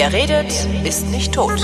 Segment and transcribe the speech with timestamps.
[0.00, 0.52] Wer redet,
[0.84, 1.60] ist nicht tot.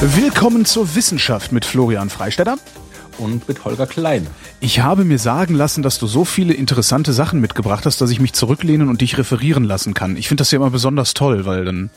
[0.00, 2.56] Willkommen zur Wissenschaft mit Florian Freistetter.
[3.18, 4.28] Und mit Holger Klein.
[4.60, 8.20] Ich habe mir sagen lassen, dass du so viele interessante Sachen mitgebracht hast, dass ich
[8.20, 10.16] mich zurücklehnen und dich referieren lassen kann.
[10.16, 11.90] Ich finde das ja immer besonders toll, weil dann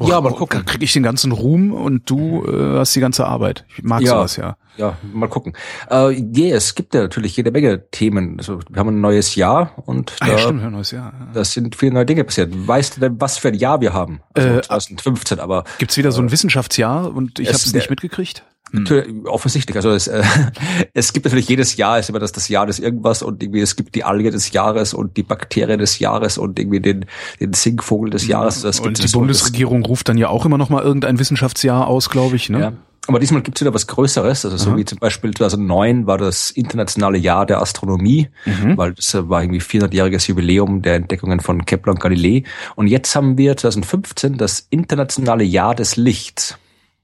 [0.00, 0.64] Ja, mal gucken.
[0.64, 3.64] kriege ich den ganzen Ruhm und du äh, hast die ganze Arbeit.
[3.76, 4.10] Ich mag Ja.
[4.10, 4.56] sowas ja.
[4.76, 5.54] Ja, mal gucken.
[5.90, 8.36] Äh, yeah, es gibt ja natürlich jede Menge Themen.
[8.38, 11.12] Also, wir haben ein neues Jahr und Ah, da, ja, stimmt, ja, neues Jahr.
[11.18, 11.26] Ja.
[11.34, 12.52] da sind viele neue Dinge passiert.
[12.54, 14.20] Weißt du denn, was für ein Jahr wir haben?
[14.34, 18.44] Also Äh, 2015, aber Gibt's wieder so ein Wissenschaftsjahr und ich habe es nicht mitgekriegt?
[18.72, 19.76] Natürlich, offensichtlich.
[19.76, 20.22] Also es, äh,
[20.94, 23.76] es gibt natürlich jedes Jahr ist immer das, das Jahr des irgendwas und irgendwie es
[23.76, 27.06] gibt die Alge des Jahres und die Bakterie des Jahres und irgendwie den,
[27.40, 28.62] den Singvogel des Jahres.
[28.62, 32.36] Das Und die Bundesregierung ruft dann ja auch immer noch mal irgendein Wissenschaftsjahr aus, glaube
[32.36, 32.48] ich.
[32.50, 32.60] Ne?
[32.60, 32.72] Ja.
[33.08, 37.16] Aber diesmal gibt's wieder was Größeres, also so wie zum Beispiel 2009 war das internationale
[37.16, 38.28] Jahr der Astronomie,
[38.76, 42.44] weil das äh, war irgendwie 400-jähriges Jubiläum der Entdeckungen von Kepler und Galilei.
[42.76, 46.58] Und jetzt haben wir 2015 das internationale Jahr des Lichts.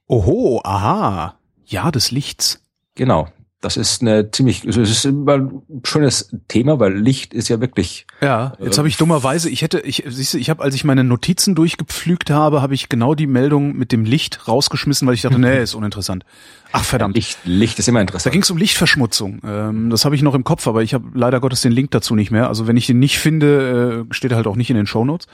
[0.06, 1.38] Oho, aha.
[1.66, 2.60] Jahr des Lichts.
[2.94, 3.28] Genau.
[3.60, 7.62] Das ist eine ziemlich, also es ist immer ein schönes Thema, weil Licht ist ja
[7.62, 10.74] wirklich, Ja, jetzt Äh, habe ich dummerweise, ich hätte, ich, siehst du, ich habe, als
[10.74, 15.14] ich meine Notizen durchgepflügt habe, habe ich genau die Meldung mit dem Licht rausgeschmissen, weil
[15.14, 16.26] ich dachte, nee, ist uninteressant.
[16.72, 17.14] Ach verdammt.
[17.16, 18.34] Licht, Licht ist immer Da interessant.
[18.34, 19.40] ging es um Lichtverschmutzung.
[19.46, 22.14] Ähm, das habe ich noch im Kopf, aber ich habe leider Gottes den Link dazu
[22.14, 22.48] nicht mehr.
[22.48, 25.26] Also wenn ich den nicht finde, äh, steht er halt auch nicht in den Shownotes.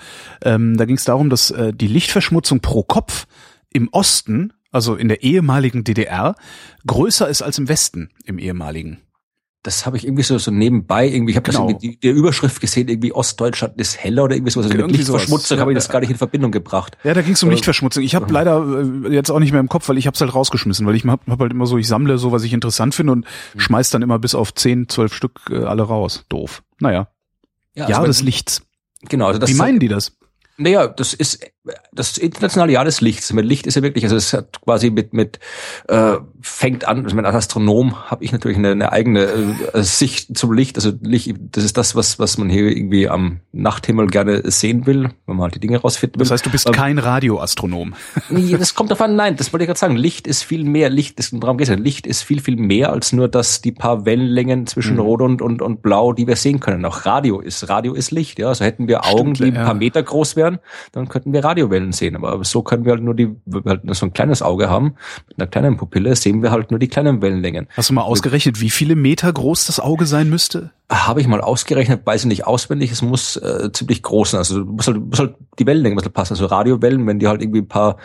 [0.44, 3.26] Ähm, da ging es darum, dass äh, die Lichtverschmutzung pro Kopf
[3.72, 6.34] im Osten, also in der ehemaligen DDR,
[6.86, 9.00] größer ist als im Westen, im ehemaligen.
[9.62, 11.64] Das habe ich irgendwie so, so nebenbei irgendwie, ich habe Genau.
[11.70, 14.66] das irgendwie, die, Überschrift gesehen, irgendwie Ostdeutschland ist heller oder irgendwie sowas.
[14.70, 14.96] Also Irgendwie.
[14.96, 16.96] Lichtverschmutzung Ja, habe ich das gar nicht in Verbindung gebracht.
[17.04, 18.02] Ja, da ging es um Äh, Lichtverschmutzung.
[18.02, 18.64] Ich habe leider
[19.04, 21.04] äh, jetzt auch nicht mehr im Kopf, weil ich habe es halt rausgeschmissen, weil ich
[21.04, 23.60] hab, hab halt immer so, ich sammle so, was ich interessant finde und Mhm.
[23.60, 26.24] schmeiß dann immer bis auf 10, 12 Stück äh, alle raus.
[26.30, 26.62] Doof.
[26.78, 27.08] Naja,
[27.74, 28.62] Ja, Jahr also des Lichts.
[29.10, 30.16] Genau, also das Wie meinen die das?
[30.56, 31.44] Naja, das ist
[31.92, 33.32] das internationale Jahr des Lichts.
[33.32, 35.38] Mit Licht ist ja wirklich, also es hat quasi mit mit
[35.88, 37.04] äh, fängt an.
[37.04, 39.26] Also als Astronom habe ich natürlich eine, eine eigene
[39.74, 40.76] äh, Sicht zum Licht.
[40.76, 45.10] Also Licht, das ist das, was was man hier irgendwie am Nachthimmel gerne sehen will,
[45.26, 46.24] wenn man halt die Dinge rausfinden will.
[46.24, 47.94] Das heißt, du bist Ähm, kein Radioastronom.
[48.30, 49.96] Nee, das kommt davon, nein, das wollte ich gerade sagen.
[49.96, 51.76] Licht ist viel mehr, Licht ist, darum geht's ja.
[51.76, 55.00] Licht ist viel, viel mehr als nur das, die paar Wellenlängen zwischen Mhm.
[55.00, 56.84] Rot und, und, und Blau, die wir sehen können.
[56.84, 58.48] Auch Radio ist, Radio ist Licht, ja.
[58.48, 59.64] Also hätten wir Augen, Stimmt, die ein ja.
[59.64, 60.58] paar Meter groß wären,
[60.92, 62.16] dann könnten wir Radiowellen sehen.
[62.16, 63.34] Aber so können wir halt nur die,
[63.66, 64.94] halt nur so ein kleines Auge haben,
[65.28, 67.66] mit einer kleinen Pupille, sehen wir halt nur die kleinen Wellenlängen.
[67.76, 70.70] Hast du mal ausgerechnet, wie viele Meter groß das Auge sein müsste?
[70.90, 74.38] Habe ich mal ausgerechnet, weiß ich nicht auswendig, es muss äh, ziemlich groß sein.
[74.38, 76.32] Also muss halt, muss halt die Wellenlänge muss halt passen.
[76.32, 77.96] Also Radiowellen, wenn die halt irgendwie ein paar,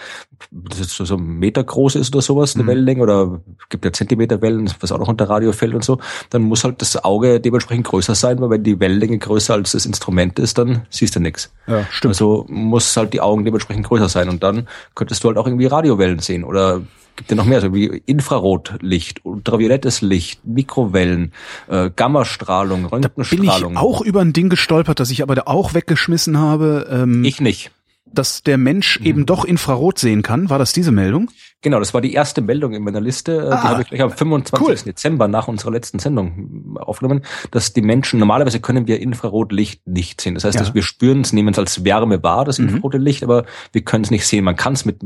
[0.52, 2.68] das ist so, so ein Meter groß ist oder sowas, eine Mhm.
[2.68, 5.98] Wellenlänge, oder gibt ja Zentimeterwellen, was auch noch unter Radio fällt und so,
[6.30, 9.86] dann muss halt das Auge dementsprechend größer sein, weil wenn die Wellenlänge größer als das
[9.88, 11.52] Instrument ist, dann siehst du nichts.
[11.66, 12.14] Ja, stimmt.
[12.14, 15.66] Also muss halt die Augen dementsprechend größer sein und dann könntest du halt auch irgendwie
[15.66, 16.82] Radiowellen sehen oder
[17.18, 21.32] gibt ja noch mehr, so wie Infrarotlicht, ultraviolettes Licht, Mikrowellen,
[21.70, 23.78] äh, Gammastrahlung, Bin ich Röntgenstrahlung.
[23.78, 27.72] auch über ein Ding gestolpert, das ich aber da auch weggeschmissen habe, ähm, Ich nicht.
[28.06, 30.50] dass der Mensch eben doch Infrarot sehen kann.
[30.50, 31.32] War das diese Meldung?
[31.62, 33.38] Genau, das war die erste Meldung in meiner Liste.
[33.38, 34.68] Äh, Ah, die habe ich gleich am 25.
[34.68, 34.76] cool.
[34.76, 40.36] Dezember nach unserer letzten Sendung aufgenommen, dass die Menschen, normalerweise können wir Infrarotlicht nicht sehen.
[40.36, 40.62] Das heißt, Ja.
[40.62, 40.66] Mhm.
[40.66, 44.04] dass wir spüren es, nehmen es als Wärme wahr, das infrarote Licht, aber wir können
[44.04, 44.44] es nicht sehen.
[44.44, 45.00] Man kann es mit,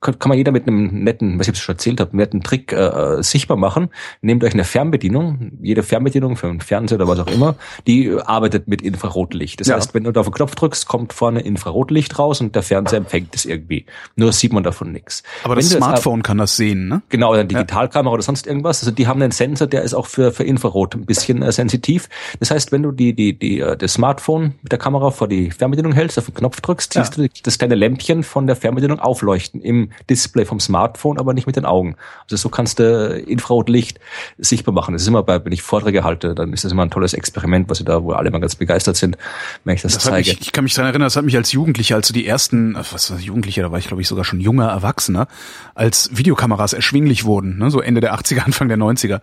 [0.00, 3.22] kann, kann man jeder mit einem netten, was ich schon erzählt habe, netten Trick äh,
[3.22, 3.90] sichtbar machen.
[4.22, 7.56] Nehmt euch eine Fernbedienung, jede Fernbedienung für einen Fernseher oder was auch immer,
[7.86, 9.60] die äh, arbeitet mit Infrarotlicht.
[9.60, 9.76] Das Ja.
[9.76, 12.98] heißt, wenn du da auf den Knopf drückst, kommt vorne Infrarotlicht raus und der Fernseher
[12.98, 13.84] empfängt es irgendwie.
[14.16, 15.22] Nur sieht man davon nichts.
[15.44, 17.02] Aber das Smartphone kann das sehen, ne?
[17.08, 18.80] Genau, oder eine Digitalkamera oder sonst irgendwas.
[18.80, 22.08] Also die haben einen Sensor, der ist auch für, für Infrarot ein bisschen äh, sensitiv.
[22.40, 25.50] Das heißt, wenn du die, die, die, äh, das Smartphone mit der Kamera vor die
[25.50, 29.60] Fernbedienung hältst, auf den Knopf drückst, siehst du das kleine Lämpchen von der Fernbedienung aufleuchten
[29.60, 31.96] im Display vom Smartphone, aber nicht mit den Augen.
[32.24, 34.00] Also so kannst du äh, Infrarotlicht
[34.38, 34.92] sichtbar machen.
[34.92, 37.68] Das ist immer bei, wenn ich Vorträge halte, dann ist das immer ein tolles Experiment,
[37.68, 39.16] was ich da, wo alle mal ganz begeistert sind,
[39.64, 40.30] wenn ich das, Das zeige.
[40.30, 42.76] mich, ich kann mich daran erinnern, das hat mich als Jugendlicher, als so die ersten,
[42.76, 45.28] ach, was war Jugendlicher, da war ich glaube ich sogar schon junger Erwachsener,
[45.74, 49.20] als Videokameras erschwinglich wurden, ne, so Ende der 80er, Anfang der 90er,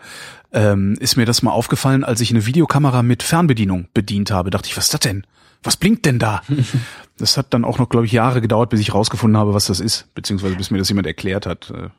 [0.51, 4.50] ähm, ist mir das mal aufgefallen, als ich eine Videokamera mit Fernbedienung bedient habe.
[4.50, 5.25] Dachte ich, was ist das denn?
[5.63, 6.42] Was blinkt denn da?
[7.18, 9.80] das hat dann auch noch, glaube ich, Jahre gedauert, bis ich rausgefunden habe, was das
[9.80, 11.72] ist, beziehungsweise bis mir das jemand erklärt hat.
[11.72, 11.90] Äh,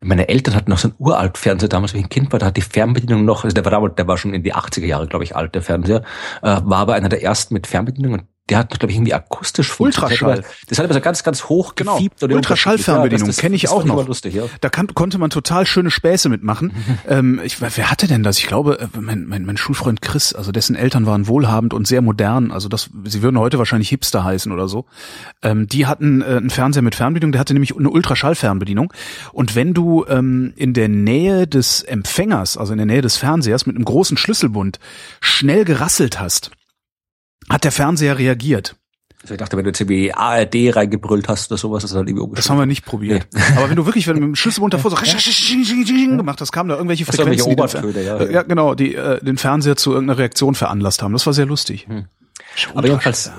[0.00, 2.46] Meine Eltern hatten noch so einen uralt Fernseher damals, wie ich ein Kind war, da
[2.46, 5.08] hat die Fernbedienung noch, also der war damals, der war schon in die 80er Jahre,
[5.08, 6.02] glaube ich, alt, der Fernseher,
[6.42, 9.78] äh, war aber einer der ersten mit Fernbedienung und der hat, glaube ich, irgendwie akustisch
[9.78, 10.42] Ultraschall.
[10.68, 11.96] Das hat aber so ganz, ganz hoch genau.
[11.96, 12.22] gefiebt.
[12.22, 14.06] Ultraschallfernbedienung Ja, kenne ich auch noch.
[14.06, 14.44] Lustig, ja.
[14.60, 16.72] Da kann, konnte man total schöne Späße mitmachen.
[17.08, 18.38] ähm, ich, wer hatte denn das?
[18.38, 22.00] Ich glaube, äh, mein, mein, mein Schulfreund Chris, also dessen Eltern waren wohlhabend und sehr
[22.00, 22.50] modern.
[22.50, 24.86] Also das, sie würden heute wahrscheinlich Hipster heißen oder so.
[25.42, 28.92] Ähm, die hatten äh, einen Fernseher mit Fernbedienung, der hatte nämlich eine Ultraschallfernbedienung.
[29.32, 33.66] Und wenn du ähm, in der Nähe des Empfängers, also in der Nähe des Fernsehers
[33.66, 34.78] mit einem großen Schlüsselbund
[35.20, 36.50] schnell gerasselt hast,
[37.50, 38.76] hat der Fernseher reagiert.
[39.22, 42.08] Also ich dachte, wenn du jetzt irgendwie ARD reingebrüllt hast oder sowas, ist das halt
[42.08, 43.26] irgendwie Das haben wir nicht probiert.
[43.56, 46.76] Aber wenn du wirklich, wenn du mit dem Schlüsselbund davor so gemacht hast, kamen da
[46.76, 48.30] irgendwelche Ach so, irgendwelche Frequenzen, die ja, Fer- ja.
[48.30, 51.12] ja genau, die äh, den Fernseher zu irgendeiner Reaktion veranlasst haben.
[51.12, 51.86] Das war sehr lustig.
[51.88, 52.04] Hm.
[52.74, 53.32] Aber jedenfalls,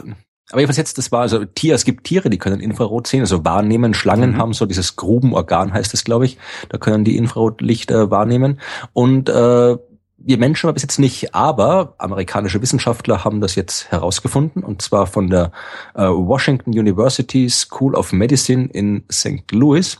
[0.51, 3.45] aber jedenfalls jetzt, das war also Tier, es gibt Tiere, die können Infrarot sehen, also
[3.45, 3.93] wahrnehmen.
[3.93, 4.37] Schlangen Mhm.
[4.37, 6.37] haben so dieses Grubenorgan, heißt es, glaube ich.
[6.69, 8.59] Da können die Infrarotlicht äh, wahrnehmen.
[8.93, 9.77] Und äh,
[10.21, 15.07] wir Menschen aber bis jetzt nicht, aber amerikanische Wissenschaftler haben das jetzt herausgefunden, und zwar
[15.07, 15.51] von der
[15.95, 19.51] äh, Washington University School of Medicine in St.
[19.51, 19.97] Louis.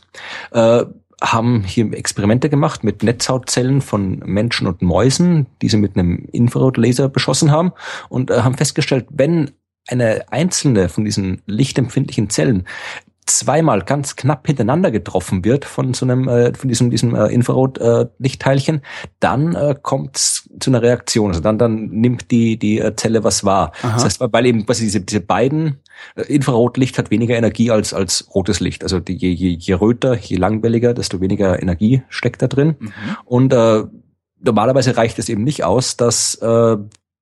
[0.52, 0.84] Äh,
[1.22, 7.10] haben hier Experimente gemacht mit Netzhautzellen von Menschen und Mäusen, die sie mit einem Infrarotlaser
[7.10, 7.72] beschossen haben
[8.08, 9.50] und äh, haben festgestellt, wenn
[9.88, 12.66] eine einzelne von diesen lichtempfindlichen Zellen
[13.26, 18.82] zweimal ganz knapp hintereinander getroffen wird von so einem äh, von diesem diesem äh, Infrarot-Lichtteilchen,
[19.20, 21.28] dann äh, kommt es zu einer Reaktion.
[21.28, 23.72] Also dann dann nimmt die die äh, Zelle was wahr.
[23.82, 23.94] Aha.
[23.94, 25.80] Das heißt, weil eben quasi diese diese beiden
[26.16, 28.82] äh, Infrarotlicht hat weniger Energie als als rotes Licht.
[28.82, 32.76] Also die, je, je, je röter, je langwelliger, desto weniger Energie steckt da drin.
[32.78, 32.92] Mhm.
[33.24, 33.84] Und äh,
[34.42, 36.76] normalerweise reicht es eben nicht aus, dass äh,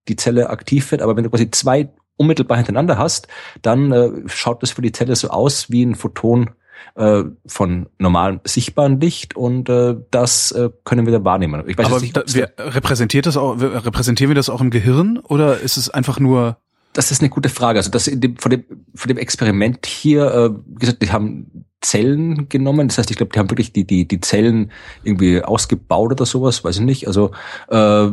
[0.08, 3.28] die Zelle aktiv wird, aber wenn du quasi zwei unmittelbar hintereinander hast,
[3.62, 6.50] dann äh, schaut das für die Zelle so aus wie ein Photon
[6.94, 11.64] äh, von normalem sichtbaren Licht und äh, das äh, können wir dann wahrnehmen.
[11.66, 15.18] Ich weiß Aber nicht, da, wir, repräsentiert das auch, repräsentieren wir das auch im Gehirn
[15.18, 16.58] oder ist es einfach nur
[16.92, 17.78] Das ist eine gute Frage.
[17.78, 21.64] Also das in dem, von dem von dem Experiment hier, äh, wie gesagt, die haben
[21.80, 22.88] Zellen genommen.
[22.88, 24.72] Das heißt, ich glaube, die haben wirklich die die die Zellen
[25.04, 27.06] irgendwie ausgebaut oder sowas, weiß ich nicht.
[27.06, 27.30] Also
[27.68, 28.08] äh,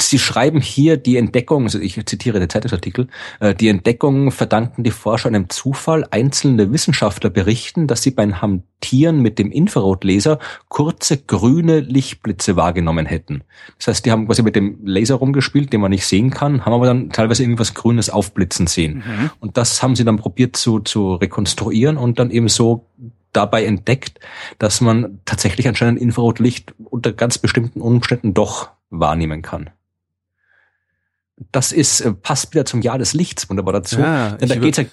[0.00, 3.08] sie schreiben hier die Entdeckung, also ich zitiere den Zeitungsartikel,
[3.40, 6.06] äh, die Entdeckung verdanken die Forscher einem Zufall.
[6.10, 10.38] Einzelne Wissenschaftler berichten, dass sie beim Hantieren mit dem Infrarotlaser
[10.68, 13.42] kurze grüne Lichtblitze wahrgenommen hätten.
[13.78, 16.72] Das heißt, die haben quasi mit dem Laser rumgespielt, den man nicht sehen kann, haben
[16.72, 19.02] aber dann teilweise irgendwas Grünes aufblitzen sehen.
[19.40, 22.86] Und das haben sie dann probiert zu, zu rekonstruieren und dann eben so
[23.32, 24.20] dabei entdeckt,
[24.58, 29.70] dass man tatsächlich anscheinend Infrarotlicht unter ganz bestimmten Umständen doch wahrnehmen kann.
[31.52, 33.98] Das ist, äh, passt wieder zum Jahr des Lichts wunderbar dazu.
[33.98, 34.84] Ja, denn da ich geht's ja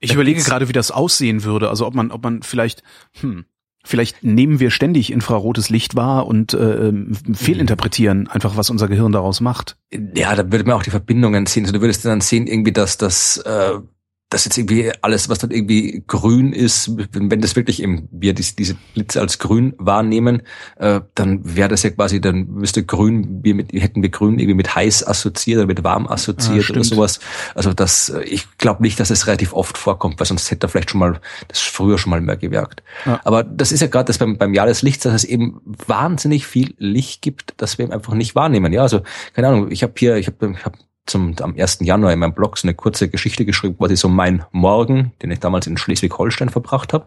[0.00, 1.68] Ich Da überlege gerade, wie das aussehen würde.
[1.68, 2.82] Also ob man, ob man vielleicht,
[3.20, 3.44] hm,
[3.84, 9.12] vielleicht nehmen wir ständig infrarotes Licht wahr und äh, ähm, fehlinterpretieren einfach, was unser Gehirn
[9.12, 9.76] daraus macht.
[9.92, 11.64] Ja, da würde man auch die Verbindungen sehen.
[11.64, 13.78] Also du würdest dann sehen, irgendwie, dass das, äh,
[14.34, 18.74] dass jetzt irgendwie alles, was dann irgendwie grün ist, wenn, das wirklich eben wir diese,
[18.92, 20.42] Blitze als grün wahrnehmen,
[20.76, 24.54] äh, dann wäre das ja quasi, dann müsste grün, wir mit, hätten wir grün irgendwie
[24.54, 26.86] mit heiß assoziiert oder mit warm assoziiert oder stimmt.
[26.86, 27.20] sowas.
[27.54, 30.68] Also das, äh, ich glaube nicht, dass es relativ oft vorkommt, weil sonst hätte er
[30.68, 32.82] vielleicht schon mal das früher schon mal mehr gewirkt.
[33.06, 33.20] Ja.
[33.22, 36.44] Aber das ist ja gerade das beim, beim Jahr des Lichts, dass es eben wahnsinnig
[36.44, 38.72] viel Licht gibt, das wir eben einfach nicht wahrnehmen.
[38.72, 39.02] Ja, also
[39.32, 41.78] keine Ahnung, ich habe hier, ich habe ich hab zum am 1.
[41.82, 45.40] Januar in meinem Blog so eine kurze Geschichte geschrieben, quasi so mein Morgen, den ich
[45.40, 47.06] damals in Schleswig-Holstein verbracht habe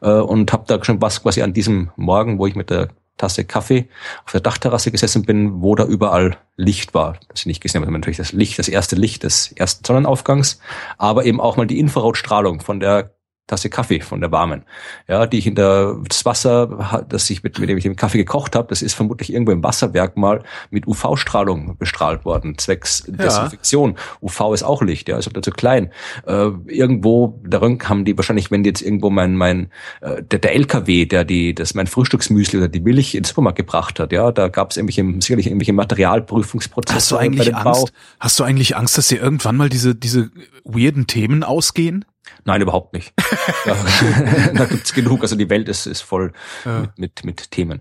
[0.00, 3.44] äh, und habe da schon was quasi an diesem Morgen, wo ich mit der Tasse
[3.44, 3.88] Kaffee
[4.24, 7.18] auf der Dachterrasse gesessen bin, wo da überall Licht war.
[7.28, 7.92] Das ich nicht gesehen habe.
[7.92, 10.60] Natürlich das Licht, das erste Licht des ersten Sonnenaufgangs,
[10.98, 13.14] aber eben auch mal die Infrarotstrahlung von der
[13.48, 14.62] Tasse Kaffee von der warmen,
[15.08, 18.18] ja, die ich in der das Wasser, das ich mit, mit dem ich den Kaffee
[18.18, 23.96] gekocht habe, das ist vermutlich irgendwo im Wasserwerk mal mit UV-Strahlung bestrahlt worden, zwecks Desinfektion.
[24.22, 25.90] UV ist auch Licht, ja, ist aber zu klein.
[26.24, 29.70] Äh, irgendwo, da haben die wahrscheinlich, wenn die jetzt irgendwo mein mein
[30.00, 33.98] äh, der, der LKW, der die das mein Frühstücksmüsli oder die Milch ins Supermarkt gebracht
[33.98, 37.80] hat, ja, da gab es irgendwelche sicherlich irgendwelche Materialprüfungsprozesse Hast du eigentlich dem Bau.
[37.80, 37.92] Angst?
[38.20, 40.30] Hast du eigentlich Angst, dass dir irgendwann mal diese diese
[40.64, 42.04] weirden Themen ausgehen?
[42.44, 43.12] Nein, überhaupt nicht.
[44.54, 45.22] Da gibt's genug.
[45.22, 46.32] Also die Welt ist, ist voll
[46.64, 46.80] Ja.
[46.80, 47.80] mit, mit, mit Themen.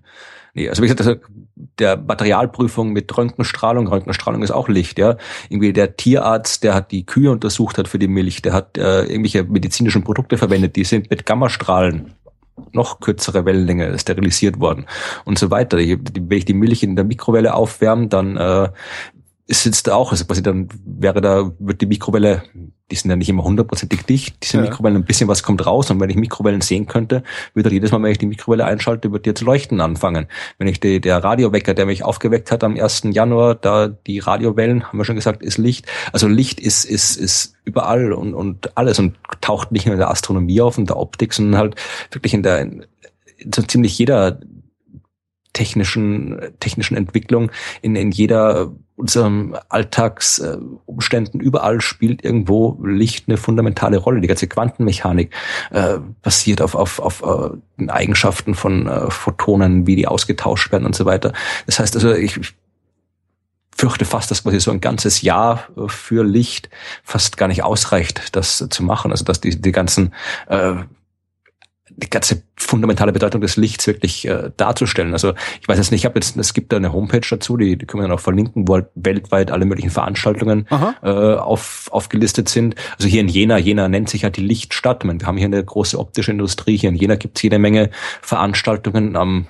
[0.54, 1.16] Nee, also wie gesagt, also
[1.80, 5.16] der Materialprüfung mit Röntgenstrahlung, Röntgenstrahlung ist auch Licht, ja.
[5.50, 9.04] Irgendwie der Tierarzt, der hat die Kühe untersucht hat für die Milch, der hat äh,
[9.04, 12.16] irgendwelche medizinischen Produkte verwendet, die sind mit Gammastrahlen
[12.74, 14.86] noch kürzere Wellenlänge sterilisiert worden
[15.24, 15.78] und so weiter.
[15.78, 18.70] Die- Wenn ich die Milch in der Mikrowelle aufwärme, dann äh,
[19.48, 22.44] sitzt da auch, also quasi dann wäre da, wird die Mikrowelle,
[22.92, 24.64] die sind ja nicht immer hundertprozentig dicht, diese ja.
[24.64, 28.04] Mikrowellen, ein bisschen was kommt raus und wenn ich Mikrowellen sehen könnte, würde jedes Mal,
[28.04, 30.28] wenn ich die Mikrowelle einschalte, würde die zu leuchten anfangen.
[30.58, 33.04] Wenn ich die, der Radiowecker, der mich aufgeweckt hat am 1.
[33.12, 35.88] Januar, da die Radiowellen, haben wir schon gesagt, ist Licht.
[36.12, 40.10] Also Licht ist, ist, ist überall und, und alles und taucht nicht nur in der
[40.10, 41.76] Astronomie auf und der Optik, sondern halt
[42.12, 42.86] wirklich in der, in
[43.54, 44.40] so ziemlich jeder
[45.54, 53.98] technischen, technischen Entwicklung, in, in jeder unserem Alltagsumständen, äh, überall spielt irgendwo Licht eine fundamentale
[53.98, 54.22] Rolle.
[54.22, 55.34] Die ganze Quantenmechanik
[55.72, 60.86] äh, basiert auf, auf, auf äh, den Eigenschaften von äh, Photonen, wie die ausgetauscht werden
[60.86, 61.34] und so weiter.
[61.66, 62.54] Das heißt also, ich, ich
[63.76, 66.70] fürchte fast, dass quasi so ein ganzes Jahr äh, für Licht
[67.04, 69.12] fast gar nicht ausreicht, das zu machen.
[69.12, 70.14] Also dass die, die ganzen
[70.48, 70.76] äh,
[71.98, 75.14] die ganze fundamentale Bedeutung des Lichts wirklich äh, darzustellen.
[75.14, 77.78] Also ich weiß jetzt nicht, ich habe jetzt, es gibt da eine Homepage dazu, die,
[77.78, 82.50] die können wir dann auch verlinken, wo halt weltweit alle möglichen Veranstaltungen äh, auf, aufgelistet
[82.50, 82.76] sind.
[82.98, 85.04] Also hier in Jena, Jena nennt sich ja die Lichtstadt.
[85.04, 86.78] Meine, wir haben hier eine große optische Industrie.
[86.78, 87.90] Hier in Jena gibt es jede Menge
[88.22, 89.48] Veranstaltungen am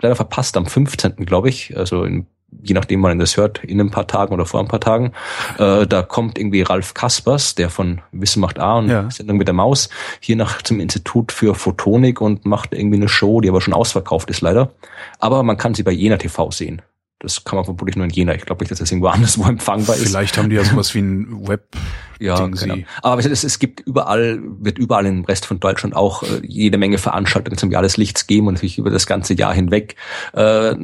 [0.00, 1.16] leider verpasst am 15.
[1.26, 2.26] glaube ich, also in
[2.62, 5.12] je nachdem man das hört, in ein paar Tagen oder vor ein paar Tagen.
[5.58, 9.10] Äh, da kommt irgendwie Ralf Kaspers, der von Wissen macht A und ja.
[9.10, 9.88] Sendung mit der Maus,
[10.20, 14.30] hier nach zum Institut für Photonik und macht irgendwie eine Show, die aber schon ausverkauft
[14.30, 14.72] ist leider.
[15.18, 16.82] Aber man kann sie bei Jena TV sehen.
[17.20, 18.34] Das kann man vermutlich nur in Jena.
[18.34, 20.08] Ich glaube nicht, dass das irgendwo anderswo empfangbar ist.
[20.08, 21.76] Vielleicht haben die ja sowas wie ein Web.
[22.20, 22.76] ja, genau.
[23.02, 26.98] Aber es, es gibt überall, wird überall im Rest von Deutschland auch äh, jede Menge
[26.98, 29.96] Veranstaltungen zum Jahr des Lichts geben und natürlich über das ganze Jahr hinweg
[30.34, 30.74] äh,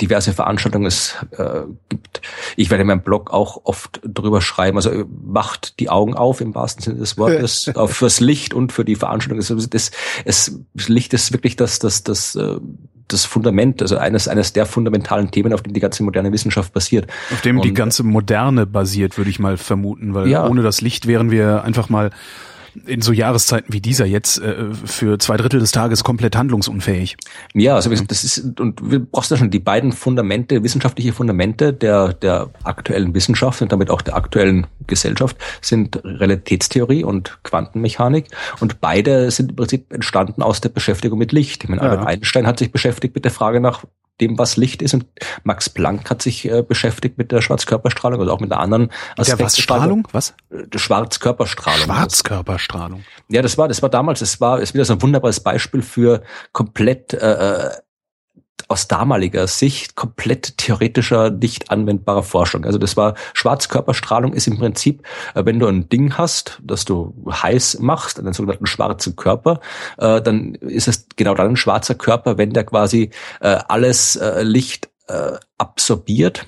[0.00, 2.22] diverse Veranstaltungen es äh, gibt.
[2.56, 4.76] Ich werde in meinem Blog auch oft drüber schreiben.
[4.76, 8.72] Also äh, macht die Augen auf im wahrsten Sinne des Wortes auf fürs Licht und
[8.72, 9.38] für die Veranstaltung.
[9.38, 9.90] Das, das,
[10.24, 12.56] es, das Licht ist wirklich das, das, das, äh,
[13.08, 17.10] das Fundament, also eines, eines der fundamentalen Themen, auf dem die ganze moderne Wissenschaft basiert.
[17.32, 20.46] Auf dem und, die ganze Moderne basiert, würde ich mal vermuten, weil ja.
[20.46, 22.10] ohne das Licht wären wir einfach mal
[22.86, 27.16] in so Jahreszeiten wie dieser jetzt äh, für zwei Drittel des Tages komplett handlungsunfähig.
[27.54, 32.12] Ja, also das ist und du brauchst ja schon die beiden Fundamente, wissenschaftliche Fundamente der
[32.12, 38.26] der aktuellen Wissenschaft und damit auch der aktuellen Gesellschaft sind Realitätstheorie und Quantenmechanik
[38.60, 41.64] und beide sind im Prinzip entstanden aus der Beschäftigung mit Licht.
[41.64, 41.90] Ich meine, ja.
[41.90, 43.84] Albert Einstein hat sich beschäftigt mit der Frage nach
[44.20, 44.94] dem, was Licht ist.
[44.94, 45.06] Und
[45.44, 49.38] Max Planck hat sich äh, beschäftigt mit der Schwarzkörperstrahlung oder auch mit einer anderen Aspekt.
[49.38, 50.08] Der was Strahlung?
[50.12, 50.34] Was?
[50.50, 51.86] Äh, Schwarzkörperstrahlung.
[51.86, 53.04] Schwarzkörperstrahlung.
[53.28, 56.22] Ja, das war, das war damals, das war, ist wieder so ein wunderbares Beispiel für
[56.52, 57.70] komplett äh, äh
[58.66, 62.64] aus damaliger Sicht komplett theoretischer, nicht anwendbarer Forschung.
[62.64, 67.14] Also das war Schwarzkörperstrahlung ist im Prinzip, äh, wenn du ein Ding hast, das du
[67.30, 69.60] heiß machst, einen sogenannten schwarzen Körper,
[69.98, 73.10] äh, dann ist es genau dann ein schwarzer Körper, wenn der quasi
[73.40, 74.88] äh, alles Licht
[75.56, 76.46] absorbiert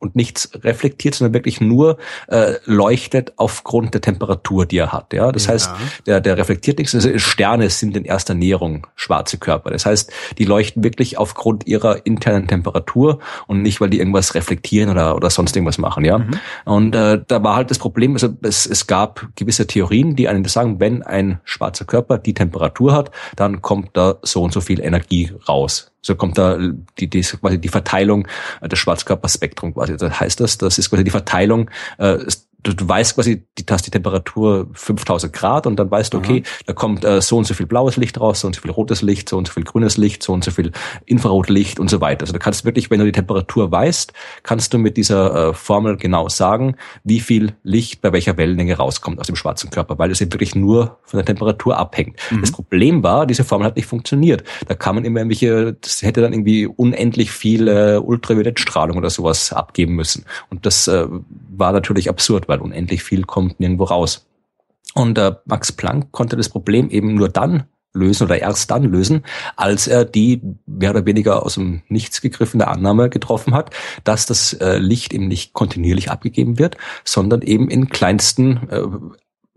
[0.00, 5.12] und nichts reflektiert, sondern wirklich nur äh, leuchtet aufgrund der Temperatur, die er hat.
[5.12, 5.52] Ja, das ja.
[5.52, 5.70] heißt,
[6.06, 6.94] der der reflektiert nichts.
[6.94, 9.70] Also Sterne sind in erster Näherung schwarze Körper.
[9.70, 14.90] Das heißt, die leuchten wirklich aufgrund ihrer internen Temperatur und nicht, weil die irgendwas reflektieren
[14.90, 16.04] oder oder sonst irgendwas machen.
[16.04, 16.30] Ja, mhm.
[16.64, 18.14] und äh, da war halt das Problem.
[18.14, 22.94] Also es, es gab gewisse Theorien, die einen sagen, wenn ein schwarzer Körper die Temperatur
[22.94, 25.92] hat, dann kommt da so und so viel Energie raus.
[26.02, 26.58] So kommt da
[26.98, 28.26] die, die, quasi die Verteilung
[28.62, 29.96] des Schwarzkörperspektrum quasi.
[29.96, 32.18] Das heißt das, das ist quasi die Verteilung äh,
[32.62, 36.40] du, du weißt quasi, die, hast die Temperatur 5000 Grad und dann weißt du, okay,
[36.40, 36.44] mhm.
[36.66, 39.02] da kommt äh, so und so viel blaues Licht raus, so und so viel rotes
[39.02, 40.72] Licht, so und so viel grünes Licht, so und so viel
[41.06, 42.22] Infrarotlicht und so weiter.
[42.22, 44.12] Also du kannst wirklich, wenn du die Temperatur weißt,
[44.42, 49.20] kannst du mit dieser äh, Formel genau sagen, wie viel Licht bei welcher Wellenlänge rauskommt
[49.20, 52.16] aus dem schwarzen Körper, weil es eben wirklich nur von der Temperatur abhängt.
[52.30, 52.40] Mhm.
[52.40, 54.44] Das Problem war, diese Formel hat nicht funktioniert.
[54.66, 59.94] Da kamen immer irgendwelche, das hätte dann irgendwie unendlich viel äh, Ultraviolettstrahlung oder sowas abgeben
[59.94, 60.24] müssen.
[60.50, 61.06] Und das äh,
[61.56, 64.26] war natürlich absurd, weil unendlich viel kommt nirgendwo raus.
[64.94, 69.24] Und äh, Max Planck konnte das Problem eben nur dann lösen oder erst dann lösen,
[69.56, 74.52] als er die mehr oder weniger aus dem Nichts gegriffene Annahme getroffen hat, dass das
[74.52, 78.82] äh, Licht eben nicht kontinuierlich abgegeben wird, sondern eben in kleinsten äh,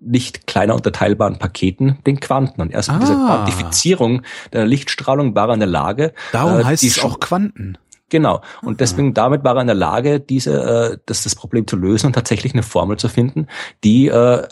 [0.05, 2.61] nicht kleiner unterteilbaren Paketen, den Quanten.
[2.61, 3.45] Und erst mit dieser ah.
[3.45, 6.13] Quantifizierung der Lichtstrahlung war er in der Lage.
[6.31, 7.77] Darum äh, heißt es auch Quanten.
[8.13, 8.41] Genau.
[8.61, 12.05] Und deswegen damit war er in der Lage, diese, äh, das, das Problem zu lösen
[12.05, 13.47] und tatsächlich eine Formel zu finden,
[13.83, 14.47] die äh,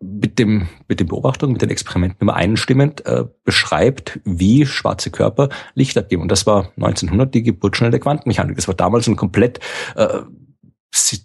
[0.00, 5.48] mit dem mit den Beobachtungen, mit den Experimenten immer einstimmend äh, beschreibt, wie schwarze Körper
[5.74, 6.22] Licht abgeben.
[6.22, 8.54] Und das war 1900 die Geburtsstunde der Quantenmechanik.
[8.54, 9.58] Das war damals ein komplett
[9.96, 10.20] äh,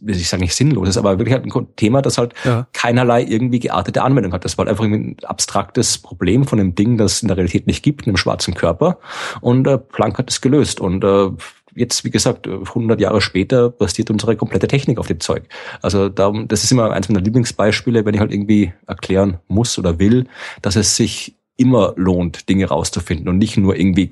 [0.02, 2.68] will ich sagen nicht sinnloses, aber wirklich halt ein Thema, das halt ja.
[2.74, 4.46] keinerlei irgendwie geartete Anwendung hat.
[4.46, 7.84] Das war halt einfach ein abstraktes Problem von einem Ding, das in der Realität nicht
[7.84, 9.00] gibt, einem schwarzen Körper.
[9.42, 10.80] Und äh, Planck hat es gelöst.
[10.80, 11.30] Und äh,
[11.76, 15.44] jetzt, wie gesagt, 100 Jahre später basiert unsere komplette Technik auf dem Zeug.
[15.82, 20.00] Also darum, das ist immer eins meiner Lieblingsbeispiele, wenn ich halt irgendwie erklären muss oder
[20.00, 20.28] will,
[20.62, 24.10] dass es sich immer lohnt, Dinge rauszufinden und nicht nur irgendwie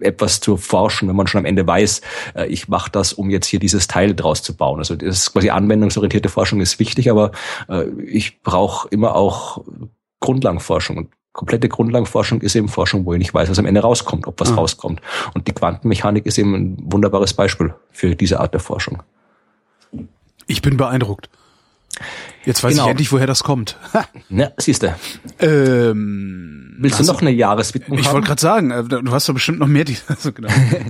[0.00, 2.00] etwas zu forschen, wenn man schon am Ende weiß,
[2.34, 4.78] äh, ich mache das, um jetzt hier dieses Teil draus zu bauen.
[4.78, 7.30] Also das ist quasi anwendungsorientierte Forschung ist wichtig, aber
[7.68, 9.64] äh, ich brauche immer auch
[10.20, 14.26] Grundlagenforschung und komplette Grundlagenforschung ist eben Forschung, wo ich nicht weiß, was am Ende rauskommt,
[14.26, 14.56] ob was ah.
[14.56, 15.00] rauskommt.
[15.34, 19.02] Und die Quantenmechanik ist eben ein wunderbares Beispiel für diese Art der Forschung.
[20.46, 21.30] Ich bin beeindruckt.
[22.44, 22.84] Jetzt weiß genau.
[22.84, 23.76] ich endlich, woher das kommt.
[24.28, 24.94] Na, siehst du.
[25.38, 29.60] Ähm, Willst du noch eine Jahreswidmung Ich wollte gerade sagen, äh, du hast doch bestimmt
[29.60, 29.84] noch mehr.
[29.84, 30.48] Die, also genau.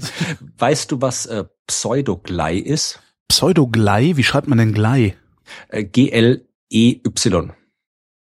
[0.59, 3.01] weißt du, was äh, Pseudoglei ist?
[3.29, 4.17] Pseudoglei?
[4.17, 5.17] Wie schreibt man denn Glei?
[5.69, 7.53] Äh, G-L-E-Y.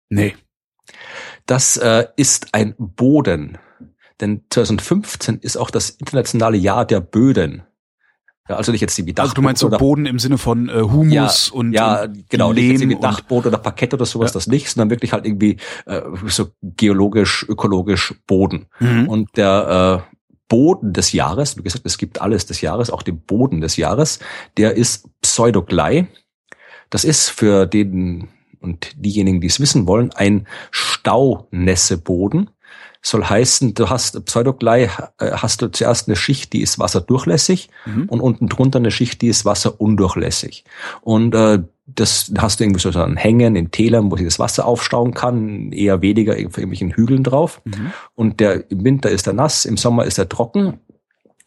[0.09, 0.35] Nee.
[1.45, 3.57] Das äh, ist ein Boden.
[4.21, 7.63] Denn 2015 ist auch das internationale Jahr der Böden.
[8.49, 9.29] Ja, also nicht jetzt die wie Dachboden.
[9.29, 12.63] Also du meinst so Boden im Sinne von äh, Humus ja, und Ja, genau, Lehm
[12.63, 14.33] nicht jetzt irgendwie Dachboden oder Parkett oder sowas, ja.
[14.33, 18.65] das nicht, sondern wirklich halt irgendwie äh, so geologisch, ökologisch Boden.
[18.79, 19.07] Mhm.
[19.07, 20.13] Und der äh,
[20.49, 24.19] Boden des Jahres, wie gesagt, es gibt alles des Jahres, auch den Boden des Jahres,
[24.57, 26.07] der ist Pseudoglei.
[26.89, 28.27] Das ist für den
[28.59, 32.49] und diejenigen, die es wissen wollen, ein Staunässeboden
[33.03, 38.05] soll heißen, du hast Pseudoglei, äh, hast du zuerst eine Schicht, die ist wasserdurchlässig mhm.
[38.07, 40.63] und unten drunter eine Schicht, die ist wasserundurchlässig.
[41.01, 44.65] Und äh, das hast du irgendwie so an Hängen in Tälern, wo sich das Wasser
[44.65, 47.61] aufstauen kann, eher weniger auf irgendwelchen Hügeln drauf.
[47.65, 47.91] Mhm.
[48.15, 50.79] Und der im Winter ist er nass, im Sommer ist er trocken.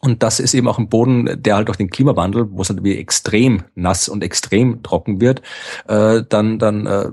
[0.01, 2.85] Und das ist eben auch ein Boden, der halt durch den Klimawandel, wo es halt
[2.85, 5.41] wie extrem nass und extrem trocken wird,
[5.89, 7.09] äh, dann dann äh,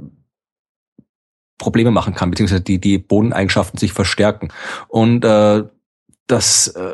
[1.63, 4.49] Probleme machen kann, beziehungsweise die, die Bodeneigenschaften sich verstärken.
[4.87, 5.63] Und äh,
[6.27, 6.93] das äh,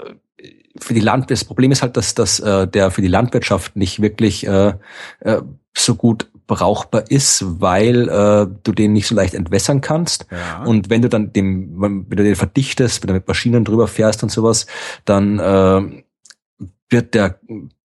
[0.78, 4.02] für die Land das Problem ist halt, dass, dass äh, der für die Landwirtschaft nicht
[4.02, 4.74] wirklich äh,
[5.20, 5.42] äh,
[5.76, 10.26] so gut brauchbar ist, weil äh, du den nicht so leicht entwässern kannst.
[10.32, 10.64] Ja.
[10.64, 14.24] Und wenn du dann dem, wenn du den verdichtest, wenn du mit Maschinen drüber fährst
[14.24, 14.66] und sowas,
[15.06, 16.04] dann äh,
[16.90, 17.40] wird der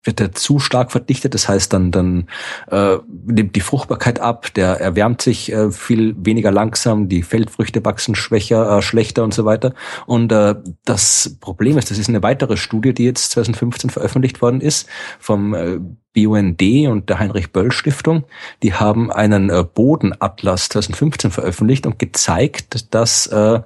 [0.04, 2.28] wird er zu stark verdichtet, das heißt dann dann
[2.70, 8.14] äh, nimmt die Fruchtbarkeit ab, der erwärmt sich äh, viel weniger langsam, die Feldfrüchte wachsen
[8.14, 9.74] schwächer, äh, schlechter und so weiter.
[10.06, 14.60] Und äh, das Problem ist, das ist eine weitere Studie, die jetzt 2015 veröffentlicht worden
[14.60, 14.88] ist
[15.18, 15.78] vom äh,
[16.14, 18.24] BUND und der Heinrich Böll Stiftung.
[18.62, 23.60] Die haben einen äh, Bodenatlas 2015 veröffentlicht und gezeigt, dass äh,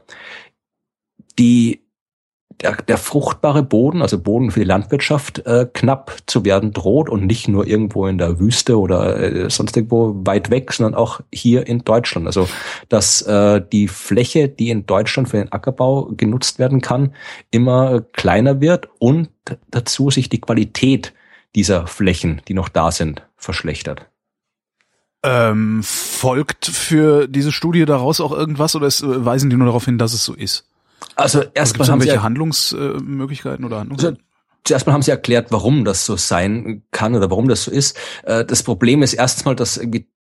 [1.38, 1.87] die
[2.60, 7.26] der, der fruchtbare Boden, also Boden für die Landwirtschaft, äh, knapp zu werden droht und
[7.26, 11.66] nicht nur irgendwo in der Wüste oder äh, sonst irgendwo weit weg, sondern auch hier
[11.66, 12.26] in Deutschland.
[12.26, 12.48] Also
[12.88, 17.14] dass äh, die Fläche, die in Deutschland für den Ackerbau genutzt werden kann,
[17.50, 19.30] immer kleiner wird und
[19.70, 21.12] dazu sich die Qualität
[21.54, 24.06] dieser Flächen, die noch da sind, verschlechtert.
[25.24, 29.98] Ähm, folgt für diese Studie daraus auch irgendwas oder äh, weisen die nur darauf hin,
[29.98, 30.67] dass es so ist?
[31.14, 34.16] Also erstmal haben sie Handlungsmöglichkeiten oder Handlungs also,
[34.64, 37.96] Zuerst mal haben sie erklärt, warum das so sein kann oder warum das so ist.
[38.24, 39.80] Äh, das Problem ist erstmal, dass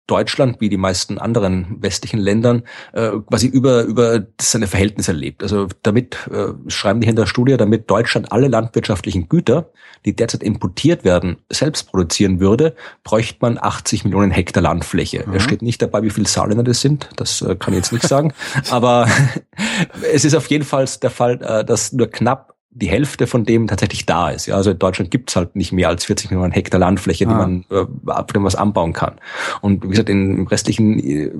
[0.07, 5.43] Deutschland, wie die meisten anderen westlichen Ländern, äh, quasi über, über seine Verhältnisse lebt.
[5.43, 9.71] Also damit, äh, schreiben die in der Studie, damit Deutschland alle landwirtschaftlichen Güter,
[10.05, 15.23] die derzeit importiert werden, selbst produzieren würde, bräuchte man 80 Millionen Hektar Landfläche.
[15.25, 15.35] Mhm.
[15.35, 18.07] Es steht nicht dabei, wie viel Saarländer das sind, das äh, kann ich jetzt nicht
[18.07, 18.33] sagen.
[18.69, 19.07] Aber
[20.13, 23.67] es ist auf jeden Fall der Fall, äh, dass nur knapp die Hälfte von dem
[23.67, 24.47] tatsächlich da ist.
[24.47, 27.29] Ja, also in Deutschland gibt's halt nicht mehr als 40 Millionen Hektar Landfläche, ah.
[27.29, 29.15] die man äh, ab dem was anbauen kann.
[29.61, 31.31] Und wie gesagt, im restlichen, äh,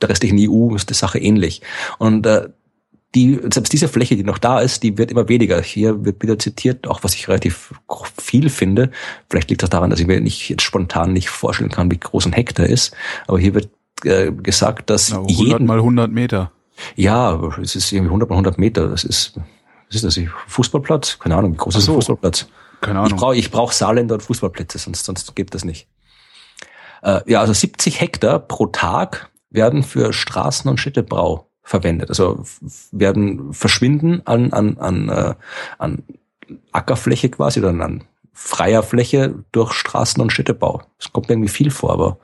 [0.00, 1.62] der restlichen EU ist die Sache ähnlich.
[1.98, 2.48] Und äh,
[3.14, 5.60] die, selbst diese Fläche, die noch da ist, die wird immer weniger.
[5.60, 7.74] Hier wird wieder zitiert, auch was ich relativ
[8.22, 8.90] viel finde.
[9.28, 12.26] Vielleicht liegt das daran, dass ich mir nicht jetzt spontan nicht vorstellen kann, wie groß
[12.26, 12.94] ein Hektar ist.
[13.26, 13.68] Aber hier wird
[14.04, 16.52] äh, gesagt, dass Na, 100 jeden, mal 100 Meter.
[16.94, 18.88] Ja, es ist irgendwie 100 mal 100 Meter.
[18.88, 19.34] Das ist
[19.90, 20.24] was ist das?
[20.46, 21.18] Fußballplatz?
[21.18, 21.92] Keine Ahnung, wie groß ist so.
[21.92, 22.46] ein Fußballplatz?
[22.80, 23.12] Keine Ahnung.
[23.12, 25.88] Ich brauche ich brauch Saarländer und Fußballplätze, sonst, sonst gibt das nicht.
[27.02, 32.08] Äh, ja, also 70 Hektar pro Tag werden für Straßen- und Städtebrau verwendet.
[32.08, 32.44] Also
[32.92, 35.34] werden verschwinden an, an, an, äh,
[35.78, 36.02] an
[36.72, 40.82] Ackerfläche quasi oder an freier Fläche durch Straßen- und Städtebau.
[40.98, 42.18] Das kommt mir irgendwie viel vor, aber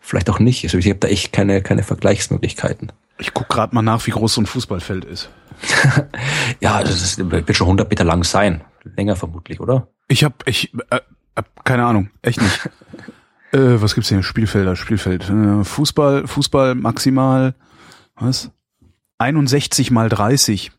[0.00, 0.64] vielleicht auch nicht.
[0.64, 2.92] Also ich habe da echt keine, keine Vergleichsmöglichkeiten.
[3.18, 5.30] Ich guck gerade mal nach, wie groß so ein Fußballfeld ist.
[6.60, 8.62] ja, also das wird schon 100 Meter lang sein.
[8.82, 9.88] Länger vermutlich, oder?
[10.08, 11.00] Ich habe ich äh,
[11.64, 12.70] keine Ahnung, echt nicht.
[13.52, 14.22] äh, was gibt's hier?
[14.22, 15.30] Spielfelder, Spielfeld.
[15.30, 17.54] Äh, Fußball, Fußball maximal
[18.16, 18.50] was?
[19.18, 20.72] 61 mal 30.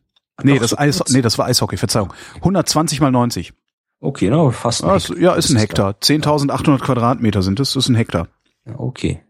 [0.44, 2.14] Nee, das Eis, nee, das war Eishockey, Verzeihung.
[2.36, 3.54] 120 mal 90.
[4.00, 5.18] Okay, no, fast ein ah, Hektar.
[5.18, 5.92] Ja, ist ein Hektar.
[6.02, 8.28] 10.800 Quadratmeter sind es, das ist ein Hektar.
[8.66, 9.24] Ja, okay.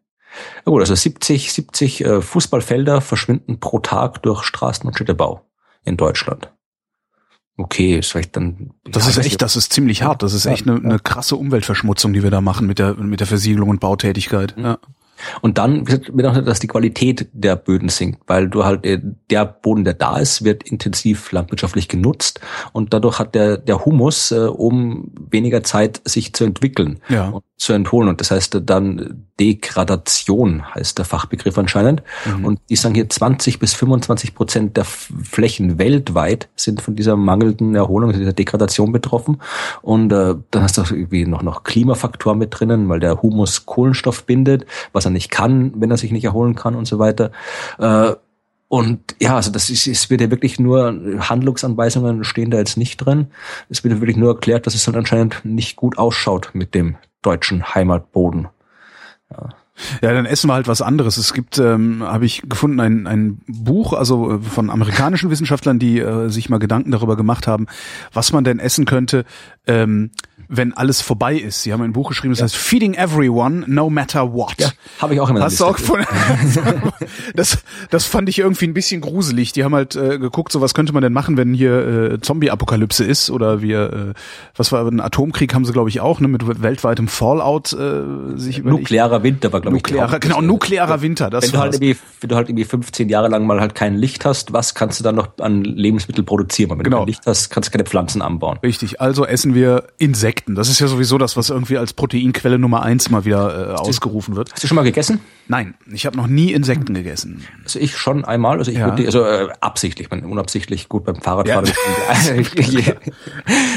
[0.66, 5.42] Ja gut, also 70, 70 äh, Fußballfelder verschwinden pro Tag durch Straßen- und Städtebau
[5.84, 6.52] in Deutschland.
[7.56, 8.72] Okay, ist vielleicht dann.
[8.84, 10.24] Das ist echt, das ist ziemlich hart.
[10.24, 13.28] Das ist echt eine, eine krasse Umweltverschmutzung, die wir da machen mit der mit der
[13.28, 14.58] Versiegelung und Bautätigkeit.
[14.58, 14.66] Mhm.
[14.66, 14.80] Ja.
[15.42, 19.46] Und dann wird auch, dass die Qualität der Böden sinkt, weil du halt äh, der
[19.46, 22.40] Boden, der da ist, wird intensiv landwirtschaftlich genutzt
[22.72, 27.30] und dadurch hat der der Humus äh, um weniger Zeit sich zu entwickeln ja.
[27.30, 32.46] und zu entholen und das heißt dann Degradation heißt der Fachbegriff anscheinend mhm.
[32.46, 37.76] und die sagen hier 20 bis 25 Prozent der Flächen weltweit sind von dieser mangelnden
[37.76, 39.42] Erholung, dieser Degradation betroffen
[39.82, 44.26] und äh, dann hast du irgendwie noch noch Klimafaktor mit drinnen, weil der Humus Kohlenstoff
[44.26, 47.32] bindet, was er nicht kann, wenn er sich nicht erholen kann und so weiter.
[47.80, 48.14] Äh,
[48.68, 52.98] und ja, also das ist, es wird ja wirklich nur Handlungsanweisungen stehen da jetzt nicht
[52.98, 53.28] drin.
[53.70, 56.96] Es wird ja wirklich nur erklärt, dass es halt anscheinend nicht gut ausschaut mit dem
[57.26, 58.50] deutschen Heimatboden.
[59.32, 59.50] Ja.
[60.02, 61.18] Ja, dann essen wir halt was anderes.
[61.18, 66.00] Es gibt, ähm, habe ich gefunden, ein, ein Buch, also äh, von amerikanischen Wissenschaftlern, die
[66.00, 67.66] äh, sich mal Gedanken darüber gemacht haben,
[68.14, 69.26] was man denn essen könnte,
[69.66, 70.12] ähm,
[70.56, 71.64] wenn alles vorbei ist.
[71.64, 72.44] Sie haben ein Buch geschrieben, das ja.
[72.46, 74.56] heißt Feeding Everyone, No Matter What.
[74.60, 75.42] Ja, habe ich auch immer.
[75.42, 76.06] Hast du auch gefunden?
[77.36, 77.58] das,
[77.90, 79.52] das fand ich irgendwie ein bisschen gruselig.
[79.54, 83.04] Die haben halt äh, geguckt, so was könnte man denn machen, wenn hier äh, Zombie-Apokalypse
[83.04, 84.14] ist oder wir, äh,
[84.56, 88.64] was war, ein Atomkrieg haben sie glaube ich auch, ne, mit weltweitem Fallout äh, sich.
[88.64, 89.84] Nuklearer Winter war glaube ich.
[89.84, 91.30] Nuklearer, genau, nuklearer Winter.
[91.30, 93.96] Das wenn du halt irgendwie, wenn du halt irgendwie 15 Jahre lang mal halt kein
[93.96, 96.70] Licht hast, was kannst du dann noch an Lebensmittel produzieren?
[96.70, 96.98] Weil wenn genau.
[96.98, 98.60] du kein Licht hast, kannst du keine Pflanzen anbauen.
[98.62, 99.02] Richtig.
[99.02, 100.43] Also essen wir Insekten.
[100.48, 104.36] Das ist ja sowieso das, was irgendwie als Proteinquelle Nummer eins mal wieder äh, ausgerufen
[104.36, 104.52] wird.
[104.52, 105.20] Hast du schon mal gegessen?
[105.48, 107.46] Nein, ich habe noch nie Insekten gegessen.
[107.64, 108.86] Also ich schon einmal, also ich ja.
[108.86, 111.66] würde, also äh, absichtlich, man unabsichtlich gut beim Fahrradfahren.
[111.66, 111.74] Ja.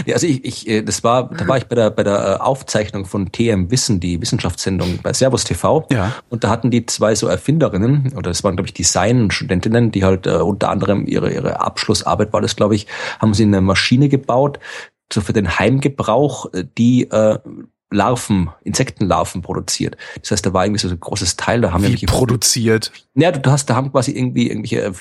[0.07, 2.43] ja, also ich, ich, äh, das war, da war ich bei der bei der äh,
[2.43, 5.87] Aufzeichnung von TM Wissen, die Wissenschaftssendung bei Servus TV.
[5.91, 6.13] Ja.
[6.29, 10.27] Und da hatten die zwei so Erfinderinnen, oder das waren glaube ich Design-Studentinnen, die halt
[10.27, 12.87] äh, unter anderem ihre ihre Abschlussarbeit war das, glaube ich,
[13.19, 14.61] haben sie eine Maschine gebaut,
[15.13, 17.39] so für den Heimgebrauch, äh, die äh,
[17.91, 19.97] Larven, Insektenlarven produziert.
[20.21, 22.93] Das heißt, da war irgendwie so ein großes Teil, da haben Wie wir produziert.
[23.15, 24.93] Ja, du hast, da haben quasi irgendwie irgendwelche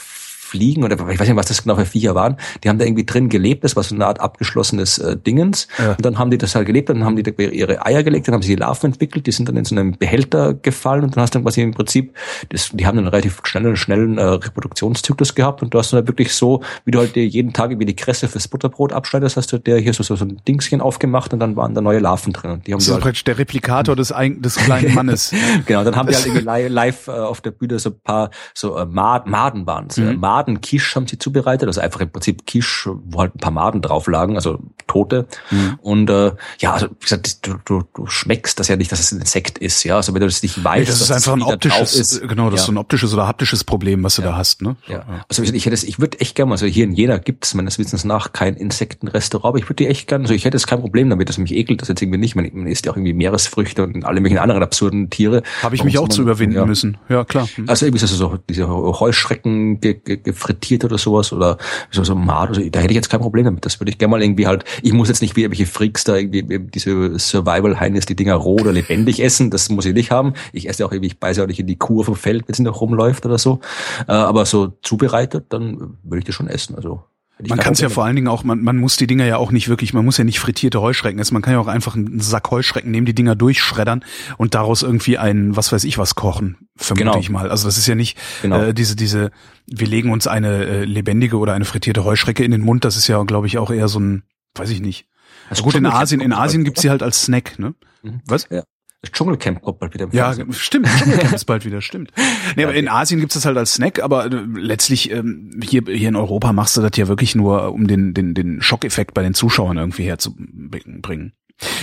[0.56, 3.06] Fliegen oder ich weiß nicht, was das genau für Viecher waren, die haben da irgendwie
[3.06, 5.68] drin gelebt, das war so eine Art abgeschlossenes äh, Dingens.
[5.78, 5.91] Ja.
[5.91, 8.36] Und dann haben die das halt gelebt, dann haben die da ihre Eier gelegt, dann
[8.36, 11.22] haben sie die Larven entwickelt, die sind dann in so einem Behälter gefallen und dann
[11.24, 12.15] hast du dann quasi im Prinzip,
[12.50, 16.08] das, die haben einen relativ schnellen, schnellen äh, Reproduktionszyklus gehabt und du hast dann halt
[16.08, 19.52] wirklich so, wie du halt dir jeden Tag irgendwie die Kresse fürs Butterbrot abschneidest, hast
[19.52, 22.32] du der hier so, so, so ein Dingschen aufgemacht und dann waren da neue Larven
[22.32, 22.52] drin.
[22.52, 25.34] Und die haben das ist halt praktisch der Replikator des, des kleinen Mannes.
[25.65, 28.78] genau, dann haben die halt irgendwie live äh, auf der Bühne so ein paar so
[28.78, 29.98] äh, Maden waren es.
[29.98, 30.20] Mhm.
[30.46, 34.08] Madenkisch haben sie zubereitet, also einfach im Prinzip Quiche, wo halt ein paar Maden drauf
[34.08, 35.28] lagen, also Tote.
[35.52, 35.80] Mhm.
[35.82, 39.12] Und äh, ja, also wie gesagt, du, du, du schmeckst das ja nicht, dass es
[39.12, 39.96] ein Insekt ist, ja.
[39.96, 42.60] Also wenn du das nicht weißt, nee, das ist einfach ein optisches, ist, genau, das
[42.60, 42.62] ja.
[42.62, 44.30] ist so ein optisches oder haptisches Problem, was du ja.
[44.30, 44.76] da hast, ne?
[44.88, 45.06] Ja.
[45.28, 48.04] Also ich hätte, ich würde echt gerne, also hier in Jena gibt es meines Wissens
[48.04, 51.10] nach kein Insektenrestaurant, aber ich würde die echt gerne, also ich hätte jetzt kein Problem
[51.10, 52.36] damit, dass mich ekelt das jetzt irgendwie nicht.
[52.36, 55.44] Man, man isst ja auch irgendwie Meeresfrüchte und alle möglichen anderen absurden Tiere.
[55.62, 56.66] Habe ich mich auch zu überwinden ja.
[56.66, 56.98] müssen.
[57.10, 57.48] Ja, klar.
[57.56, 57.70] Hm.
[57.70, 59.80] Also irgendwie ist das so diese Heuschrecken
[60.26, 61.58] gefrittiert oder sowas oder
[61.92, 63.66] so, so Mad, also, da hätte ich jetzt kein Problem damit.
[63.66, 66.16] Das würde ich gerne mal irgendwie halt, ich muss jetzt nicht wie irgendwelche Freaks da
[66.16, 70.34] irgendwie diese Survival-Heinis die Dinger roh oder lebendig essen, das muss ich nicht haben.
[70.52, 72.64] Ich esse auch irgendwie, ich beiße auch nicht in die Kuh vom Feld, wenn sie
[72.64, 73.60] noch rumläuft oder so.
[74.08, 76.76] Äh, aber so zubereitet, dann würde ich das schon essen.
[76.76, 77.04] Also
[77.48, 79.52] man kann es ja vor allen Dingen auch, man, man muss die Dinger ja auch
[79.52, 82.19] nicht wirklich, man muss ja nicht frittierte Heuschrecken essen, man kann ja auch einfach einen
[82.21, 84.06] Sack Heuschrecken nehmen, die Dinger durchschreddern
[84.38, 87.19] und daraus irgendwie ein, was weiß ich was kochen, vermute genau.
[87.19, 87.50] ich mal.
[87.50, 88.62] Also das ist ja nicht genau.
[88.62, 89.32] äh, diese, diese,
[89.67, 93.08] wir legen uns eine äh, lebendige oder eine frittierte Heuschrecke in den Mund, das ist
[93.08, 94.24] ja, glaube ich, auch eher so ein,
[94.56, 95.08] weiß ich nicht.
[95.50, 97.76] Also gut, in Asien, in Asien gibt's sie halt als Snack, ne?
[98.02, 98.21] Mhm.
[98.26, 98.48] Was?
[98.50, 98.63] Ja.
[99.12, 100.08] Dschungelcamp kommt bald wieder.
[100.12, 100.88] Ja, stimmt.
[100.88, 102.12] Dschungelcamp ist bald wieder, stimmt.
[102.56, 106.10] Nee, aber in Asien gibt's das halt als Snack, aber äh, letztlich ähm, hier, hier
[106.10, 109.34] in Europa machst du das ja wirklich nur, um den, den, den Schockeffekt bei den
[109.34, 111.34] Zuschauern irgendwie herzubringen.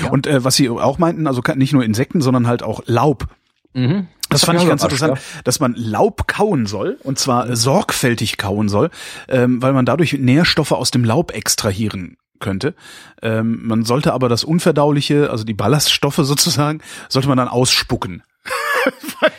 [0.03, 0.11] Ja.
[0.11, 3.27] Und äh, was sie auch meinten, also nicht nur Insekten, sondern halt auch Laub.
[3.75, 4.09] Mhm.
[4.29, 8.69] Das, das fand ich ganz interessant, dass man Laub kauen soll und zwar sorgfältig kauen
[8.69, 8.91] soll,
[9.29, 12.75] ähm, weil man dadurch Nährstoffe aus dem Laub extrahieren könnte.
[13.23, 18.23] Ähm, man sollte aber das Unverdauliche, also die Ballaststoffe sozusagen, sollte man dann ausspucken.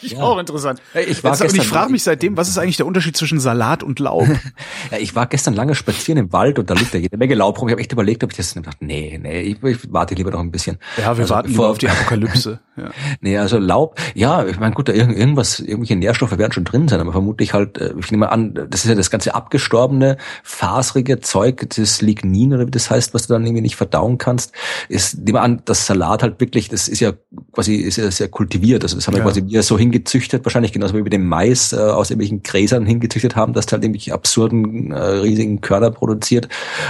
[0.01, 0.19] Ich ja.
[0.19, 0.81] auch interessant.
[1.07, 3.83] Ich, war Jetzt, und ich frage mich seitdem, was ist eigentlich der Unterschied zwischen Salat
[3.83, 4.27] und Laub?
[4.91, 7.59] ja, ich war gestern lange spazieren im Wald und da liegt da jede Menge Laub
[7.59, 7.67] rum.
[7.67, 10.39] Ich habe echt überlegt, ob ich das gedacht, nee, nee, ich, ich warte lieber noch
[10.39, 10.77] ein bisschen.
[10.97, 12.59] Ja, wir also, warten vor, auf die Apokalypse.
[12.77, 12.91] ja.
[13.21, 16.99] Nee, also Laub, ja, ich meine, gut, da irgendwas, irgendwelche Nährstoffe werden schon drin sein,
[16.99, 21.69] aber vermutlich halt, äh, ich nehme an, das ist ja das ganze abgestorbene, faserige Zeug,
[21.75, 24.53] das Lignin oder wie das heißt, was du dann irgendwie nicht verdauen kannst,
[24.89, 27.13] ist, nehme an, das Salat halt wirklich, das ist ja
[27.51, 30.95] quasi, ist ja sehr kultiviert, also das haben wir quasi wir so hingezüchtet, wahrscheinlich genauso
[30.95, 34.91] wie wir den Mais äh, aus irgendwelchen Gräsern hingezüchtet haben, dass der halt irgendwelche absurden,
[34.91, 36.47] äh, riesigen Körner produziert.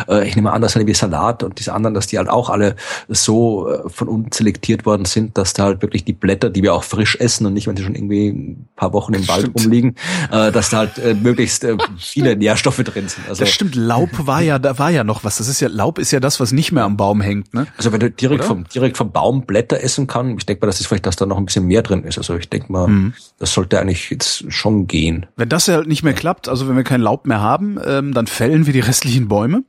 [0.07, 2.49] Äh, ich nehme an, dass halt wie Salat und diese anderen, dass die halt auch
[2.49, 2.75] alle
[3.07, 6.73] so äh, von uns selektiert worden sind, dass da halt wirklich die Blätter, die wir
[6.73, 9.59] auch frisch essen und nicht, wenn sie schon irgendwie ein paar Wochen im Wald stimmt.
[9.59, 9.95] rumliegen,
[10.31, 13.27] äh, dass da halt äh, möglichst äh, viele Nährstoffe drin sind.
[13.29, 15.37] Also, das stimmt, Laub war ja, da war ja noch was.
[15.37, 17.67] Das ist ja, Laub ist ja das, was nicht mehr am Baum hängt, ne?
[17.77, 20.79] Also wenn du direkt vom, direkt vom Baum Blätter essen kann, ich denke mal, das
[20.79, 22.17] ist vielleicht, dass da noch ein bisschen mehr drin ist.
[22.17, 23.13] Also ich denke mal, mhm.
[23.39, 25.25] das sollte eigentlich jetzt schon gehen.
[25.35, 28.27] Wenn das ja nicht mehr klappt, also wenn wir kein Laub mehr haben, ähm, dann
[28.27, 29.63] fällen wir die restlichen Bäume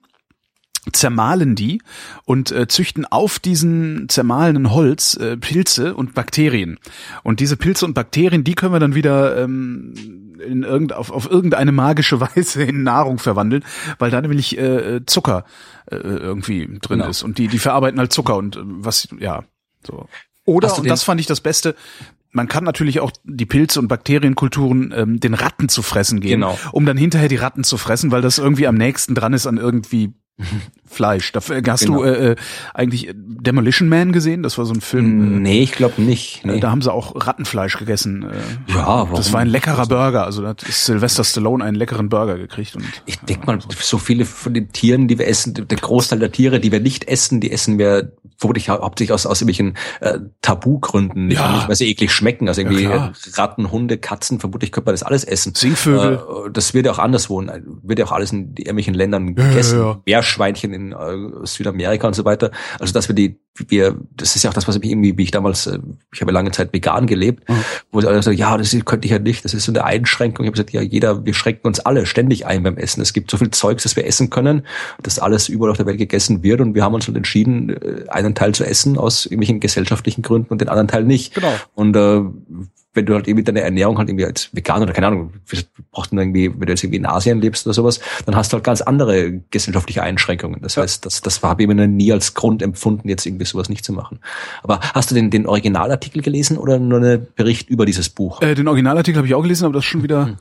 [0.93, 1.81] zermahlen die
[2.25, 6.79] und äh, züchten auf diesen zermahlenen Holz äh, Pilze und Bakterien.
[7.23, 9.95] Und diese Pilze und Bakterien, die können wir dann wieder ähm,
[10.45, 13.65] in irgend, auf, auf irgendeine magische Weise in Nahrung verwandeln,
[13.99, 15.45] weil da nämlich äh, Zucker
[15.87, 17.09] äh, irgendwie drin genau.
[17.09, 17.23] ist.
[17.23, 19.45] Und die, die verarbeiten halt Zucker und äh, was, ja,
[19.87, 20.09] so.
[20.47, 21.75] Oder, und das fand ich das Beste,
[22.35, 26.59] man kann natürlich auch die Pilze und Bakterienkulturen ähm, den Ratten zu fressen geben, genau.
[26.73, 29.57] um dann hinterher die Ratten zu fressen, weil das irgendwie am nächsten dran ist an
[29.57, 30.15] irgendwie
[30.87, 31.33] Fleisch.
[31.33, 32.03] Dafür, hast genau.
[32.03, 32.37] du äh, äh,
[32.73, 34.43] eigentlich Demolition Man gesehen?
[34.43, 35.39] Das war so ein Film.
[35.39, 36.45] Äh, nee, ich glaube nicht.
[36.45, 36.61] Nee.
[36.61, 38.25] Da haben sie auch Rattenfleisch gegessen.
[38.25, 39.15] Äh, ja, warum?
[39.15, 40.25] Das war ein leckerer Burger.
[40.25, 42.75] Also da hat Sylvester Stallone einen leckeren Burger gekriegt.
[42.77, 46.33] Und, ich denk mal, so viele von den Tieren, die wir essen, der Großteil der
[46.33, 51.29] Tiere, die wir nicht essen, die essen wir vermutlich hauptsächlich aus, aus irgendwelchen äh, Tabugründen.
[51.29, 51.53] Nicht, ja.
[51.53, 52.49] nicht, weil sie eklig schmecken.
[52.49, 55.55] Also irgendwie ja, Ratten, Hunde, Katzen, vermutlich könnte man das alles essen.
[55.55, 56.15] Singvögel.
[56.47, 57.43] Äh, das wird ja auch anderswo,
[57.83, 59.79] wird ja auch alles in irgendwelchen Ländern gegessen.
[59.79, 62.51] Ja, ja, Meerschweinchen in äh, Südamerika und so weiter.
[62.81, 65.31] Also dass wir die, wir, das ist ja auch das, was ich irgendwie, wie ich
[65.31, 65.79] damals, äh,
[66.13, 67.65] ich habe lange Zeit vegan gelebt, mhm.
[67.93, 70.45] wo alle sagen, ja, das könnte ich ja nicht, das ist so eine Einschränkung.
[70.45, 73.01] Ich habe gesagt, ja, jeder, wir schränken uns alle ständig ein beim Essen.
[73.01, 74.67] Es gibt so viel Zeugs, das wir essen können,
[75.03, 78.09] dass alles überall auf der Welt gegessen wird und wir haben uns halt entschieden, äh,
[78.09, 81.35] einen Teil zu essen aus irgendwelchen gesellschaftlichen Gründen und den anderen Teil nicht.
[81.35, 81.55] Genau.
[81.75, 82.23] Und äh,
[82.95, 85.33] wenn du halt irgendwie deine Ernährung halt irgendwie als vegan oder keine Ahnung,
[85.91, 88.55] brauchst du irgendwie, wenn du jetzt irgendwie in Asien lebst oder sowas, dann hast du
[88.55, 90.61] halt ganz andere gesellschaftliche Einschränkungen.
[90.63, 90.83] Das ja.
[90.83, 93.93] heißt, das, das habe ich mir nie als Grund empfunden, jetzt irgendwie sowas nicht zu
[93.93, 94.21] machen.
[94.63, 98.41] Aber hast du den, den Originalartikel gelesen oder nur einen Bericht über dieses Buch?
[98.43, 100.27] Äh, den Originalartikel habe ich auch gelesen, aber das ist schon wieder.
[100.27, 100.37] Hm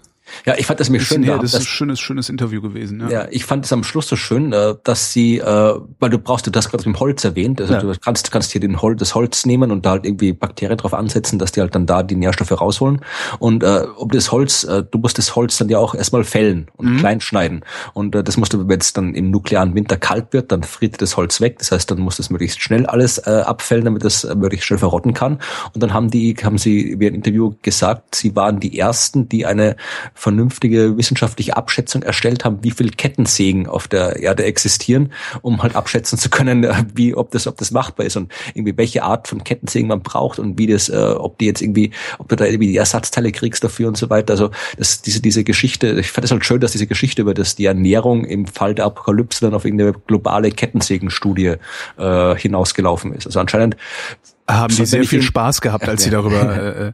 [0.45, 1.23] ja, ich fand das mir schön.
[1.23, 3.01] Her, das ist ein schönes, schönes Interview gewesen.
[3.01, 6.17] Ja, ja ich fand es am Schluss so schön, äh, dass sie, äh, weil du
[6.17, 7.79] brauchst, du das gerade mit dem Holz erwähnt, also ja.
[7.81, 10.93] du kannst, kannst hier den Holz, das Holz nehmen und da halt irgendwie Bakterien drauf
[10.93, 13.01] ansetzen, dass die halt dann da die Nährstoffe rausholen.
[13.39, 16.67] Und äh, ob das Holz, äh, du musst das Holz dann ja auch erstmal fällen
[16.75, 16.97] und mhm.
[16.97, 17.63] klein schneiden.
[17.93, 21.01] Und äh, das musst du, wenn es dann im nuklearen Winter kalt wird, dann friert
[21.01, 21.59] das Holz weg.
[21.59, 24.79] Das heißt, dann muss das möglichst schnell alles äh, abfällen, damit das äh, möglichst schnell
[24.79, 25.39] verrotten kann.
[25.73, 29.45] Und dann haben die, haben sie wie ein Interview gesagt, sie waren die ersten, die
[29.45, 29.75] eine
[30.13, 36.17] vernünftige wissenschaftliche Abschätzung erstellt haben, wie viel Kettensägen auf der Erde existieren, um halt abschätzen
[36.17, 39.43] zu können, äh, wie ob das ob das machbar ist und irgendwie welche Art von
[39.43, 42.67] Kettensägen man braucht und wie das, äh, ob die jetzt irgendwie, ob du da irgendwie
[42.67, 44.33] die Ersatzteile kriegst dafür und so weiter.
[44.33, 47.55] Also das diese diese Geschichte, ich fand es halt schön, dass diese Geschichte über das
[47.55, 51.55] die Ernährung im Fall der Apokalypse dann auf irgendeine globale Kettensägenstudie
[51.97, 53.25] äh, hinausgelaufen ist.
[53.25, 53.77] Also anscheinend
[54.47, 56.93] haben die sehr viel Spaß gehabt, als sie darüber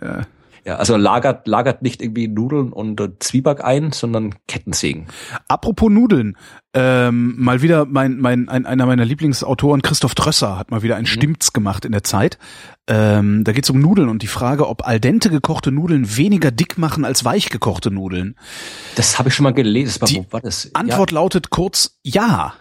[0.00, 0.22] äh, äh,
[0.66, 0.76] ja.
[0.76, 5.06] Also lagert, lagert nicht irgendwie Nudeln und äh, Zwieback ein, sondern Kettensägen.
[5.46, 6.36] Apropos Nudeln,
[6.74, 11.02] ähm, mal wieder mein, mein, ein, einer meiner Lieblingsautoren, Christoph Trösser, hat mal wieder ein
[11.02, 11.06] mhm.
[11.06, 12.38] Stimmt's gemacht in der Zeit.
[12.88, 16.78] Ähm, da geht's um Nudeln und die Frage, ob al dente gekochte Nudeln weniger dick
[16.78, 18.36] machen als weich gekochte Nudeln.
[18.96, 20.00] Das habe ich schon mal gelesen.
[20.00, 20.70] War, die war das?
[20.74, 21.20] Antwort ja.
[21.20, 22.54] lautet kurz ja.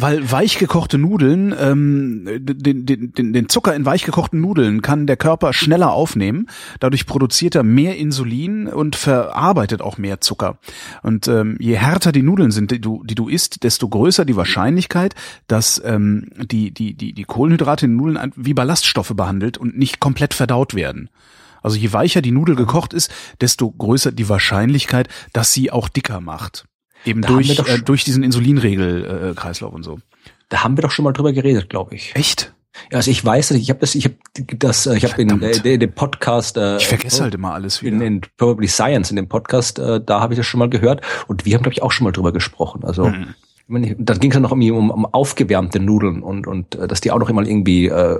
[0.00, 5.90] Weil weichgekochte Nudeln, ähm, den, den, den, Zucker in weichgekochten Nudeln kann der Körper schneller
[5.92, 6.46] aufnehmen.
[6.78, 10.58] Dadurch produziert er mehr Insulin und verarbeitet auch mehr Zucker.
[11.02, 14.36] Und ähm, je härter die Nudeln sind, die du, die du isst, desto größer die
[14.36, 15.16] Wahrscheinlichkeit,
[15.48, 20.32] dass ähm, die, die, die, die Kohlenhydrate in Nudeln wie Ballaststoffe behandelt und nicht komplett
[20.32, 21.10] verdaut werden.
[21.60, 26.20] Also je weicher die Nudel gekocht ist, desto größer die Wahrscheinlichkeit, dass sie auch dicker
[26.20, 26.66] macht.
[27.04, 29.98] Eben da durch, äh, durch diesen Insulinregel-Kreislauf äh, und so.
[30.48, 32.14] Da haben wir doch schon mal drüber geredet, glaube ich.
[32.16, 32.52] Echt?
[32.90, 34.16] Ja, also ich weiß, ich habe das, ich habe
[34.56, 36.56] das, äh, ich habe in äh, dem Podcast.
[36.56, 37.96] Äh, ich vergesse halt immer alles wieder.
[37.96, 41.02] In, in Probably Science in dem Podcast, äh, da habe ich das schon mal gehört
[41.26, 42.84] und wir haben glaube ich auch schon mal drüber gesprochen.
[42.84, 43.12] Also.
[43.68, 43.96] Hm.
[43.98, 47.10] dann ging es ja noch irgendwie um, um aufgewärmte Nudeln und, und äh, dass die
[47.10, 48.18] auch noch immer irgendwie äh,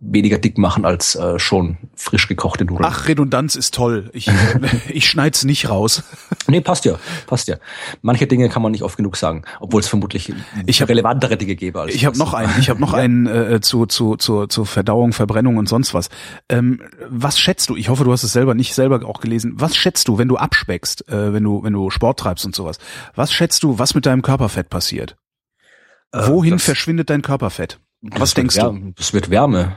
[0.00, 2.88] weniger dick machen als äh, schon frisch gekochte Nudeln.
[2.88, 4.08] Ach, Redundanz ist toll.
[4.14, 4.32] Ich, äh,
[4.88, 6.02] ich schneid's nicht raus.
[6.48, 6.94] Nee, passt ja,
[7.26, 7.56] passt ja.
[8.00, 10.32] Manche Dinge kann man nicht oft genug sagen, obwohl es vermutlich
[10.64, 11.78] ich hab, relevantere Dinge gäbe.
[11.82, 15.12] Als ich habe noch einen, ich habe noch einen äh, zu, zu, zu, zu Verdauung,
[15.12, 16.08] Verbrennung und sonst was.
[16.48, 16.80] Ähm,
[17.10, 17.76] was schätzt du?
[17.76, 19.56] Ich hoffe, du hast es selber nicht selber auch gelesen.
[19.58, 22.78] Was schätzt du, wenn du abspeckst, äh, wenn du wenn du Sport treibst und sowas?
[23.14, 24.85] Was schätzt du, was mit deinem Körperfett passiert?
[24.92, 27.80] Äh, Wohin verschwindet dein Körperfett?
[28.00, 28.92] Was denkst du?
[28.98, 29.76] Es wird Wärme.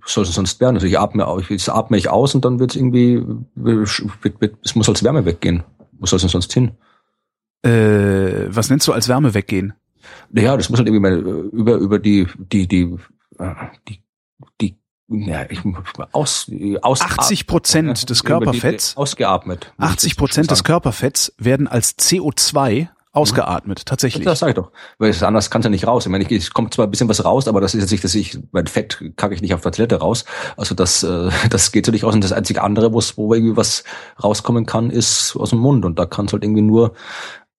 [0.00, 0.76] Was soll es sonst werden?
[0.76, 3.22] Also ich atme, jetzt atme ich aus und dann wird es irgendwie,
[4.62, 5.64] es muss als Wärme weggehen.
[5.92, 6.72] Wo soll es denn sonst hin?
[7.62, 9.72] Äh, was nennst du als Wärme weggehen?
[10.30, 11.18] Naja, das muss halt irgendwie mal
[11.52, 12.96] über, über die, die, die,
[13.38, 13.54] äh,
[13.88, 14.02] die,
[14.60, 14.78] die
[15.08, 15.60] ja, ich,
[16.12, 16.50] aus,
[16.82, 19.72] aus 80 Prozent des Körperfetts ausgeatmet.
[19.78, 24.24] 80 Prozent des Körperfetts werden als CO2 ausgeatmet, tatsächlich.
[24.24, 24.70] Das sage ich doch.
[24.98, 26.06] Weil anders kann es ja nicht raus.
[26.06, 28.14] Ich meine, es kommt zwar ein bisschen was raus, aber das ist jetzt nicht, dass
[28.14, 30.24] ich, mein Fett kacke ich nicht auf der Toilette raus.
[30.56, 32.14] Also das, äh, das geht so nicht raus.
[32.14, 33.84] Und das einzige andere, wo irgendwie was
[34.22, 35.84] rauskommen kann, ist aus dem Mund.
[35.84, 36.92] Und da kann es halt irgendwie nur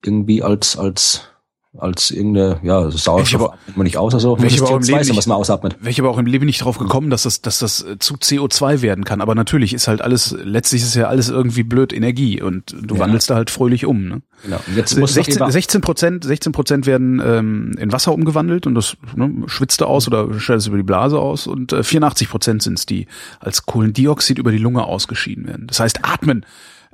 [0.04, 1.30] irgendwie als, als
[1.78, 5.00] als irgendeine, ja, Sauerstoff aber, atmet man nicht aus, also welche aber, auch im Leben
[5.00, 5.78] nicht, was man ausatmet.
[5.80, 8.82] Welche aber auch im Leben nicht drauf gekommen, dass das, dass das äh, zu CO2
[8.82, 9.22] werden kann.
[9.22, 13.02] Aber natürlich ist halt alles, letztlich ist ja alles irgendwie blöd Energie und du ja.
[13.02, 14.08] wandelst da halt fröhlich um.
[14.08, 14.22] Ne?
[14.44, 14.60] Genau.
[14.66, 18.98] Und jetzt muss 16, 16 Prozent, 16 Prozent werden ähm, in Wasser umgewandelt und das
[19.16, 22.64] ne, schwitzt du aus oder scheidet es über die Blase aus und äh, 84 Prozent
[22.64, 23.06] sind es, die
[23.40, 25.68] als Kohlendioxid über die Lunge ausgeschieden werden.
[25.68, 26.46] Das heißt, atmen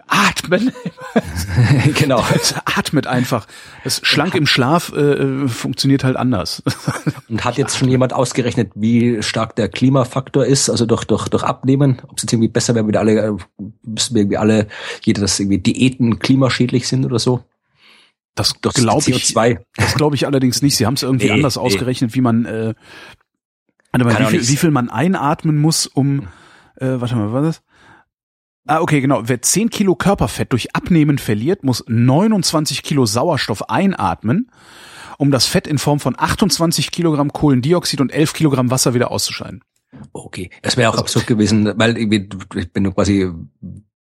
[0.07, 0.71] atmen.
[1.97, 2.23] genau.
[2.65, 3.47] atmet einfach.
[3.83, 6.63] Das schlank im Schlaf äh, funktioniert halt anders.
[7.29, 11.43] Und hat jetzt schon jemand ausgerechnet, wie stark der Klimafaktor ist, also durch, durch, durch
[11.43, 13.31] Abnehmen, ob es jetzt irgendwie besser wäre, wenn wir alle, äh,
[13.83, 14.67] müssen wir irgendwie alle,
[15.03, 17.43] jeder, dass irgendwie Diäten klimaschädlich sind oder so?
[18.35, 19.33] Das glaube ich.
[19.33, 20.75] Das glaube ich allerdings nicht.
[20.75, 21.61] Sie haben es irgendwie nee, anders nee.
[21.61, 22.73] ausgerechnet, wie man, äh,
[23.97, 26.27] mal, wie viel, wie viel man einatmen muss, um,
[26.75, 27.74] äh, warte mal, was ist das?
[28.67, 29.21] Ah, okay, genau.
[29.25, 34.49] Wer 10 Kilo Körperfett durch Abnehmen verliert, muss 29 Kilo Sauerstoff einatmen,
[35.17, 39.63] um das Fett in Form von 28 Kilogramm Kohlendioxid und 11 Kilogramm Wasser wieder auszuscheiden.
[40.13, 43.31] Okay, das wäre auch absurd gewesen, weil wenn du quasi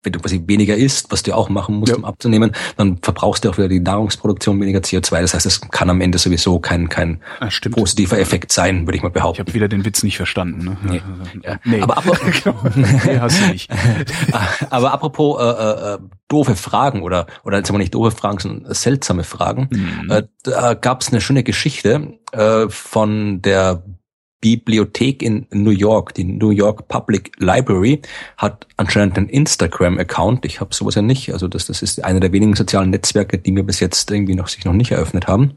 [0.03, 1.97] wenn du quasi weniger isst, was du auch machen musst, ja.
[1.97, 5.21] um abzunehmen, dann verbrauchst du auch wieder die Nahrungsproduktion weniger CO2.
[5.21, 9.03] Das heißt, es kann am Ende sowieso kein, kein ah, positiver Effekt sein, würde ich
[9.03, 9.37] mal behaupten.
[9.37, 10.65] Ich habe wieder den Witz nicht verstanden.
[10.65, 10.77] Ne?
[10.83, 11.03] Nee.
[11.45, 11.59] Ja.
[11.65, 11.81] nee.
[11.81, 12.21] Aber apropos,
[12.75, 13.71] nee, hast du nicht.
[14.71, 19.25] Aber apropos äh, äh, doofe Fragen oder oder jetzt aber nicht doofe Fragen, sondern seltsame
[19.25, 19.69] Fragen.
[19.71, 20.11] Mhm.
[20.11, 23.85] Äh, da gab es eine schöne Geschichte äh, von der
[24.43, 28.03] Bibliothek in New York, die New York Public Library,
[28.37, 30.45] hat anscheinend einen Instagram-Account.
[30.45, 31.33] Ich habe sowas ja nicht.
[31.33, 34.49] Also das, das ist einer der wenigen sozialen Netzwerke, die mir bis jetzt irgendwie noch
[34.49, 35.55] sich noch nicht eröffnet haben.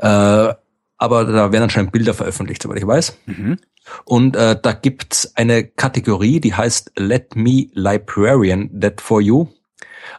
[0.00, 0.54] Äh,
[0.96, 3.18] aber da werden anscheinend Bilder veröffentlicht, soweit ich weiß.
[3.26, 3.58] Mhm.
[4.04, 9.48] Und äh, da gibt's eine Kategorie, die heißt Let Me Librarian That For You.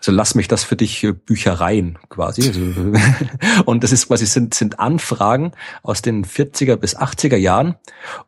[0.06, 2.48] Also lass mich das für dich äh, Büchereien quasi.
[2.48, 2.62] Also,
[3.66, 7.76] und das ist quasi sind, sind Anfragen aus den 40er bis 80er Jahren.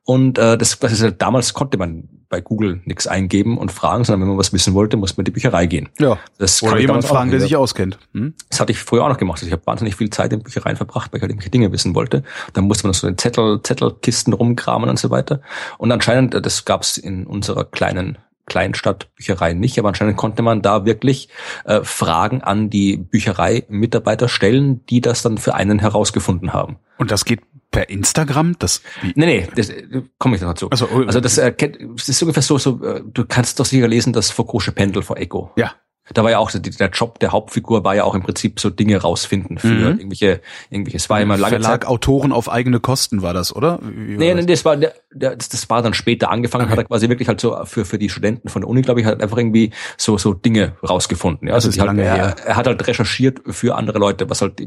[0.04, 4.22] Und äh, das quasi halt, damals konnte man bei Google nichts eingeben und fragen, sondern
[4.22, 5.90] wenn man was wissen wollte, muss man in die Bücherei gehen.
[6.00, 6.18] Ja.
[6.40, 8.00] Das Oder jemand fragen, der sich auskennt.
[8.14, 8.34] Hm?
[8.50, 9.38] Das hatte ich früher auch noch gemacht.
[9.38, 11.96] Also ich habe wahnsinnig viel Zeit in Büchereien verbracht, weil ich halt irgendwelche Dinge wissen
[11.96, 12.24] wollte.
[12.54, 15.42] Dann musste man so in Zettel, Zettelkisten rumkramen und so weiter.
[15.78, 20.62] Und anscheinend, äh, das gab es in unserer kleinen Kleinstadtbücherei nicht, aber anscheinend konnte man
[20.62, 21.30] da wirklich
[21.66, 26.78] äh, Fragen an die Bücherei-Mitarbeiter stellen, die das dann für einen herausgefunden haben.
[26.98, 28.58] Und das geht per Instagram?
[28.60, 30.70] Das nee, nee, das äh, komme ich dazu.
[30.70, 31.54] Also, also das, äh,
[31.96, 35.18] das ist ungefähr so, so, äh, du kannst doch sicher lesen, das Foucault'sche Pendel vor
[35.18, 35.52] Echo.
[35.58, 35.74] Ja.
[36.14, 39.02] Da war ja auch der Job der Hauptfigur war ja auch im Prinzip so Dinge
[39.02, 40.00] rausfinden für mhm.
[40.00, 41.90] irgendwelche, irgendwelche, es war immer lange Verlag, Zeit.
[41.90, 43.80] Autoren auf eigene Kosten war das, oder?
[43.82, 46.72] Wie nee, nee, das war, das, war dann später angefangen, okay.
[46.72, 49.06] hat er quasi wirklich halt so für, für die Studenten von der Uni, glaube ich,
[49.06, 51.48] hat einfach irgendwie so, so Dinge rausgefunden.
[51.48, 54.62] Ja, also die halt, er, er, hat halt recherchiert für andere Leute, was halt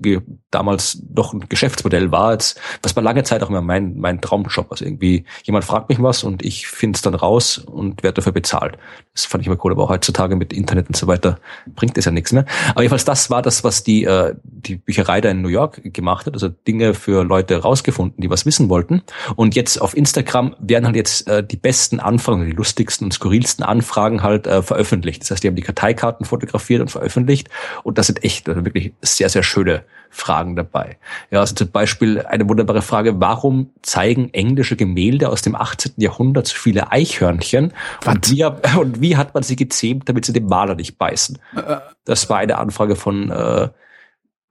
[0.50, 4.70] damals doch ein Geschäftsmodell war, jetzt, was war lange Zeit auch immer mein, mein Traumjob.
[4.70, 8.33] Also irgendwie, jemand fragt mich was und ich finde es dann raus und werde dafür
[8.33, 8.79] bezahlt.
[9.14, 11.30] Das fand ich immer cool, aber auch heutzutage mit Internet und so weiter
[11.75, 12.45] bringt es ja nichts mehr.
[12.71, 16.27] Aber jedenfalls das war das, was die, äh, die Bücherei da in New York gemacht
[16.27, 16.35] hat.
[16.35, 19.03] Also Dinge für Leute rausgefunden, die was wissen wollten.
[19.37, 23.64] Und jetzt auf Instagram werden halt jetzt äh, die besten Anfragen, die lustigsten und skurrilsten
[23.64, 25.23] Anfragen halt äh, veröffentlicht.
[25.23, 27.49] Das heißt, die haben die Karteikarten fotografiert und veröffentlicht.
[27.83, 30.99] Und das sind echt also wirklich sehr, sehr schöne Fragen dabei.
[31.31, 35.92] Ja, also zum Beispiel eine wunderbare Frage, warum zeigen englische Gemälde aus dem 18.
[35.96, 37.73] Jahrhundert so viele Eichhörnchen?
[38.05, 38.44] Und wie,
[38.79, 41.38] und wie, hat man sie gezähmt, damit sie dem Maler nicht beißen?
[41.55, 43.68] Äh, das war eine Anfrage von, äh,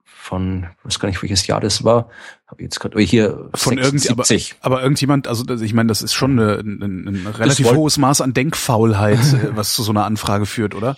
[0.04, 2.08] von, ich weiß gar nicht, welches Jahr das war,
[2.50, 4.56] habe jetzt gerade hier von 76.
[4.60, 8.20] Aber, aber irgendjemand, also ich meine, das ist schon eine, ein, ein relativ hohes Maß
[8.22, 10.96] an Denkfaulheit, äh, was zu so einer Anfrage führt, oder?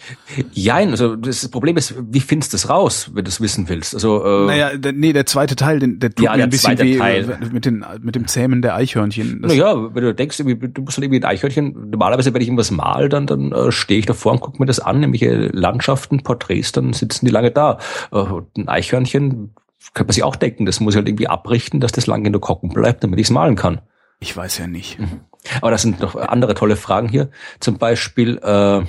[0.53, 3.94] Ja, also das Problem ist, wie findest du es raus, wenn du es wissen willst?
[3.94, 6.78] Also äh, naja, der, nee, der zweite Teil, den, der tut ja, mir ein bisschen
[6.78, 7.38] weh Teil.
[7.53, 9.42] mit den mit dem Zähmen der Eichhörnchen.
[9.42, 11.90] Naja, wenn du denkst, du musst halt irgendwie ein Eichhörnchen.
[11.90, 14.80] Normalerweise, wenn ich irgendwas mal, dann dann äh, stehe ich davor und gucke mir das
[14.80, 17.78] an, nämlich Landschaften, Porträts, dann sitzen die lange da.
[18.11, 18.24] Äh,
[18.57, 19.50] ein Eichhörnchen
[19.95, 22.33] könnte man sich auch denken, das muss ich halt irgendwie abrichten, dass das lange in
[22.33, 23.80] der Kocken bleibt, damit ich es malen kann.
[24.20, 24.99] Ich weiß ja nicht.
[24.99, 25.20] Mhm.
[25.61, 27.30] Aber das sind noch andere tolle Fragen hier.
[27.59, 28.83] Zum Beispiel, äh,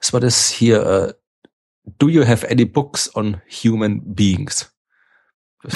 [0.00, 0.84] was war das hier?
[0.84, 1.14] Äh,
[1.98, 4.72] Do you have any books on human beings?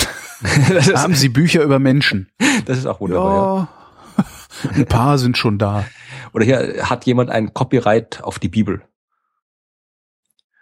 [0.95, 2.31] Haben Sie Bücher über Menschen?
[2.67, 3.69] Das ist auch wunderbar.
[4.19, 4.25] Ja.
[4.65, 4.71] ja.
[4.75, 5.85] Ein paar sind schon da.
[6.33, 8.83] Oder hier hat jemand ein Copyright auf die Bibel.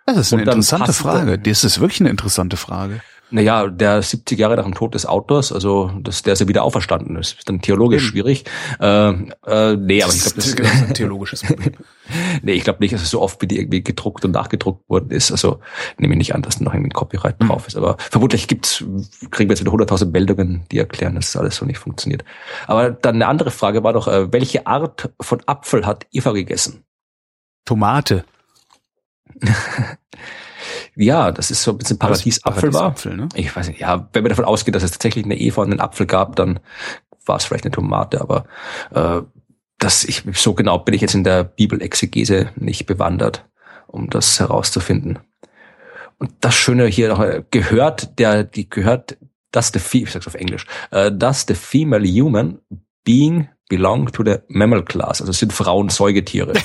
[0.06, 1.38] Das ist eine interessante Frage.
[1.38, 3.00] Das ist wirklich eine interessante Frage.
[3.32, 6.62] Naja, der 70 Jahre nach dem Tod des Autors, also dass der ist ja wieder
[6.62, 8.10] auferstanden ist, ist dann theologisch Eben.
[8.10, 8.44] schwierig.
[8.78, 9.08] Äh,
[9.46, 11.72] äh, nee, aber ich glaube, das ist ein theologisches Problem.
[12.42, 15.10] nee, ich glaube nicht, dass es so oft wie die irgendwie gedruckt und nachgedruckt worden
[15.10, 15.32] ist.
[15.32, 15.60] Also
[15.96, 17.48] nehme ich nicht an, dass da noch irgendwie ein Copyright mhm.
[17.48, 17.76] drauf ist.
[17.76, 18.84] Aber vermutlich gibt's,
[19.30, 22.24] kriegen wir jetzt wieder 100.000 Meldungen, die erklären, dass das alles so nicht funktioniert.
[22.66, 26.84] Aber dann eine andere Frage war doch, äh, welche Art von Apfel hat Eva gegessen?
[27.64, 28.24] Tomate.
[30.94, 32.94] Ja, das ist so ein bisschen Paradiesapfel war.
[33.06, 33.28] Ne?
[33.34, 35.80] Ich weiß nicht, ja, wenn man davon ausgeht, dass es tatsächlich eine Eva und einen
[35.80, 36.60] Apfel gab, dann
[37.24, 38.44] war es vielleicht eine Tomate, aber
[38.90, 39.22] äh,
[39.78, 43.46] das ich so genau bin ich jetzt in der Bibelexegese nicht bewandert,
[43.86, 45.18] um das herauszufinden.
[46.18, 49.16] Und das Schöne hier noch äh, gehört, der die gehört,
[49.50, 52.58] dass the ich sag's auf Englisch, uh, does the female human
[53.04, 56.52] being belong to the mammal class, also sind Frauen Säugetiere.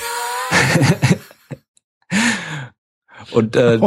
[3.31, 3.79] Und äh,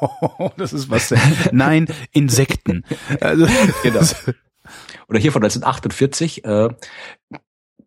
[0.56, 1.08] das ist was.
[1.08, 1.20] Denn?
[1.52, 2.84] Nein, Insekten.
[3.20, 3.46] Also,
[3.82, 4.00] genau.
[5.08, 6.68] Oder hier von 1948 äh,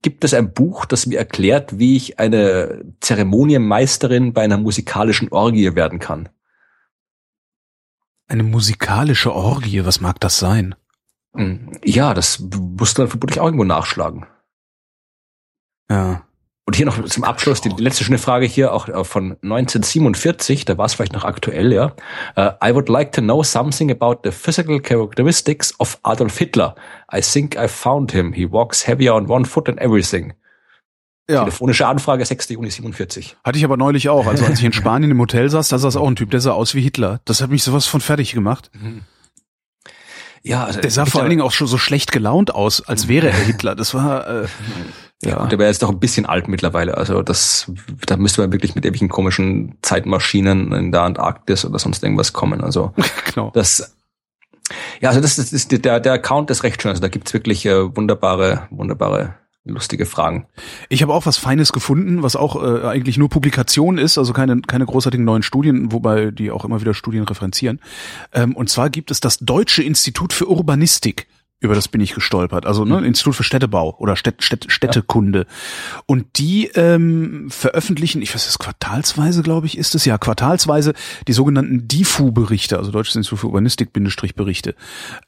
[0.01, 5.75] gibt es ein Buch, das mir erklärt, wie ich eine Zeremonienmeisterin bei einer musikalischen Orgie
[5.75, 6.29] werden kann.
[8.27, 10.75] Eine musikalische Orgie, was mag das sein?
[11.35, 14.25] Hm, ja, das musst du dann vermutlich auch irgendwo nachschlagen.
[15.89, 16.25] Ja.
[16.71, 20.77] Und hier noch zum Abschluss die letzte schöne Frage hier auch äh, von 1947, da
[20.77, 21.87] war es vielleicht noch aktuell, ja.
[22.37, 26.75] Uh, I would like to know something about the physical characteristics of Adolf Hitler.
[27.13, 28.31] I think I found him.
[28.31, 30.31] He walks heavier on one foot and everything.
[31.29, 31.39] Ja.
[31.39, 32.47] Telefonische Anfrage 6.
[32.47, 33.35] Juni 47.
[33.43, 34.25] Hatte ich aber neulich auch.
[34.25, 36.53] Also als ich in Spanien im Hotel saß, da saß auch ein Typ, der sah
[36.53, 37.19] aus wie Hitler.
[37.25, 38.71] Das hat mich sowas von fertig gemacht.
[38.81, 39.01] Mhm.
[40.41, 43.27] Ja, also der sah vor allen Dingen auch schon so schlecht gelaunt aus, als wäre
[43.27, 43.75] er Hitler.
[43.75, 44.47] Das war äh,
[45.23, 45.37] ja.
[45.37, 46.97] Und der wäre jetzt doch ein bisschen alt mittlerweile.
[46.97, 47.71] Also das,
[48.05, 52.61] da müsste man wirklich mit irgendwelchen komischen Zeitmaschinen in der Antarktis oder sonst irgendwas kommen.
[52.61, 52.93] Also
[53.33, 53.51] genau.
[53.53, 53.95] das,
[54.99, 56.89] ja, also das, das ist der der Account ist recht schön.
[56.89, 60.47] Also da gibt's wirklich äh, wunderbare, wunderbare lustige Fragen.
[60.89, 64.61] Ich habe auch was Feines gefunden, was auch äh, eigentlich nur Publikation ist, also keine,
[64.61, 67.79] keine großartigen neuen Studien, wobei die auch immer wieder Studien referenzieren.
[68.33, 71.27] Ähm, und zwar gibt es das Deutsche Institut für Urbanistik
[71.61, 72.65] über das bin ich gestolpert.
[72.65, 73.05] Also ne, mhm.
[73.05, 75.39] Institut für Städtebau oder Städt, Städt, Städtekunde.
[75.47, 76.01] Ja.
[76.07, 80.93] Und die ähm, veröffentlichen, ich weiß es quartalsweise, glaube ich, ist es ja quartalsweise
[81.27, 84.73] die sogenannten DIFU-Berichte, also Deutsches Institut für Urbanistik-Berichte.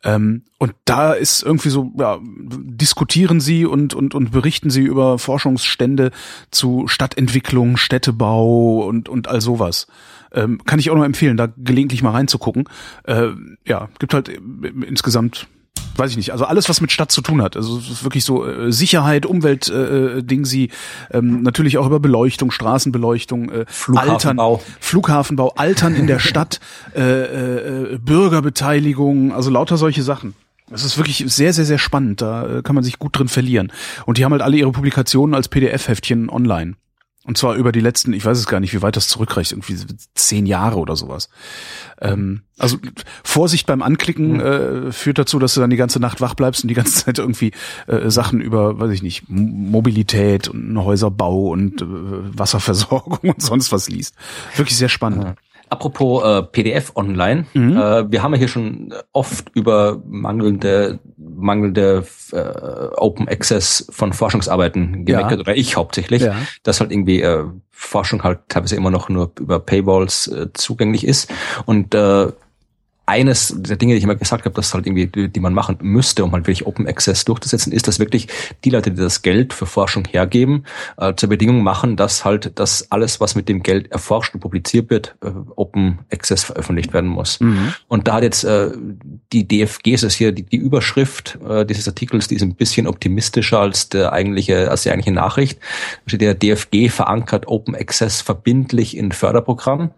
[0.04, 5.20] Ähm, und da ist irgendwie so, ja, diskutieren sie und und und berichten sie über
[5.20, 6.10] Forschungsstände
[6.50, 9.86] zu Stadtentwicklung, Städtebau und und all sowas.
[10.32, 12.64] Ähm, kann ich auch nur empfehlen, da gelegentlich mal reinzugucken.
[13.04, 13.28] Äh,
[13.68, 15.48] ja, gibt halt insgesamt
[15.96, 17.56] weiß ich nicht, also alles, was mit Stadt zu tun hat.
[17.56, 20.70] Also es ist wirklich so äh, Sicherheit, Umwelt, äh, äh Ding sie,
[21.12, 24.56] ähm, natürlich auch über Beleuchtung, Straßenbeleuchtung, äh, Flughafenbau.
[24.56, 26.60] Altern, Flughafenbau, Altern in der Stadt,
[26.96, 30.36] äh, äh, Bürgerbeteiligung, also lauter solche Sachen.
[30.72, 32.22] Es ist wirklich sehr, sehr, sehr spannend.
[32.22, 33.72] Da äh, kann man sich gut drin verlieren.
[34.06, 36.76] Und die haben halt alle ihre Publikationen als PDF-Heftchen online.
[37.26, 39.78] Und zwar über die letzten, ich weiß es gar nicht, wie weit das zurückreicht, irgendwie
[40.13, 41.30] zehn Jahre oder sowas.
[42.01, 42.78] Ähm, also
[43.24, 46.67] Vorsicht beim Anklicken äh, führt dazu, dass du dann die ganze Nacht wach bleibst und
[46.67, 47.51] die ganze Zeit irgendwie
[47.88, 53.89] äh, Sachen über, weiß ich nicht, Mobilität und Häuserbau und äh, Wasserversorgung und sonst was
[53.89, 54.15] liest.
[54.57, 55.24] Wirklich sehr spannend.
[55.24, 55.36] Ja.
[55.74, 57.76] Apropos äh, PDF online, mhm.
[57.76, 62.38] äh, wir haben ja hier schon oft über mangelnde mangelnde äh,
[62.97, 65.39] Open Access von Forschungsarbeiten gemeckert, ja.
[65.39, 66.36] oder ich hauptsächlich, ja.
[66.61, 71.34] dass halt irgendwie äh, Forschung halt teilweise immer noch nur über Paywalls äh, zugänglich ist.
[71.65, 72.28] Und äh,
[73.06, 75.78] eines der Dinge, die ich immer gesagt habe, dass halt irgendwie, die, die, man machen
[75.82, 78.28] müsste, um halt wirklich Open Access durchzusetzen, ist, dass wirklich
[78.64, 80.66] die Leute, die das Geld für Forschung hergeben,
[80.97, 84.89] äh, zur Bedingung machen, dass halt das alles, was mit dem Geld erforscht und publiziert
[84.89, 87.41] wird, äh, Open Access veröffentlicht werden muss.
[87.41, 87.74] Mhm.
[87.89, 88.72] Und da hat jetzt äh,
[89.34, 92.88] die DFG, ist es hier die, die Überschrift äh, dieses Artikels, die ist ein bisschen
[92.88, 95.60] optimistischer als der eigentliche, als die eigentliche Nachricht.
[96.10, 99.91] Der DFG verankert Open Access verbindlich in Förderprogrammen.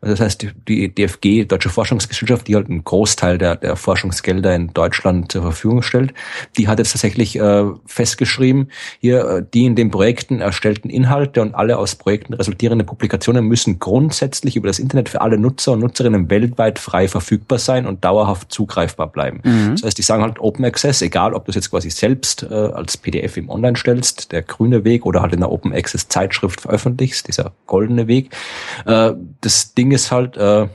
[0.00, 5.32] Das heißt, die DFG, Deutsche Forschungsgesellschaft, die halt einen Großteil der, der Forschungsgelder in Deutschland
[5.32, 6.14] zur Verfügung stellt,
[6.56, 8.70] die hat jetzt tatsächlich äh, festgeschrieben,
[9.00, 13.78] hier äh, die in den Projekten erstellten Inhalte und alle aus Projekten resultierenden Publikationen müssen
[13.78, 18.52] grundsätzlich über das Internet für alle Nutzer und Nutzerinnen weltweit frei verfügbar sein und dauerhaft
[18.52, 19.40] zugreifbar bleiben.
[19.44, 19.72] Mhm.
[19.72, 22.54] Das heißt, die sagen halt Open Access, egal ob du es jetzt quasi selbst äh,
[22.54, 26.60] als PDF im Online stellst, der grüne Weg, oder halt in der Open Access Zeitschrift
[26.60, 28.30] veröffentlichst, dieser goldene Weg.
[28.84, 30.68] Äh, das Ding ist halt, äh,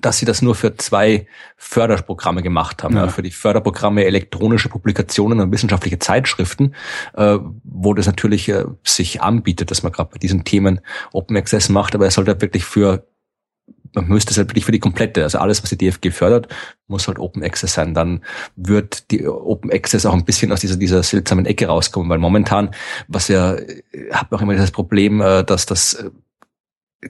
[0.00, 1.26] dass sie das nur für zwei
[1.56, 2.94] Förderprogramme gemacht haben.
[2.94, 3.06] Ja.
[3.06, 6.74] Ja, für die Förderprogramme elektronische Publikationen und wissenschaftliche Zeitschriften,
[7.14, 10.80] äh, wo das natürlich äh, sich anbietet, dass man gerade bei diesen Themen
[11.12, 13.06] Open Access macht, aber es sollte halt wirklich für
[13.94, 16.48] man müsste es halt wirklich für die komplette, also alles, was die DFG fördert,
[16.88, 17.94] muss halt Open Access sein.
[17.94, 18.22] Dann
[18.54, 22.70] wird die Open Access auch ein bisschen aus dieser, dieser seltsamen Ecke rauskommen, weil momentan,
[23.08, 23.56] was ja,
[24.12, 26.10] hat man auch immer das Problem, äh, dass das äh,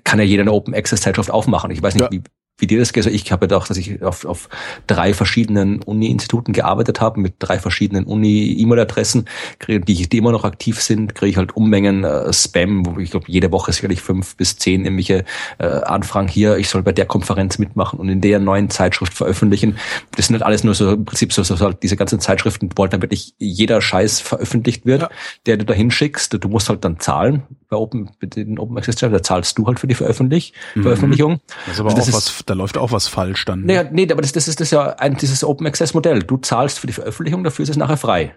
[0.05, 1.71] kann ja jeder eine Open Access Zeitschrift aufmachen.
[1.71, 2.11] Ich weiß nicht, ja.
[2.11, 2.23] wie,
[2.59, 3.07] wie dir das geht.
[3.07, 4.49] Also ich habe gedacht, dass ich auf, auf
[4.87, 9.27] drei verschiedenen Uni-Instituten gearbeitet habe, mit drei verschiedenen Uni-E-Mail-Adressen,
[9.67, 13.27] die, die immer noch aktiv sind, kriege ich halt Unmengen äh, Spam, wo ich glaube,
[13.29, 15.25] jede Woche sicherlich fünf bis zehn irgendwelche
[15.59, 19.79] äh, Anfragen hier, ich soll bei der Konferenz mitmachen und in der neuen Zeitschrift veröffentlichen.
[20.17, 22.91] Das sind halt alles nur so im Prinzip so, so, so diese ganzen Zeitschriften wollen
[22.91, 25.11] dann wirklich jeder Scheiß veröffentlicht wird, ja.
[25.47, 26.37] der du da hinschickst.
[26.43, 29.79] Du musst halt dann zahlen bei Open, bei den Open Access da zahlst du halt
[29.79, 30.83] für die Veröffentlich mhm.
[30.83, 31.41] Veröffentlichung.
[31.67, 33.63] Das ist aber das auch ist, was da läuft auch was falsch dann.
[33.63, 36.23] Nee, nee aber das, das ist das ja ein, dieses Open Access Modell.
[36.23, 38.35] Du zahlst für die Veröffentlichung, dafür ist es nachher frei.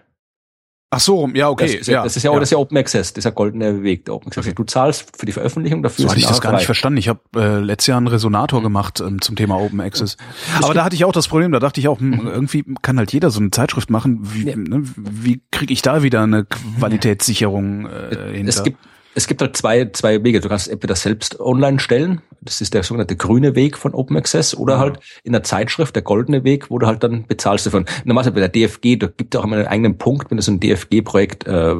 [0.94, 1.64] Ach so, ja, okay.
[1.64, 2.38] Das ist ja, das ist ja, ja.
[2.38, 4.44] Das ist ja Open Access, dieser goldene Weg der Open Access.
[4.44, 4.54] Okay.
[4.54, 6.02] Du zahlst für die Veröffentlichung dafür.
[6.02, 6.58] So hatte ich das gar frei.
[6.58, 6.98] nicht verstanden.
[6.98, 8.64] Ich habe äh, letztes Jahr einen Resonator mhm.
[8.64, 10.18] gemacht ähm, zum Thema Open Access.
[10.58, 12.26] Es Aber da hatte ich auch das Problem, da dachte ich auch, hm, mhm.
[12.26, 14.18] irgendwie kann halt jeder so eine Zeitschrift machen.
[14.20, 14.54] Wie, ja.
[14.54, 18.50] ne, wie kriege ich da wieder eine Qualitätssicherung äh, hinter?
[18.50, 18.76] Es gibt
[19.14, 20.40] es gibt halt zwei, zwei Wege.
[20.40, 24.56] Du kannst entweder selbst online stellen, das ist der sogenannte grüne Weg von Open Access,
[24.56, 24.80] oder mhm.
[24.80, 27.84] halt in der Zeitschrift, der goldene Weg, wo du halt dann bezahlst davon.
[28.04, 30.52] Normalerweise bei der DFG, da gibt es auch immer einen eigenen Punkt, wenn du so
[30.52, 31.76] ein DFG-Projekt äh,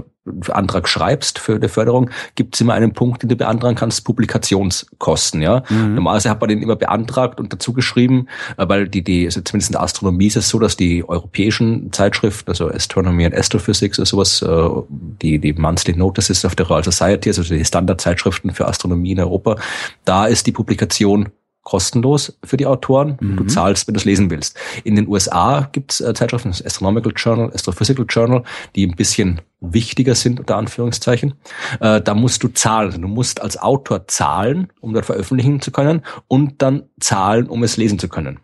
[0.51, 5.43] Antrag schreibst für die Förderung, gibt es immer einen Punkt, den du beantragen kannst, Publikationskosten.
[5.43, 5.97] Ja, mhm.
[5.97, 9.71] normalerweise hat man den immer beantragt und dazu geschrieben, äh, weil die, die also zumindest
[9.71, 14.07] in der Astronomie ist es so, dass die europäischen Zeitschriften, also Astronomy and Astrophysics oder
[14.07, 19.13] sowas, äh, die die Monthly Notices of the Royal Society, also die Standardzeitschriften für Astronomie
[19.13, 19.57] in Europa,
[20.05, 21.31] da ist die Publikation
[21.63, 23.17] kostenlos für die Autoren.
[23.21, 23.37] Mhm.
[23.37, 24.57] Du zahlst, wenn du es lesen willst.
[24.85, 28.43] In den USA gibt es äh, Zeitschriften, das Astronomical Journal, Astrophysical Journal,
[28.75, 31.35] die ein bisschen wichtiger sind, unter Anführungszeichen.
[31.81, 33.01] Äh, da musst du zahlen.
[33.01, 37.77] Du musst als Autor zahlen, um dort veröffentlichen zu können und dann zahlen, um es
[37.77, 38.41] lesen zu können.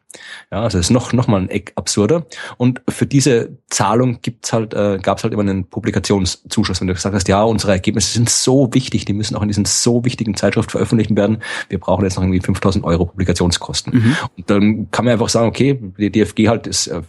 [0.51, 2.27] Ja, also das ist noch, noch mal ein Eck absurder.
[2.57, 6.81] Und für diese Zahlung gibt's halt, äh, gab's halt immer einen Publikationszuschuss.
[6.81, 9.66] Wenn du gesagt hast, ja, unsere Ergebnisse sind so wichtig, die müssen auch in diesen
[9.66, 11.43] so wichtigen Zeitschrift veröffentlicht werden.
[11.69, 13.95] Wir brauchen jetzt noch irgendwie 5000 Euro Publikationskosten.
[13.95, 14.16] Mhm.
[14.37, 17.03] Und dann kann man einfach sagen, okay, die DFG halt ist äh,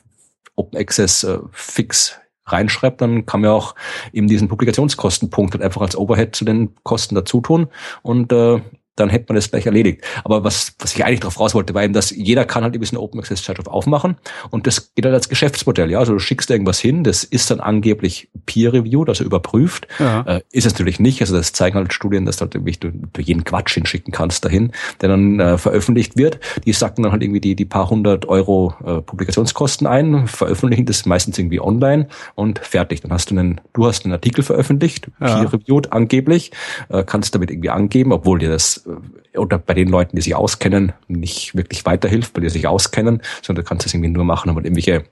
[0.56, 2.20] Open Access äh, fix
[2.52, 3.76] reinschreibt, dann kann man auch
[4.14, 7.68] eben diesen Publikationskostenpunkt halt einfach als Overhead zu den Kosten dazu tun.
[8.02, 8.60] Und äh,
[9.00, 10.04] dann hätte man das gleich erledigt.
[10.24, 12.80] Aber was, was ich eigentlich darauf raus wollte, war eben, dass jeder kann halt ein
[12.80, 14.18] bisschen Open Access Zeitschrift aufmachen
[14.50, 15.90] und das geht halt als Geschäftsmodell.
[15.92, 19.88] Ja, also du schickst irgendwas hin, das ist dann angeblich peer-reviewed, also überprüft.
[20.00, 20.22] Ja.
[20.22, 21.22] Äh, ist es natürlich nicht.
[21.22, 24.46] Also das zeigen halt Studien, dass du halt irgendwie du, du jeden Quatsch hinschicken kannst
[24.46, 24.72] dahin,
[25.02, 26.40] der dann äh, veröffentlicht wird.
[26.66, 31.06] Die sacken dann halt irgendwie die, die paar hundert Euro äh, Publikationskosten ein, veröffentlichen das
[31.06, 33.02] meistens irgendwie online und fertig.
[33.02, 35.42] Dann hast du einen, du hast einen Artikel veröffentlicht, ja.
[35.42, 36.52] peer-reviewed angeblich,
[36.90, 38.86] äh, kannst damit irgendwie angeben, obwohl dir das
[39.36, 43.64] oder bei den Leuten, die sich auskennen, nicht wirklich weiterhilft, weil die sich auskennen, sondern
[43.64, 45.06] du kannst das irgendwie nur machen, aber irgendwelche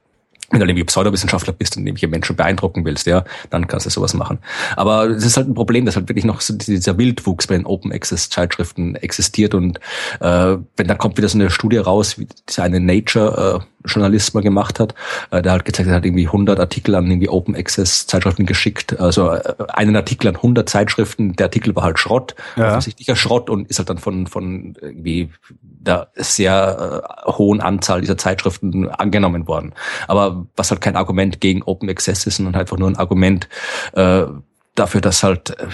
[0.49, 4.13] wenn du irgendwie Pseudowissenschaftler bist und irgendwelche Menschen beeindrucken willst, ja, dann kannst du sowas
[4.13, 4.39] machen.
[4.77, 7.65] Aber es ist halt ein Problem, dass halt wirklich noch so dieser Wildwuchs bei den
[7.65, 9.79] Open Access Zeitschriften existiert und
[10.21, 14.33] äh, wenn da kommt wieder so eine Studie raus, wie diese eine Nature äh, Journalist
[14.33, 14.93] mal gemacht hat,
[15.31, 18.45] äh, der halt gezeigt hat, er hat irgendwie 100 Artikel an irgendwie Open Access Zeitschriften
[18.45, 22.69] geschickt, also äh, einen Artikel an 100 Zeitschriften, der Artikel war halt Schrott, ja.
[22.69, 25.29] offensichtlicher Schrott und ist halt dann von von irgendwie
[25.61, 29.73] der sehr äh, hohen Anzahl dieser Zeitschriften angenommen worden.
[30.07, 33.47] Aber was halt kein Argument gegen Open Access ist, sondern einfach nur ein Argument
[33.93, 34.23] äh,
[34.75, 35.67] dafür, dass halt äh,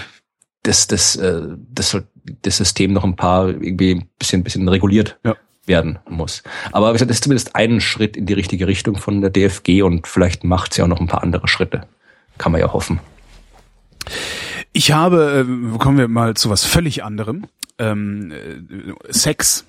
[0.62, 1.42] das, das, äh,
[1.72, 2.06] das, halt
[2.42, 5.18] das System noch ein paar irgendwie ein bisschen, bisschen reguliert.
[5.24, 5.36] Ja
[5.66, 6.42] werden muss.
[6.72, 9.82] Aber wie gesagt, das ist zumindest ein Schritt in die richtige Richtung von der DFG
[9.82, 11.86] und vielleicht macht sie auch noch ein paar andere Schritte.
[12.38, 13.00] Kann man ja hoffen.
[14.72, 17.44] Ich habe, äh, kommen wir mal zu was völlig anderem.
[17.78, 19.64] Ähm, äh, Sex.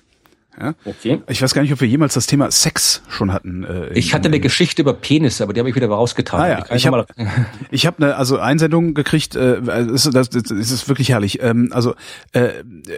[0.58, 0.74] Ja?
[0.84, 1.20] Okay.
[1.28, 3.64] Ich weiß gar nicht, ob wir jemals das Thema Sex schon hatten.
[3.64, 6.40] Äh, Ich hatte eine Geschichte über Penis, aber die habe ich wieder rausgetan.
[6.40, 7.06] Ah ja, ich habe
[7.70, 11.40] ich hab eine also Einsendung gekriegt, äh, das, ist- das, das ist wirklich herrlich.
[11.42, 11.94] Ähm, also
[12.32, 12.50] äh,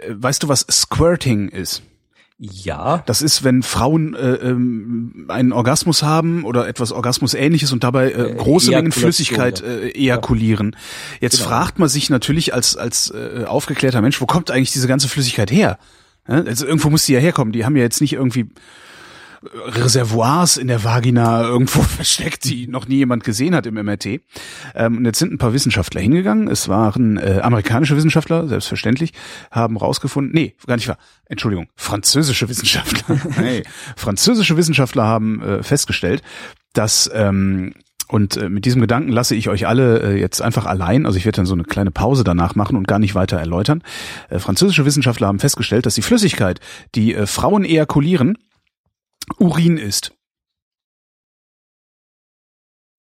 [0.09, 1.83] weißt du, was Squirting ist?
[2.41, 8.13] Ja, Das ist, wenn Frauen äh, ähm, einen Orgasmus haben oder etwas Orgasmusähnliches und dabei
[8.13, 10.77] äh, große Mengen Flüssigkeit äh, ejakulieren.
[11.19, 11.49] Jetzt Genau.
[11.49, 15.51] fragt man sich natürlich als als äh, aufgeklärter Mensch, wo kommt eigentlich diese ganze Flüssigkeit
[15.51, 15.77] her?
[16.29, 17.51] Ja, also irgendwo muss die ja herkommen.
[17.51, 18.47] Die haben ja jetzt nicht irgendwie
[19.41, 24.21] Reservoirs in der Vagina irgendwo versteckt, die noch nie jemand gesehen hat im MRT.
[24.75, 26.47] Ähm, und jetzt sind ein paar Wissenschaftler hingegangen.
[26.47, 29.13] Es waren äh, amerikanische Wissenschaftler, selbstverständlich,
[29.51, 33.19] haben rausgefunden, nee, gar nicht wahr, Entschuldigung, französische Wissenschaftler.
[33.41, 33.63] nee,
[33.95, 36.21] französische Wissenschaftler haben äh, festgestellt,
[36.73, 37.73] dass ähm,
[38.11, 41.25] und äh, mit diesem Gedanken lasse ich euch alle äh, jetzt einfach allein, also ich
[41.25, 43.83] werde dann so eine kleine Pause danach machen und gar nicht weiter erläutern.
[44.29, 46.59] Äh, französische Wissenschaftler haben festgestellt, dass die Flüssigkeit,
[46.95, 48.35] die äh, Frauen ejakulieren,
[49.37, 50.13] Urin ist.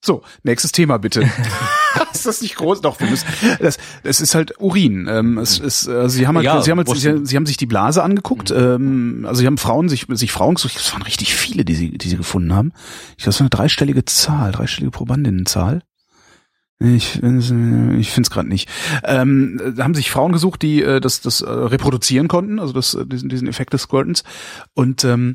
[0.05, 1.29] So, nächstes Thema bitte.
[2.12, 2.81] ist das nicht groß?
[2.83, 3.26] Doch, wir müssen.
[3.59, 5.09] Das, das ist halt Urin.
[5.11, 5.59] Ähm, es
[5.89, 8.03] äh, sie haben halt, Ja, sie haben halt, wusste- sie, sie haben sich die Blase
[8.03, 8.51] angeguckt.
[8.53, 10.76] Ähm, also sie haben Frauen sich sich Frauen gesucht.
[10.76, 12.72] Es waren richtig viele, die sie die sie gefunden haben.
[13.16, 15.83] Ich glaube, es war eine dreistellige Zahl, dreistellige Probandinnenzahl.
[16.81, 18.70] Ich, ich finde es gerade nicht.
[19.03, 22.95] Ähm, da haben sich Frauen gesucht, die äh, das, das äh, reproduzieren konnten, also das,
[22.95, 24.22] äh, diesen, diesen Effekt des Squirtens.
[24.74, 25.35] Und ähm,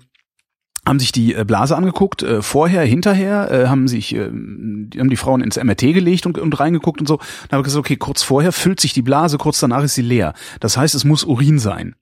[0.88, 5.10] haben sich die äh, Blase angeguckt, äh, vorher, hinterher, äh, haben sich, äh, die haben
[5.10, 7.18] die Frauen ins MRT gelegt und, und reingeguckt und so.
[7.18, 10.02] Dann habe ich gesagt, okay, kurz vorher füllt sich die Blase, kurz danach ist sie
[10.02, 10.34] leer.
[10.60, 11.96] Das heißt, es muss Urin sein.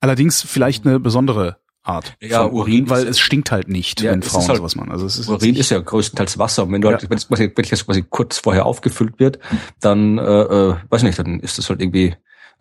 [0.00, 4.00] Allerdings vielleicht eine besondere Art Ja, von Urin Urin, weil ist- es stinkt halt nicht,
[4.00, 4.90] Ja, wenn es Frauen halt- sowas machen.
[4.90, 6.64] Also es ist Urin ist ja größtenteils Wasser.
[6.64, 7.10] Und wenn du halt, Ja.
[7.10, 9.38] wenn es quasi, wenn das quasi kurz vorher aufgefüllt wird,
[9.80, 12.14] dann, äh, äh, weiß nicht, dann ist das halt irgendwie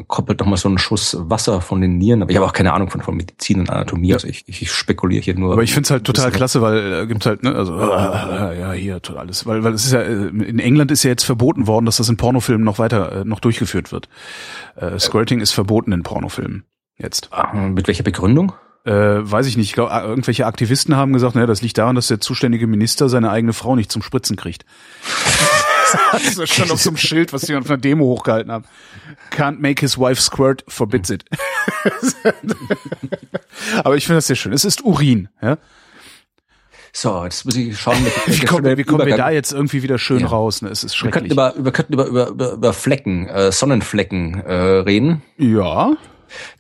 [0.08, 2.22] koppelt noch mal so einen Schuss Wasser von den Nieren.
[2.22, 4.14] Aber ich habe auch keine Ahnung von, von Medizin und Anatomie.
[4.14, 5.54] Also ich, ich, spekuliere hier nur.
[5.54, 8.72] Aber ich finde es halt total klasse, weil äh, gibt's halt, ne, also äh, ja,
[8.74, 9.46] hier total alles.
[9.46, 12.10] Weil, weil es ist ja, äh, in England ist ja jetzt verboten worden, dass das
[12.10, 14.10] in Pornofilmen noch weiter, äh, noch durchgeführt wird.
[14.76, 16.66] Äh, Squirting ist verboten in Pornofilmen.
[16.98, 17.30] Jetzt.
[17.32, 18.54] Ah, Mit welcher Begründung?
[18.86, 19.68] Äh, weiß ich nicht.
[19.68, 23.10] Ich glaub, äh, irgendwelche Aktivisten haben gesagt, naja, das liegt daran, dass der zuständige Minister
[23.10, 24.66] seine eigene Frau nicht zum Spritzen kriegt.
[26.12, 28.66] Das ist schon auf so einem Schild, was die auf einer Demo hochgehalten haben.
[29.32, 31.26] Can't make his wife squirt, forbids it.
[33.84, 34.54] Aber ich finde das sehr schön.
[34.54, 35.30] Es ist Urin.
[35.42, 35.58] Ja?
[36.94, 37.98] So, jetzt muss ich schauen.
[38.26, 40.28] Wie kommen, wie kommen wir da jetzt irgendwie wieder schön Ja.
[40.28, 40.62] raus?
[40.62, 40.70] Ne?
[40.70, 41.32] Es ist Wir könnten schrecklich.
[41.34, 45.22] über, wir könnten über, über, über, über Flecken, äh, Sonnenflecken äh, reden.
[45.38, 45.94] ja.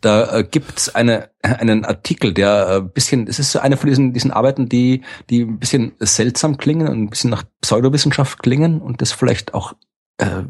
[0.01, 4.13] Da äh, gibt's eine, einen Artikel, der äh, bisschen, es ist so eine von diesen,
[4.13, 9.01] diesen Arbeiten, die, die ein bisschen seltsam klingen und ein bisschen nach Pseudowissenschaft klingen und
[9.01, 9.73] das vielleicht auch
[10.17, 10.43] äh,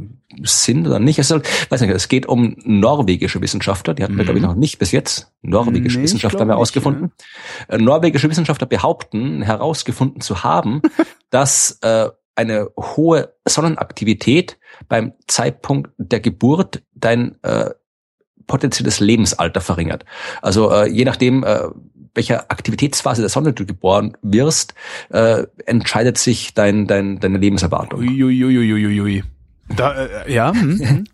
[0.43, 1.17] sind oder nicht.
[1.19, 4.25] Es, halt, weiß nicht, es geht um norwegische Wissenschaftler, die hatten wir, Mhm.
[4.25, 5.31] glaube ich, noch nicht bis jetzt.
[5.41, 7.11] Norwegische Nee, Wissenschaftler haben wir nicht, ausgefunden.
[7.67, 10.81] Äh, norwegische Wissenschaftler behaupten, herausgefunden zu haben,
[11.31, 14.57] dass äh, eine hohe Sonnenaktivität
[14.89, 17.69] beim Zeitpunkt der Geburt dein äh,
[18.47, 20.05] potenzielles Lebensalter verringert.
[20.41, 21.61] Also äh, je nachdem, äh,
[22.13, 24.73] welcher Aktivitätsphase der Sonne du geboren wirst,
[25.09, 27.99] äh, entscheidet sich dein, dein, deine Lebenserwartung.
[27.99, 29.23] Uiuiuiuiui.
[29.75, 30.53] Da, äh, ja.
[30.53, 31.03] hm, hm.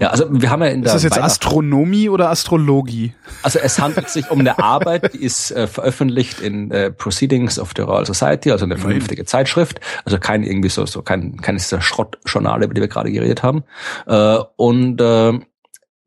[0.00, 3.12] Ja, also wir haben ja in Ist der das jetzt Astronomie oder Astrologie?
[3.42, 7.72] Also es handelt sich um eine Arbeit, die ist äh, veröffentlicht in äh, Proceedings of
[7.76, 11.82] the Royal Society, also eine vernünftige Zeitschrift, also kein irgendwie so so kein keines dieser
[11.82, 13.64] Schrottjournale, über die wir gerade geredet haben.
[14.06, 15.38] Äh, und äh,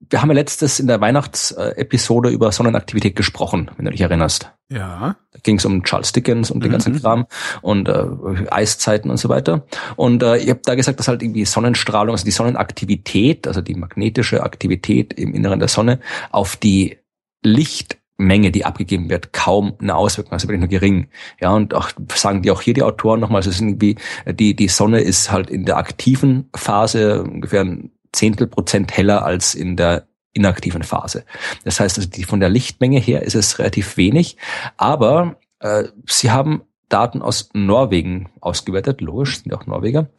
[0.09, 4.51] wir haben ja letztes in der Weihnachtsepisode über Sonnenaktivität gesprochen, wenn du dich erinnerst.
[4.69, 5.15] Ja.
[5.31, 6.73] Da ging es um Charles Dickens und den Mhm.
[6.73, 7.27] ganzen Kram
[7.61, 8.05] und äh,
[8.49, 9.65] Eiszeiten und so weiter.
[9.95, 13.75] Und äh, ich habe da gesagt, dass halt irgendwie Sonnenstrahlung, also die Sonnenaktivität, also die
[13.75, 15.99] magnetische Aktivität im Inneren der Sonne
[16.31, 16.97] auf die
[17.43, 21.07] Lichtmenge, die abgegeben wird, kaum eine Auswirkung, also wirklich nur gering.
[21.39, 23.95] Ja, und auch sagen die auch hier die Autoren nochmal, also es ist irgendwie,
[24.27, 29.55] die, die Sonne ist halt in der aktiven Phase ungefähr ein Zehntel Prozent heller als
[29.55, 31.25] in der inaktiven Phase.
[31.63, 34.37] Das heißt, also die, von der Lichtmenge her ist es relativ wenig,
[34.77, 40.09] aber äh, sie haben Daten aus Norwegen ausgewertet, logisch, sind ja auch Norweger.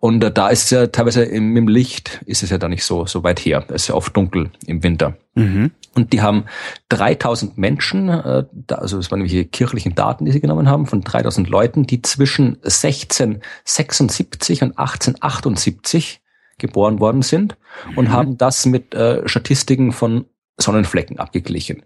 [0.00, 2.84] Und äh, da ist es ja teilweise im, im Licht ist es ja da nicht
[2.84, 3.64] so, so weit her.
[3.68, 5.16] Es ist ja oft dunkel im Winter.
[5.34, 5.70] Mhm.
[5.94, 6.44] Und die haben
[6.88, 11.02] 3000 Menschen, äh, da, also das waren nämlich kirchlichen Daten, die sie genommen haben, von
[11.02, 16.20] 3000 Leuten, die zwischen 1676 und 1878
[16.58, 17.56] geboren worden sind
[17.96, 18.12] und Mhm.
[18.12, 20.26] haben das mit äh, Statistiken von
[20.58, 21.82] Sonnenflecken abgeglichen.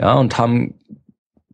[0.00, 0.74] Ja, und haben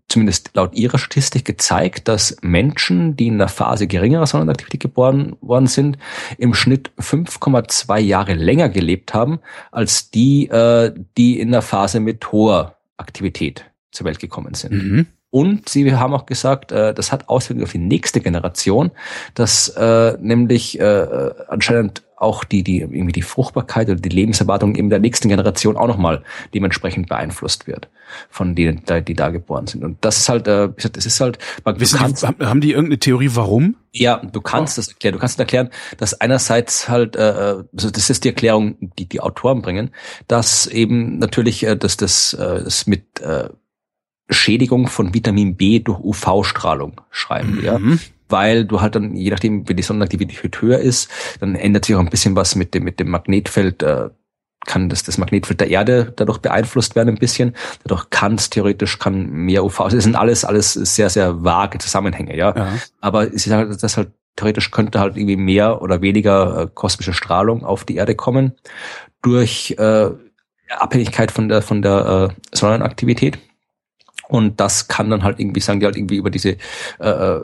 [0.08, 5.66] zumindest laut ihrer Statistik gezeigt, dass Menschen, die in der Phase geringerer Sonnenaktivität geboren worden
[5.66, 5.98] sind,
[6.38, 9.40] im Schnitt 5,2 Jahre länger gelebt haben
[9.72, 14.72] als die, äh, die in der Phase mit hoher Aktivität zur Welt gekommen sind.
[14.72, 15.06] Mhm.
[15.30, 18.92] Und sie haben auch gesagt, äh, das hat Auswirkungen auf die nächste Generation,
[19.34, 24.90] dass äh, nämlich äh, anscheinend auch die, die irgendwie die Fruchtbarkeit oder die Lebenserwartung eben
[24.90, 27.88] der nächsten Generation auch nochmal dementsprechend beeinflusst wird
[28.30, 29.84] von denen, die da geboren sind.
[29.84, 32.98] Und das ist halt, äh, das ist halt, man, Wissen kannst, die, haben die irgendeine
[32.98, 33.76] Theorie, warum?
[33.92, 34.80] Ja, du kannst oh.
[34.80, 35.14] das erklären.
[35.14, 39.62] Du kannst erklären, dass einerseits halt, äh, also das ist die Erklärung, die die Autoren
[39.62, 39.90] bringen,
[40.28, 43.48] dass eben natürlich, äh, dass das, äh, das mit äh,
[44.30, 47.64] Schädigung von Vitamin B durch UV-Strahlung schreiben, mhm.
[47.64, 47.80] ja.
[48.34, 51.08] Weil du halt dann, je nachdem, wie die Sonnenaktivität höher ist,
[51.38, 54.10] dann ändert sich auch ein bisschen was mit dem, mit dem Magnetfeld, äh,
[54.66, 57.54] kann das, das Magnetfeld der Erde dadurch beeinflusst werden ein bisschen.
[57.84, 61.78] Dadurch kann es theoretisch, kann mehr UV, also es sind alles, alles sehr, sehr vage
[61.78, 62.56] Zusammenhänge, ja.
[62.56, 62.72] ja.
[63.00, 67.12] Aber es ist halt, das halt, theoretisch könnte halt irgendwie mehr oder weniger äh, kosmische
[67.12, 68.54] Strahlung auf die Erde kommen
[69.22, 70.10] durch äh,
[70.70, 73.38] Abhängigkeit von der, von der äh, Sonnenaktivität.
[74.26, 76.56] Und das kann dann halt irgendwie, sagen die halt irgendwie über diese
[76.98, 77.42] äh, äh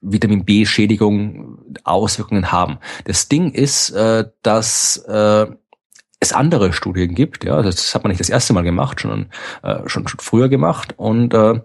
[0.00, 2.78] Vitamin B-Schädigung Auswirkungen haben.
[3.04, 5.46] Das Ding ist, äh, dass äh,
[6.20, 9.26] es andere Studien gibt, ja, das hat man nicht das erste Mal gemacht, schon,
[9.62, 11.62] äh, schon, schon früher gemacht und da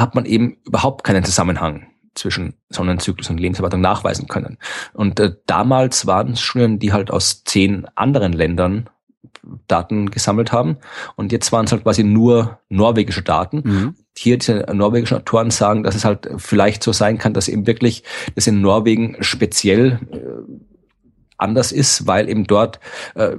[0.00, 4.56] hat man eben überhaupt keinen Zusammenhang zwischen Sonnenzyklus und Lebenserwartung nachweisen können.
[4.94, 8.88] Und damals waren es Studien, die halt aus zehn anderen Ländern
[9.66, 10.76] Daten gesammelt haben.
[11.16, 13.62] Und jetzt waren es halt quasi nur norwegische Daten.
[13.64, 13.94] Mhm.
[14.16, 18.04] Hier diese norwegischen Autoren sagen, dass es halt vielleicht so sein kann, dass eben wirklich
[18.34, 20.18] das in Norwegen speziell äh,
[21.38, 22.80] anders ist, weil eben dort
[23.14, 23.36] äh,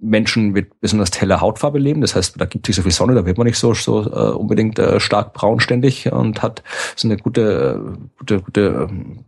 [0.00, 2.00] Menschen mit besonders heller Hautfarbe leben.
[2.00, 4.02] Das heißt, da gibt es nicht so viel Sonne, da wird man nicht so, so
[4.02, 6.62] äh, unbedingt äh, stark braunständig und hat
[6.96, 9.24] so eine gute, äh, gute, gute ähm,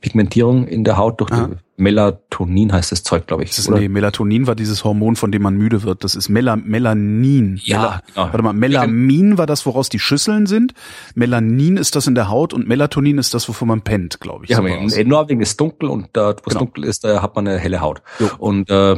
[0.00, 3.50] Pigmentierung in der Haut durch die Melatonin heißt das Zeug, glaube ich.
[3.50, 6.04] Das ist, nee, Melatonin war dieses Hormon, von dem man müde wird.
[6.04, 7.58] Das ist Mela Melanin.
[7.62, 8.26] Ja, Mela genau.
[8.26, 10.74] Warte mal, Melamin war das, woraus die Schüsseln sind.
[11.14, 14.50] Melanin ist das in der Haut und Melatonin ist das, wovon man pennt, glaube ich.
[14.50, 16.60] Ja, in, in Norwegen ist dunkel und da, wo es genau.
[16.60, 18.02] dunkel ist, da hat man eine helle Haut.
[18.18, 18.28] Jo.
[18.38, 18.96] Und äh,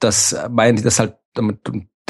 [0.00, 1.60] das meinen die das halt damit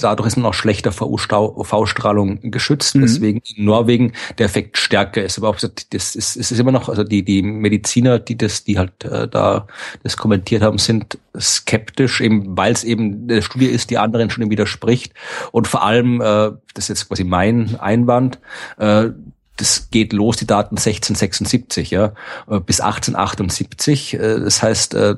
[0.02, 3.02] dadurch ist noch schlechter UV-Strahlung geschützt, mhm.
[3.02, 5.38] deswegen in Norwegen der Effekt stärker ist.
[5.38, 8.78] Aber auch das ist, es ist immer noch, also die, die Mediziner, die das, die
[8.78, 9.66] halt äh, da
[10.02, 14.50] das kommentiert haben, sind skeptisch, eben weil es eben eine Studie ist, die anderen schon
[14.50, 15.14] widerspricht.
[15.52, 18.38] Und vor allem, äh, das ist jetzt quasi mein Einwand,
[18.78, 19.10] äh,
[19.56, 22.12] das geht los, die Daten 1676, ja,
[22.48, 24.14] äh, bis 1878.
[24.14, 25.16] Äh, das heißt, äh,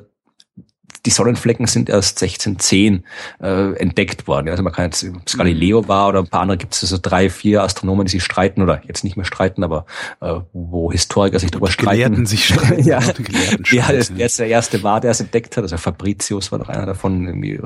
[1.05, 3.03] die Sonnenflecken sind erst 1610
[3.41, 4.49] äh, entdeckt worden.
[4.49, 6.97] Also man kann jetzt, ob es Galileo war oder ein paar andere, gibt es so
[7.01, 9.85] drei, vier Astronomen, die sich streiten oder jetzt nicht mehr streiten, aber
[10.19, 11.91] äh, wo Historiker sich darüber streiten.
[11.91, 12.83] Gelehrten sich streiten.
[12.85, 12.99] ja,
[13.71, 15.63] ja der jetzt der erste war, der es entdeckt hat.
[15.63, 17.59] Also Fabricius war noch einer davon, irgendwie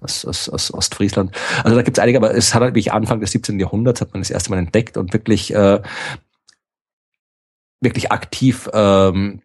[0.00, 1.36] aus, aus, aus Ostfriesland.
[1.62, 3.60] Also da gibt es einige, aber es hat halt wirklich Anfang des 17.
[3.60, 5.80] Jahrhunderts hat man das erste Mal entdeckt und wirklich äh,
[7.80, 9.42] wirklich aktiv ähm,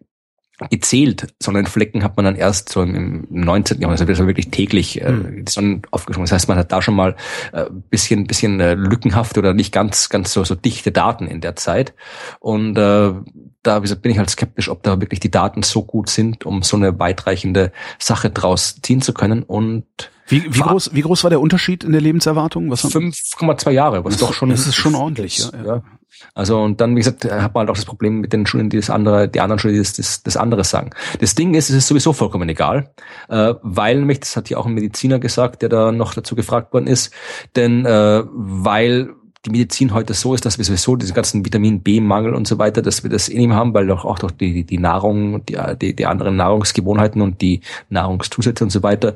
[0.68, 3.80] gezählt, sondern Flecken hat man dann erst so im 19.
[3.80, 5.44] Jahrhundert, also wirklich täglich äh, mhm.
[5.44, 6.24] die Sonnen aufgeschoben.
[6.24, 7.16] Das heißt, man hat da schon mal
[7.52, 11.56] äh, bisschen, bisschen äh, lückenhaft oder nicht ganz, ganz so, so dichte Daten in der
[11.56, 11.94] Zeit.
[12.40, 13.12] Und äh,
[13.62, 16.44] da wie gesagt, bin ich halt skeptisch, ob da wirklich die Daten so gut sind,
[16.46, 19.42] um so eine weitreichende Sache draus ziehen zu können.
[19.42, 19.84] Und
[20.30, 22.72] wie, wie groß, wie groß war der Unterschied in der Lebenserwartung?
[22.72, 24.50] 5,2 Jahre, was doch schon.
[24.50, 25.64] Das ist schon ordentlich, ja.
[25.64, 25.82] ja.
[26.34, 28.76] Also und dann, wie gesagt, hat man halt auch das Problem mit den Schulen, die
[28.76, 30.90] das andere, die anderen Schulen, die das, das, das andere sagen.
[31.20, 32.90] Das Ding ist, es ist sowieso vollkommen egal,
[33.28, 36.72] äh, weil nämlich, das hat ja auch ein Mediziner gesagt, der da noch dazu gefragt
[36.72, 37.12] worden ist,
[37.56, 39.10] denn äh, weil
[39.46, 42.82] die Medizin heute so ist, dass wir sowieso diesen ganzen Vitamin B-Mangel und so weiter,
[42.82, 45.96] dass wir das nicht mehr haben, weil doch auch durch die, die Nahrung, die, die,
[45.96, 49.14] die anderen Nahrungsgewohnheiten und die Nahrungszusätze und so weiter,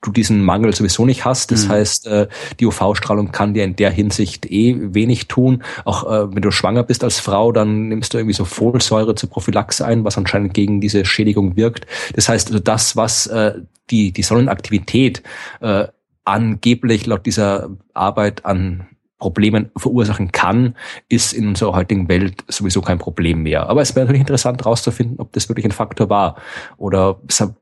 [0.00, 1.50] du diesen Mangel sowieso nicht hast.
[1.50, 1.72] Das mhm.
[1.72, 5.62] heißt, äh, die UV-Strahlung kann dir in der Hinsicht eh wenig tun.
[5.84, 9.28] Auch äh, wenn du schwanger bist als Frau, dann nimmst du irgendwie so Folsäure zur
[9.28, 11.86] Prophylaxe ein, was anscheinend gegen diese Schädigung wirkt.
[12.14, 13.54] Das heißt, also das, was äh,
[13.90, 15.22] die, die Sonnenaktivität
[16.24, 18.88] angeblich laut dieser Arbeit an
[19.18, 20.76] Problemen verursachen kann,
[21.08, 23.68] ist in unserer heutigen Welt sowieso kein Problem mehr.
[23.68, 26.36] Aber es wäre natürlich interessant herauszufinden, ob das wirklich ein Faktor war.
[26.76, 27.54] Oder es hat,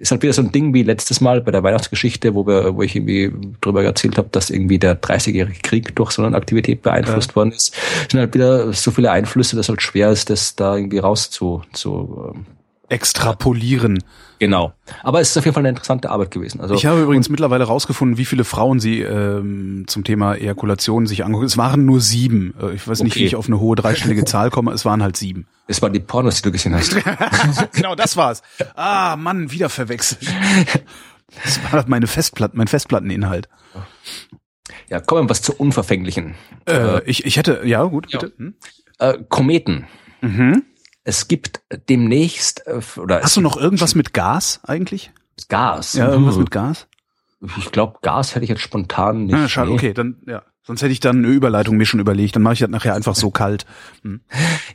[0.00, 2.82] ist halt wieder so ein Ding wie letztes Mal bei der Weihnachtsgeschichte, wo wir, wo
[2.82, 7.30] ich irgendwie drüber erzählt habe, dass irgendwie der 30-jährige Krieg durch so eine Aktivität beeinflusst
[7.30, 7.36] ja.
[7.36, 7.74] worden ist.
[7.74, 11.30] Es sind halt wieder so viele Einflüsse, dass halt schwer ist, das da irgendwie raus
[11.30, 12.46] zu, zu ähm,
[12.88, 14.02] extrapolieren.
[14.42, 14.72] Genau.
[15.04, 16.60] Aber es ist auf jeden Fall eine interessante Arbeit gewesen.
[16.60, 21.24] Also ich habe übrigens mittlerweile rausgefunden, wie viele Frauen sie ähm, zum Thema Ejakulation sich
[21.24, 21.44] angucken.
[21.44, 22.52] Es waren nur sieben.
[22.60, 23.20] Äh, Ich weiß nicht, Okay.
[23.20, 24.72] wie ich auf eine hohe dreistellige Zahl komme.
[24.72, 25.46] Es waren halt sieben.
[25.68, 26.96] es waren die Pornos, die du gesehen hast.
[27.72, 28.42] genau, das war's.
[28.74, 30.22] Ah, Mann, wieder verwechselt.
[31.44, 33.48] Das war meine Festplatten, mein Festplatteninhalt.
[34.88, 36.34] ja, kommen wir was zu Unverfänglichen.
[36.68, 38.18] Äh, ich, ich hätte, ja gut, Ja.
[38.18, 38.32] bitte.
[38.38, 38.54] Hm?
[38.98, 39.86] Äh, Kometen.
[40.20, 40.64] Mhm.
[41.04, 45.10] Es gibt demnächst, äh, oder Hast du noch irgendwas mit Gas eigentlich?
[45.48, 45.94] Gas.
[45.94, 46.42] Ja, irgendwas Hm.
[46.42, 46.86] mit Gas?
[47.58, 49.34] Ich glaube, Gas hätte ich jetzt spontan nicht.
[49.36, 49.74] Ja, schade, Nee.
[49.74, 50.42] okay, dann, ja.
[50.64, 52.36] Sonst hätte ich dann eine Überleitung mir schon überlegt.
[52.36, 53.66] Dann mache ich das nachher einfach so kalt.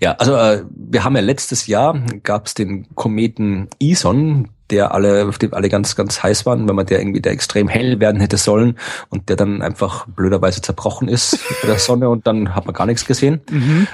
[0.01, 5.27] Ja, also äh, wir haben ja letztes Jahr gab es den Kometen Ison, der alle,
[5.27, 8.21] auf dem alle ganz, ganz heiß waren, wenn man der irgendwie der extrem hell werden
[8.21, 8.77] hätte sollen
[9.09, 12.85] und der dann einfach blöderweise zerbrochen ist bei der Sonne und dann hat man gar
[12.85, 13.41] nichts gesehen.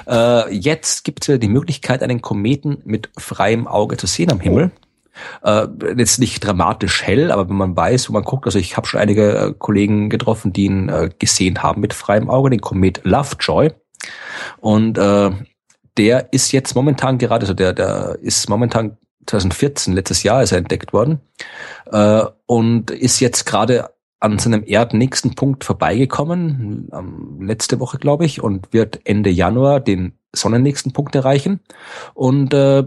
[0.06, 4.40] Äh, jetzt gibt es ja die Möglichkeit, einen Kometen mit freiem Auge zu sehen am
[4.40, 4.70] Himmel.
[5.42, 5.66] Äh,
[5.96, 9.00] jetzt nicht dramatisch hell, aber wenn man weiß, wo man guckt, also ich habe schon
[9.00, 13.70] einige äh, Kollegen getroffen, die ihn äh, gesehen haben mit freiem Auge, den Komet Lovejoy.
[14.60, 15.30] Und äh,
[15.96, 18.96] der ist jetzt momentan gerade, also der, der ist momentan
[19.26, 21.20] 2014, letztes Jahr ist er entdeckt worden
[21.90, 28.42] äh, und ist jetzt gerade an seinem erdnächsten Punkt vorbeigekommen, ähm, letzte Woche glaube ich,
[28.42, 31.60] und wird Ende Januar den sonnennächsten Punkt erreichen
[32.14, 32.84] und äh,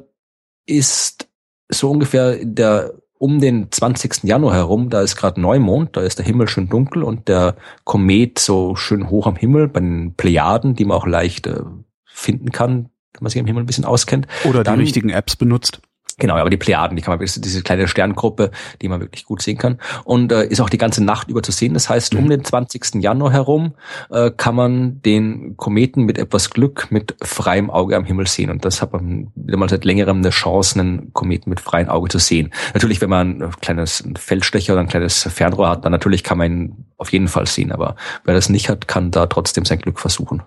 [0.66, 1.28] ist
[1.70, 4.24] so ungefähr der um den 20.
[4.24, 8.40] Januar herum, da ist gerade Neumond, da ist der Himmel schön dunkel und der Komet
[8.40, 11.62] so schön hoch am Himmel bei den Plejaden, die man auch leicht äh,
[12.06, 14.28] finden kann, wenn man sich am Himmel ein bisschen auskennt.
[14.46, 15.82] Oder Dann- die richtigen Apps benutzt.
[16.20, 18.50] Genau, aber die Plejaden, die kann man, ist diese kleine Sterngruppe,
[18.82, 19.78] die man wirklich gut sehen kann.
[20.04, 21.76] Und äh, ist auch die ganze Nacht über zu sehen.
[21.76, 23.04] Das heißt, um den 20.
[23.04, 23.76] Januar herum
[24.10, 28.50] äh, kann man den Kometen mit etwas Glück mit freiem Auge am Himmel sehen.
[28.50, 32.10] Und das hat man wieder mal seit längerem eine Chance, einen Kometen mit freiem Auge
[32.10, 32.52] zu sehen.
[32.74, 36.52] Natürlich, wenn man ein kleines Feldstecher oder ein kleines Fernrohr hat, dann natürlich kann man
[36.52, 37.72] ihn auf jeden Fall sehen.
[37.72, 40.42] Aber wer das nicht hat, kann da trotzdem sein Glück versuchen.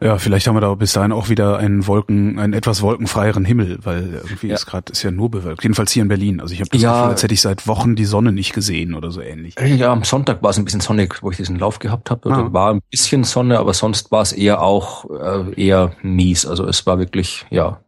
[0.00, 3.78] Ja, vielleicht haben wir da bis dahin auch wieder einen Wolken, einen etwas wolkenfreieren Himmel,
[3.82, 4.54] weil irgendwie Ja.
[4.54, 5.62] ist gerade ist ja nur bewölkt.
[5.62, 6.40] Jedenfalls hier in Berlin.
[6.40, 6.92] Also ich habe das Ja.
[6.92, 9.54] Gefühl, als hätte ich seit Wochen die Sonne nicht gesehen oder so ähnlich.
[9.60, 12.30] Ja, am Sonntag war es ein bisschen sonnig, wo ich diesen Lauf gehabt habe.
[12.30, 12.52] Ah.
[12.52, 16.46] War ein bisschen Sonne, aber sonst war es eher auch äh, eher mies.
[16.46, 17.80] Also es war wirklich, ja,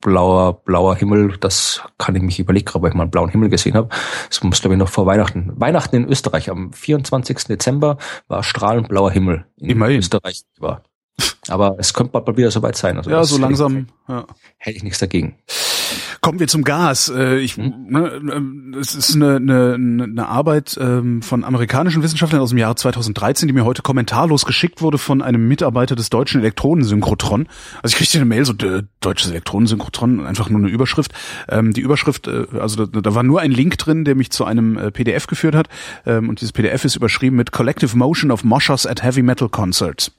[0.00, 1.36] blauer, blauer Himmel.
[1.38, 3.88] Das kann ich mich überlegen, ob ich mal einen blauen Himmel gesehen habe.
[4.28, 5.52] Das muss, glaube ich, noch vor Weihnachten.
[5.56, 7.44] Weihnachten in Österreich am 24.
[7.44, 7.98] Dezember
[8.28, 9.98] war strahlend blauer Himmel in Immerhin.
[9.98, 10.42] Österreich.
[10.58, 10.82] War.
[11.48, 12.96] Aber es könnte bald mal wieder soweit sein.
[12.96, 13.86] Also Ja, so hätte langsam.
[14.08, 14.26] Ja.
[14.28, 15.36] Ich, hätte ich nichts dagegen.
[16.22, 17.08] Kommen wir zum Gas.
[17.08, 17.86] Äh, Ich, Mhm.
[17.88, 22.74] ne, ähm, es ist eine, eine, eine Arbeit ähm, von amerikanischen Wissenschaftlern aus dem Jahre
[22.74, 27.48] 2013, die mir heute kommentarlos geschickt wurde von einem Mitarbeiter des deutschen Elektronensynchrotron.
[27.82, 28.52] Also ich kriegte eine Mail, so
[29.00, 31.12] deutsches Elektronensynchrotron, einfach nur eine Überschrift.
[31.48, 34.44] Ähm, Die Überschrift, äh, also da, da war nur ein Link drin, der mich zu
[34.44, 35.68] einem äh, PDF geführt hat.
[36.04, 40.12] Und dieses PDF ist überschrieben mit Collective Motion of Moshers at Heavy Metal Concerts.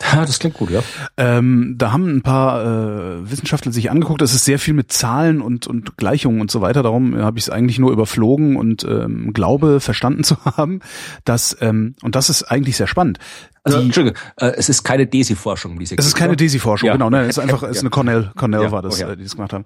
[0.12, 0.82] Ja, das klingt gut, ja.
[1.16, 4.22] Ähm, da haben ein paar äh, Wissenschaftler sich angeguckt.
[4.22, 6.82] Das ist sehr viel mit Zahlen und, und Gleichungen und so weiter.
[6.84, 10.80] Darum äh, habe ich es eigentlich nur überflogen und ähm, glaube verstanden zu haben,
[11.24, 13.18] dass ähm, und das ist eigentlich sehr spannend.
[13.64, 16.92] Also, Entschuldigung, äh, es ist keine DESI-Forschung, diese es ist keine DESI-Forschung, Ja.
[16.92, 17.10] genau.
[17.10, 18.30] Ne, es ist einfach es ist eine Cornell.
[18.36, 19.10] Cornell Ja, war das, oh ja.
[19.10, 19.64] äh, die das gemacht haben.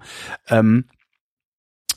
[0.49, 0.85] Ähm,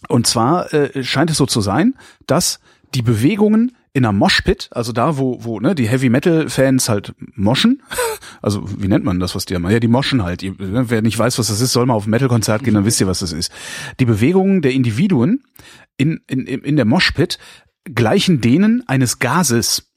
[0.08, 1.94] und zwar äh, scheint es so zu sein,
[2.26, 2.60] dass
[2.94, 7.14] die Bewegungen in einer Moshpit, also da, wo, wo ne, die Heavy Metal Fans halt
[7.34, 7.82] moschen,
[8.42, 9.70] also wie nennt man das, was die haben?
[9.70, 10.42] Ja, die moschen halt.
[10.42, 13.00] Ne, wer nicht weiß, was das ist, soll mal auf ein Metal-Konzert gehen, dann wisst
[13.00, 13.50] ihr, was das ist.
[13.98, 15.44] Die Bewegungen der Individuen
[15.96, 17.38] in, in, in der Moshpit
[17.86, 19.90] gleichen denen eines Gases,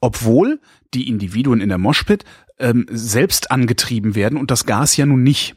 [0.00, 0.58] obwohl
[0.94, 2.24] die Individuen in der Moshpit
[2.58, 5.56] ähm, selbst angetrieben werden und das Gas ja nun nicht.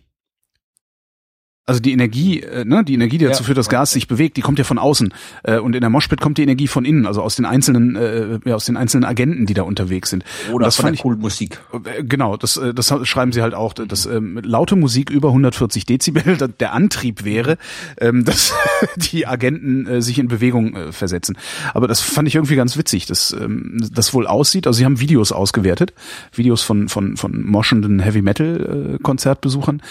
[1.68, 3.46] Also die Energie, äh, ne, die Energie, die dazu Ja.
[3.48, 5.12] führt, dass Gas sich bewegt, die kommt ja von außen.
[5.44, 8.38] Äh, und in der Moshpit kommt die Energie von innen, also aus den einzelnen, äh,
[8.46, 10.24] ja, aus den einzelnen Agenten, die da unterwegs sind.
[10.52, 11.60] Oder das von fand der ich, coolen Musik.
[11.86, 15.86] äh, Genau, das, äh, das schreiben sie halt auch, dass ähm, laute Musik über 140
[15.88, 17.58] Dezibel der Antrieb wäre,
[18.00, 18.54] ähm, dass
[19.12, 21.36] die Agenten äh, sich in Bewegung äh, versetzen.
[21.74, 24.68] Aber das fand ich irgendwie ganz witzig, dass ähm, das wohl aussieht.
[24.68, 25.94] Also sie haben Videos ausgewertet,
[26.32, 29.82] Videos von von von moschenden Heavy Metal äh, Konzertbesuchern.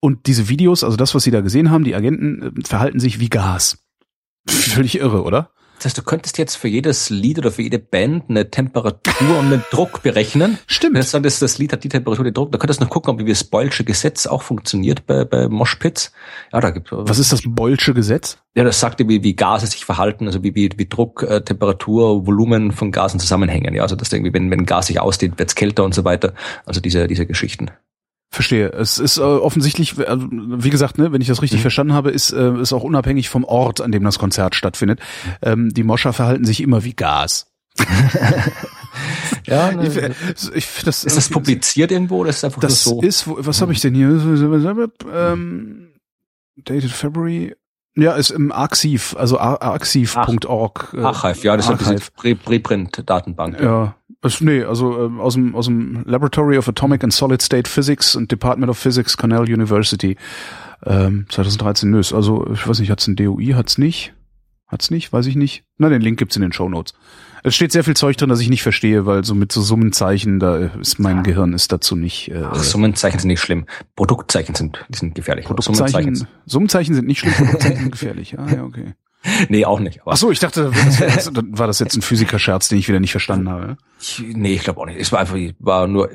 [0.00, 3.18] Und diese Videos, also das, was sie da gesehen haben, die Agenten äh, verhalten sich
[3.20, 3.78] wie Gas.
[4.48, 5.50] Völlig irre, oder?
[5.76, 9.46] Das heißt, du könntest jetzt für jedes Lied oder für jede Band eine Temperatur und
[9.46, 10.58] einen Druck berechnen.
[10.66, 10.96] Stimmt.
[11.04, 13.20] Sagst, das, das Lied hat die Temperatur, den Druck, da könntest du noch gucken, ob
[13.20, 16.12] wie das Boylsche Gesetz auch funktioniert bei, bei Moshpits.
[16.52, 18.38] Ja, da gibt Was ist das Boylsche Gesetz?
[18.54, 22.26] Ja, das sagt wie, wie Gase sich verhalten, also wie, wie, wie Druck, äh, Temperatur,
[22.26, 23.74] Volumen von Gasen zusammenhängen.
[23.74, 26.32] Ja, also das irgendwie, wenn, wenn Gas sich ausdehnt, wird's kälter und so weiter.
[26.64, 27.70] Also diese, diese Geschichten.
[28.36, 28.68] Verstehe.
[28.68, 31.62] Es ist äh, offensichtlich, äh, wie gesagt, ne, wenn ich das richtig mhm.
[31.62, 35.00] verstanden habe, ist äh, ist auch unabhängig vom Ort, an dem das Konzert stattfindet.
[35.40, 37.46] Ähm, die Moscher verhalten sich immer wie Gas.
[39.46, 43.00] ja, ne, ich, ich, das, ist das publiziert irgendwo oder ist das einfach das so?
[43.00, 44.08] ist, was habe ich denn hier?
[45.10, 45.88] Ähm,
[46.56, 47.54] dated February.
[47.96, 50.94] Ja, ist im Arxiv, also arxiv.org.
[50.94, 51.94] Äh, Archive, ja, das Archive.
[51.94, 53.58] ist diese Preprint-Datenbank.
[53.60, 57.70] Ja, das, nee, also äh, aus dem aus dem Laboratory of Atomic and Solid State
[57.70, 60.16] Physics und Department of Physics, Cornell University.
[60.84, 62.12] Ähm, 2013 nös.
[62.12, 64.12] Also ich weiß nicht, hat's ein DOI, hat's nicht?
[64.66, 65.12] Hat's nicht?
[65.12, 65.64] Weiß ich nicht.
[65.78, 66.92] Na, den Link gibt's in den Show Notes.
[67.46, 70.40] Es steht sehr viel Zeug drin, das ich nicht verstehe, weil so mit so Summenzeichen,
[70.40, 71.22] da ist mein ja.
[71.22, 72.28] Gehirn ist dazu nicht.
[72.28, 73.66] Äh, Ach, Summenzeichen sind nicht schlimm.
[73.94, 75.44] Produktzeichen sind, die sind gefährlich.
[75.44, 78.36] Produktzeichen, Summenzeichen sind nicht schlimm, Produktzeichen sind gefährlich.
[78.36, 78.94] Ah, ja, okay.
[79.48, 80.00] Nee, auch nicht.
[80.06, 81.00] Ach so, ich dachte, das
[81.36, 83.76] war, das, das jetzt ein Physiker-Scherz, den ich wieder nicht verstanden habe.
[84.00, 84.98] Ich, nee, ich glaube auch nicht.
[84.98, 86.10] Es war einfach, war nur,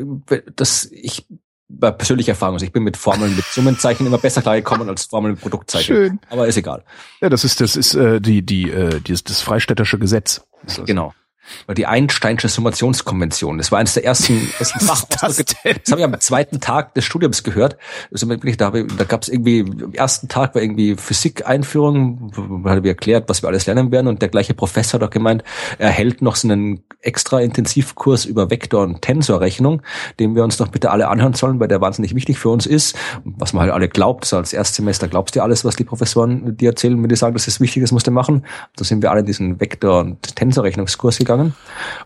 [0.58, 1.26] das, ich,
[1.70, 2.56] bei persönlicher Erfahrung.
[2.56, 5.96] Also ich bin mit Formeln mit Summenzeichen immer besser klargekommen als Formeln mit Produktzeichen.
[5.96, 6.20] Schön.
[6.30, 6.84] Aber ist egal.
[7.22, 10.46] Ja, das ist das ist äh, die die äh, die das Freistädtische Gesetz.
[10.86, 11.14] Genau
[11.68, 13.58] war die Einsteinsche Summationskonvention.
[13.58, 15.44] Das war eines der ersten, ersten Fachausdrücke.
[15.64, 17.78] Das, das habe ich am zweiten Tag des Studiums gehört.
[18.12, 22.84] Also wirklich, da, da gab es irgendwie, am ersten Tag war irgendwie Physik-Einführung, wo hat
[22.84, 24.08] er erklärt, was wir alles lernen werden.
[24.08, 25.44] Und der gleiche Professor hat auch gemeint,
[25.78, 29.82] er hält noch so einen extra Intensivkurs über Vektor- und Tensorrechnung,
[30.20, 32.96] den wir uns doch bitte alle anhören sollen, weil der wahnsinnig wichtig für uns ist.
[33.24, 36.70] Was man halt alle glaubt, so als Erstsemester glaubst du alles, was die Professoren dir
[36.70, 38.46] erzählen, wenn die sagen, das ist wichtig, das musst du machen.
[38.76, 41.56] Da sind wir alle in diesen Vektor- und Tensorrechnungskurs gegangen gegangen.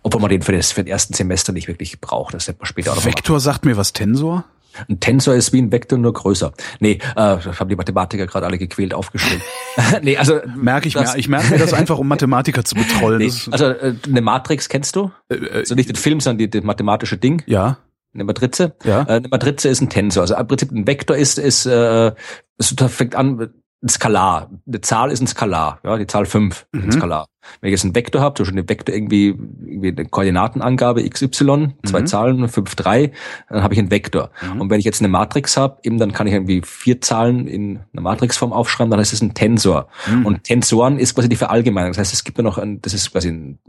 [0.03, 2.33] Obwohl man den für, das, für den ersten Semester nicht wirklich braucht.
[2.33, 4.45] Das hätte man später auch noch Vektor sagt mir was Tensor?
[4.89, 6.51] Ein Tensor ist wie ein Vektor, nur größer.
[6.79, 9.41] Nee, äh, haben die Mathematiker gerade alle gequält aufgeschrieben.
[10.01, 11.13] nee, also merke ich mir.
[11.15, 13.19] Ich merke mir das einfach, um Mathematiker zu betrollen.
[13.19, 15.11] Nee, also äh, eine Matrix kennst du?
[15.29, 17.43] Äh, äh, also nicht den Film, sondern die, das mathematische Ding.
[17.45, 17.77] Ja.
[18.13, 18.75] Eine Matrize.
[18.83, 19.03] Ja.
[19.03, 20.21] Äh, eine Matrize ist ein Tensor.
[20.21, 22.13] Also im Prinzip ein Vektor ist, ist äh,
[22.57, 23.49] es fängt an,
[23.81, 24.49] ein Skalar.
[24.67, 25.79] Eine Zahl ist ein Skalar.
[25.83, 26.83] Ja, die Zahl 5 mhm.
[26.83, 27.27] ein Skalar.
[27.61, 29.27] Wenn ich jetzt einen Vektor habe, zum Beispiel einen Vektor irgendwie,
[29.65, 32.07] irgendwie eine Koordinatenangabe xy, zwei mhm.
[32.07, 33.11] Zahlen, 5, 3,
[33.49, 34.31] dann habe ich einen Vektor.
[34.41, 34.61] Mhm.
[34.61, 37.79] Und wenn ich jetzt eine Matrix habe, eben dann kann ich irgendwie vier Zahlen in
[37.93, 39.87] einer Matrixform aufschreiben, dann ist es ein Tensor.
[40.07, 40.25] Mhm.
[40.25, 41.91] Und Tensoren ist quasi die Verallgemeinung.
[41.91, 43.59] Das heißt, es gibt ja noch ein, das ist quasi ein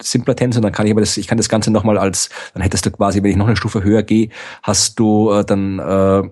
[0.00, 2.86] simpler Tensor, dann kann ich aber das, ich kann das Ganze nochmal als, dann hättest
[2.86, 4.28] du quasi, wenn ich noch eine Stufe höher gehe,
[4.62, 6.22] hast du äh, dann äh,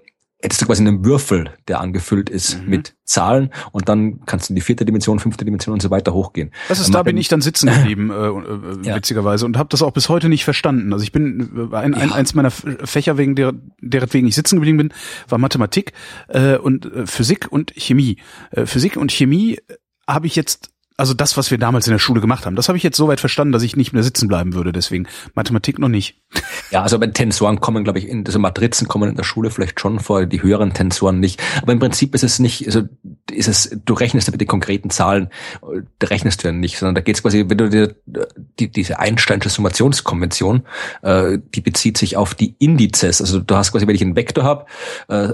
[0.43, 2.69] hättest du quasi einen Würfel, der angefüllt ist mhm.
[2.69, 6.13] mit Zahlen und dann kannst du in die vierte Dimension, fünfte Dimension und so weiter
[6.13, 6.51] hochgehen.
[6.69, 8.97] Das ist, da bin ich dann sitzen geblieben, äh, äh, ja.
[8.97, 10.93] witzigerweise, und habe das auch bis heute nicht verstanden.
[10.93, 14.79] Also ich bin, äh, ein, ein, eins meiner Fächer, wegen der, deretwegen ich sitzen geblieben
[14.79, 14.93] bin,
[15.29, 15.93] war Mathematik
[16.29, 18.19] äh, und äh, Physik und Chemie.
[18.51, 19.59] Äh, Physik und Chemie
[20.07, 22.79] habe ich jetzt also das, was wir damals in der Schule gemacht haben, das habe
[22.79, 24.73] ich jetzt soweit verstanden, dass ich nicht mehr sitzen bleiben würde.
[24.73, 26.21] Deswegen Mathematik noch nicht.
[26.73, 29.79] Ja, also bei Tensoren kommen, glaube ich, in diese Matrizen kommen in der Schule vielleicht
[29.79, 31.41] schon vor, die höheren Tensoren nicht.
[31.63, 32.83] Aber im Prinzip ist es nicht, also
[33.31, 35.31] ist es, du rechnest ja mit den konkreten Zahlen,
[35.63, 37.95] da rechnest du ja nicht, sondern da geht es quasi, wenn du dir
[38.59, 40.63] die, diese Einsteinsche Summationskonvention,
[41.03, 43.21] äh, die bezieht sich auf die Indizes.
[43.21, 44.67] Also du hast quasi, wenn ich einen Vektor habe,
[45.07, 45.29] äh,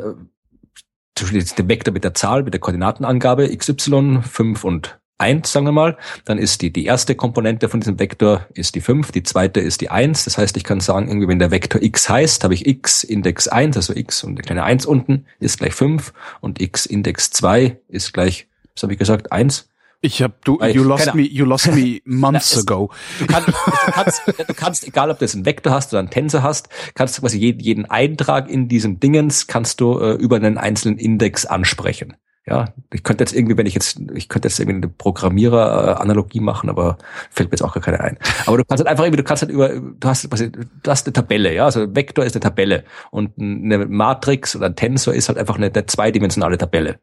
[1.15, 5.67] zum Beispiel den Vektor mit der Zahl, mit der Koordinatenangabe xy, 5 und 1, sagen
[5.67, 9.23] wir mal, dann ist die, die erste Komponente von diesem Vektor ist die 5, die
[9.23, 10.25] zweite ist die 1.
[10.25, 13.49] Das heißt, ich kann sagen, irgendwie, wenn der Vektor x heißt, habe ich x Index
[13.49, 17.79] 1, also x und eine kleine 1 unten ist gleich 5 und x Index 2
[17.89, 19.69] ist gleich, was habe ich gesagt, 1.
[20.05, 22.91] Ich hab du you lost me you lost me months ago.
[23.21, 26.11] Du kannst, du kannst du kannst egal ob du jetzt einen Vektor hast oder einen
[26.11, 30.35] Tensor hast, kannst du quasi jeden, jeden Eintrag in diesem Dingens kannst du äh, über
[30.35, 32.17] einen einzelnen Index ansprechen.
[32.45, 36.69] Ja, ich könnte jetzt irgendwie, wenn ich jetzt, ich könnte jetzt irgendwie eine Programmierer-Analogie machen,
[36.71, 36.99] aber
[37.31, 38.19] fällt mir jetzt auch gar keine ein.
[38.47, 41.13] Aber du kannst halt einfach irgendwie, du kannst halt über, du hast, du hast eine
[41.13, 42.83] Tabelle, ja, also Vektor ist eine Tabelle
[43.13, 46.99] und eine Matrix oder ein Tensor ist halt einfach eine, eine zweidimensionale Tabelle.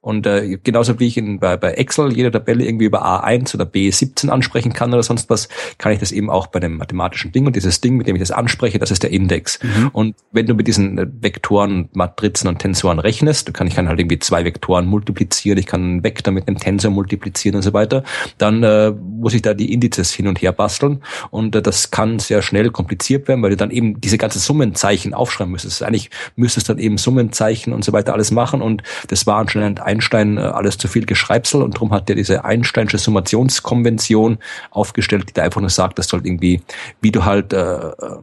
[0.00, 3.64] Und äh, genauso wie ich in, bei, bei Excel jede Tabelle irgendwie über A1 oder
[3.64, 7.46] B17 ansprechen kann oder sonst was, kann ich das eben auch bei dem mathematischen Ding.
[7.46, 9.58] Und dieses Ding, mit dem ich das anspreche, das ist der Index.
[9.62, 9.88] Mhm.
[9.92, 13.88] Und wenn du mit diesen äh, Vektoren, Matrizen und Tensoren rechnest, du kann ich kann
[13.88, 17.72] halt irgendwie zwei Vektoren multiplizieren, ich kann einen Vektor mit einem Tensor multiplizieren und so
[17.72, 18.04] weiter,
[18.38, 21.02] dann äh, muss ich da die Indizes hin und her basteln.
[21.30, 25.12] Und äh, das kann sehr schnell kompliziert werden, weil du dann eben diese ganzen Summenzeichen
[25.12, 25.82] aufschreiben müsstest.
[25.82, 28.62] Eigentlich müsstest du dann eben Summenzeichen und so weiter alles machen.
[28.62, 32.44] Und das war anscheinend Einstein äh, alles zu viel Geschreibsel und darum hat er diese
[32.44, 34.38] Einsteinsche Summationskonvention
[34.70, 36.62] aufgestellt, die da einfach nur sagt, das soll irgendwie,
[37.00, 38.18] wie du halt äh, äh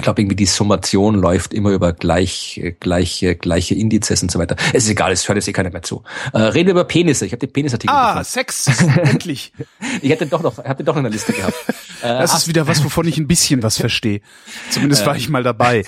[0.00, 4.56] ich glaube, irgendwie die Summation läuft immer über gleich, gleiche, gleiche Indizes und so weiter.
[4.72, 6.02] Es ist egal, es hört jetzt eh keiner mehr zu.
[6.32, 7.26] Äh, reden wir über Penisse.
[7.26, 8.24] Ich habe den Penisartikel Ah, gefunden.
[8.24, 9.52] Sex, endlich.
[10.02, 11.54] ich hätte doch noch, hab den doch in der Liste gehabt.
[11.68, 14.22] Äh, das ist wieder was, wovon ich ein bisschen was verstehe.
[14.70, 15.84] Zumindest war ich mal dabei.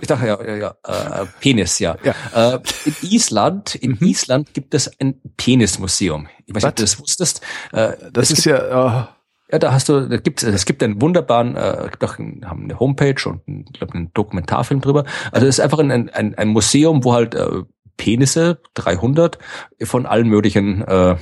[0.00, 1.96] ich dachte, ja, ja, ja äh, Penis, ja.
[2.04, 2.54] ja.
[2.54, 4.06] Äh, in Island, in mhm.
[4.06, 6.28] Island gibt es ein Penismuseum.
[6.44, 7.40] Ich weiß nicht, ob du das wusstest.
[7.72, 9.17] Äh, das ist ja, oh
[9.50, 12.64] ja, da hast du, da gibt es gibt einen wunderbaren, äh, gibt auch einen, haben
[12.64, 15.04] eine Homepage und einen, glaub, einen Dokumentarfilm drüber.
[15.32, 17.62] Also es ist einfach ein, ein, ein Museum, wo halt äh,
[17.96, 19.38] Penisse, 300,
[19.82, 21.16] von allen möglichen äh,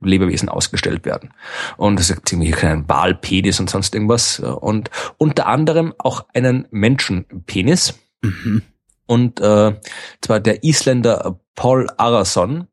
[0.00, 1.32] Lebewesen ausgestellt werden.
[1.76, 4.40] Und es gibt irgendwie keinen Walpenis und sonst irgendwas.
[4.40, 7.98] Und unter anderem auch einen Menschenpenis.
[8.22, 8.62] Mhm.
[9.06, 9.74] Und äh,
[10.20, 12.68] zwar der Isländer Paul Arason,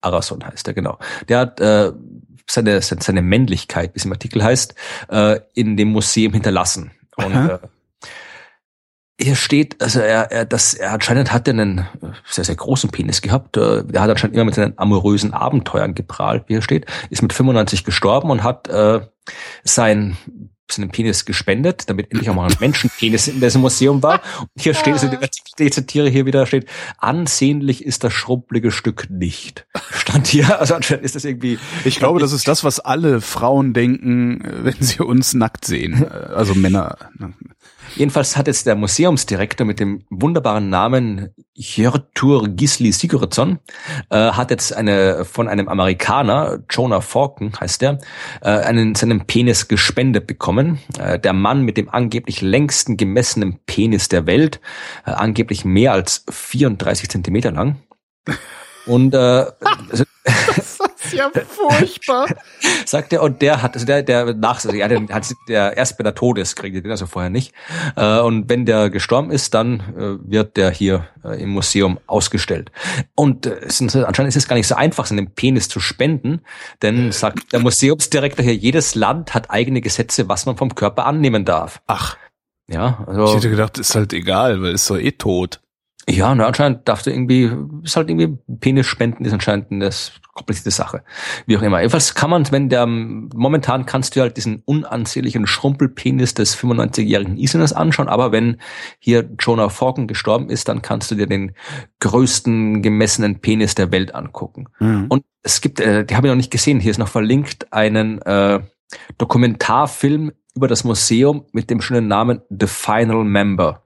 [0.00, 0.98] Arason heißt er genau,
[1.28, 1.92] der hat äh,
[2.46, 4.74] seine, seine Männlichkeit, wie es im Artikel heißt,
[5.08, 6.92] äh, in dem Museum hinterlassen.
[7.16, 7.58] Und äh,
[9.20, 11.86] hier steht, also er, er, das, er anscheinend hat einen
[12.26, 13.56] sehr, sehr großen Penis gehabt.
[13.56, 17.32] Äh, er hat anscheinend immer mit seinen amorösen Abenteuern geprahlt, wie er steht, ist mit
[17.32, 19.00] 95 gestorben und hat äh,
[19.62, 20.16] sein
[20.70, 24.20] seinen Penis gespendet, damit endlich auch mal ein Menschenpenis in diesem Museum war.
[24.40, 25.10] Und hier steht, also
[25.58, 26.66] die zitiere hier wieder, steht,
[26.98, 29.66] ansehnlich ist das schrumpelige Stück nicht.
[29.92, 31.58] Stand hier, also anscheinend ist das irgendwie.
[31.84, 36.08] Ich glaube, das ist das, was alle Frauen denken, wenn sie uns nackt sehen.
[36.10, 36.96] Also Männer.
[37.96, 43.60] Jedenfalls hat jetzt der Museumsdirektor mit dem wunderbaren Namen Hjörtur Gisli Sigurdsson,
[44.10, 47.98] äh, hat jetzt eine von einem Amerikaner, Jonah Falken heißt der,
[48.40, 50.80] äh, einen seinen Penis gespendet bekommen.
[50.98, 54.60] Äh, der Mann mit dem angeblich längsten gemessenen Penis der Welt,
[55.06, 57.76] äh, angeblich mehr als 34 Zentimeter lang.
[58.86, 59.18] Und äh,
[59.90, 60.04] also,
[61.14, 62.26] ja furchtbar.
[62.86, 65.98] Sagt er, und der hat, also der, der nach, also ja, der hat der erst
[65.98, 67.52] bei der Todes kriegt den also vorher nicht.
[67.96, 72.70] Äh, und wenn der gestorben ist, dann äh, wird der hier äh, im Museum ausgestellt.
[73.14, 76.40] Und ist, anscheinend ist es gar nicht so einfach, seinen Penis zu spenden,
[76.82, 81.44] denn sagt der Museumsdirektor hier, jedes Land hat eigene Gesetze, was man vom Körper annehmen
[81.44, 81.80] darf.
[81.86, 82.16] Ach.
[82.66, 83.26] Ja, also.
[83.26, 85.60] Ich hätte gedacht, ist halt egal, weil ist doch eh tot.
[86.08, 87.50] Ja, na, anscheinend darfst du irgendwie,
[87.82, 89.90] ist halt irgendwie Penis spenden, ist anscheinend eine
[90.34, 91.02] komplizierte Sache.
[91.46, 91.78] Wie auch immer.
[91.78, 97.72] Jedenfalls kann man, wenn der, momentan kannst du halt diesen unansehnlichen Schrumpelpenis des 95-jährigen Islanders
[97.72, 98.60] anschauen, aber wenn
[98.98, 101.52] hier Jonah Falken gestorben ist, dann kannst du dir den
[102.00, 104.66] größten gemessenen Penis der Welt angucken.
[104.80, 105.06] Mhm.
[105.08, 108.20] Und es gibt, äh, die habe ich noch nicht gesehen, hier ist noch verlinkt einen
[108.22, 108.60] äh,
[109.18, 113.82] Dokumentarfilm über das Museum mit dem schönen Namen The Final Member.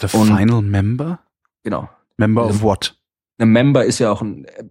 [0.00, 1.20] The und, Final Member?
[1.62, 1.88] Genau.
[2.16, 2.96] Member of what?
[3.38, 4.64] Ein Member ist ja auch ein äh,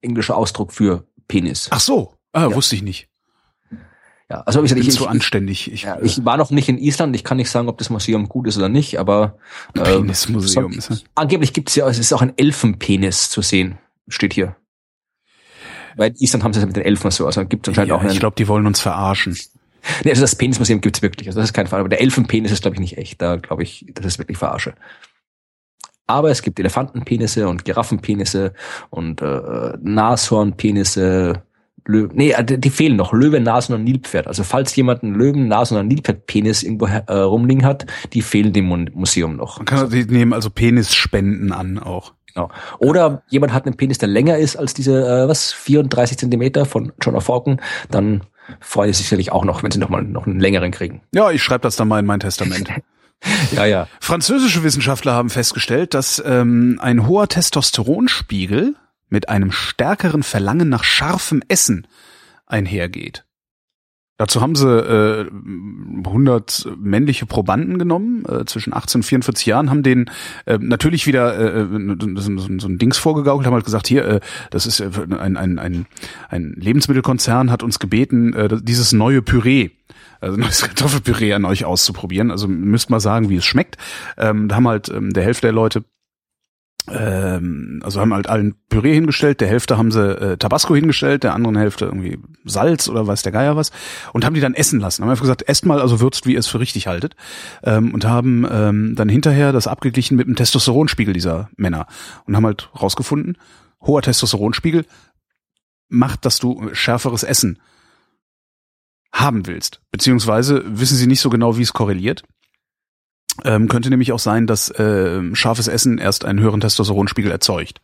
[0.00, 1.68] englischer Ausdruck für Penis.
[1.70, 2.54] Ach so, ah, ja.
[2.54, 3.08] wusste ich nicht.
[4.30, 5.72] Ja, also ich, ich bin ich, so anständig.
[5.72, 7.16] Ich, ja, ich war noch nicht in Island.
[7.16, 9.38] Ich kann nicht sagen, ob das Museum gut ist oder nicht, aber
[9.74, 10.78] äh, Penismuseum.
[10.80, 14.56] So, angeblich gibt's ja, es ist auch ein Elfenpenis zu sehen, steht hier.
[15.96, 18.00] Weil in Island haben sie es mit den Elfen so, also gibt anscheinend ja, auch.
[18.00, 19.36] Einen, ich glaube, die wollen uns verarschen.
[20.04, 21.28] Nee, also das Penismuseum gibt's wirklich.
[21.28, 21.80] Also das ist kein Fall.
[21.80, 23.20] Aber der Elfenpenis ist, glaube ich, nicht echt.
[23.20, 24.74] Da glaube ich, das ist wirklich Verarsche.
[26.06, 28.54] Aber es gibt Elefantenpenisse und Giraffenpenisse
[28.90, 31.42] und äh, Nashornpenisse.
[31.84, 33.12] Löwen, nee, äh, die fehlen noch.
[33.12, 34.26] Löwe, Nasen und Nilpferd.
[34.26, 38.66] Also falls jemand einen Löwen, Nasen oder Nilpferdpenis irgendwo äh, rumliegen hat, die fehlen dem
[38.94, 39.58] Museum noch.
[39.58, 42.14] Man kann die nehmen also Penisspenden an auch.
[42.34, 42.50] Genau.
[42.78, 46.92] Oder jemand hat einen Penis, der länger ist als diese, äh, was, 34 Zentimeter von
[47.02, 47.60] John Falken,
[47.90, 48.22] dann
[48.60, 51.02] freue ich sich sicherlich auch noch, wenn sie noch mal noch einen längeren kriegen.
[51.14, 52.70] Ja, ich schreibe das dann mal in mein Testament.
[53.52, 53.88] ja, ja.
[54.00, 58.74] Französische Wissenschaftler haben festgestellt, dass ähm, ein hoher Testosteronspiegel
[59.08, 61.86] mit einem stärkeren Verlangen nach scharfem Essen
[62.46, 63.24] einhergeht.
[64.18, 65.26] Dazu haben sie äh,
[66.04, 70.10] 100 männliche Probanden genommen, äh, zwischen 18 und 44 Jahren, haben denen
[70.44, 71.66] äh, natürlich wieder äh,
[72.16, 75.36] so, so, so ein Dings vorgegaukelt, haben halt gesagt, hier, äh, das ist äh, ein,
[75.36, 75.86] ein, ein,
[76.28, 79.70] ein Lebensmittelkonzern, hat uns gebeten, äh, dieses neue Püree
[80.20, 82.32] also neues Kartoffelpüree an euch auszuprobieren.
[82.32, 83.76] Also müsst mal sagen, wie es schmeckt.
[84.16, 85.84] Ähm, da haben halt ähm, der Hälfte der Leute
[86.92, 91.34] ähm, also haben halt allen Püree hingestellt, der Hälfte haben sie äh, Tabasco hingestellt, der
[91.34, 93.70] anderen Hälfte irgendwie Salz oder weiß der Geier was
[94.12, 95.02] und haben die dann essen lassen.
[95.02, 97.16] Haben einfach gesagt, esst mal, also würzt, wie ihr es für richtig haltet
[97.62, 101.86] ähm, und haben ähm, dann hinterher das abgeglichen mit dem Testosteronspiegel dieser Männer
[102.26, 103.38] und haben halt rausgefunden,
[103.80, 104.84] hoher Testosteronspiegel
[105.88, 107.58] macht, dass du schärferes Essen
[109.12, 109.80] haben willst.
[109.90, 112.22] Beziehungsweise wissen sie nicht so genau, wie es korreliert.
[113.44, 117.80] Ähm, könnte nämlich auch sein, dass äh, scharfes Essen erst einen höheren Testosteronspiegel erzeugt.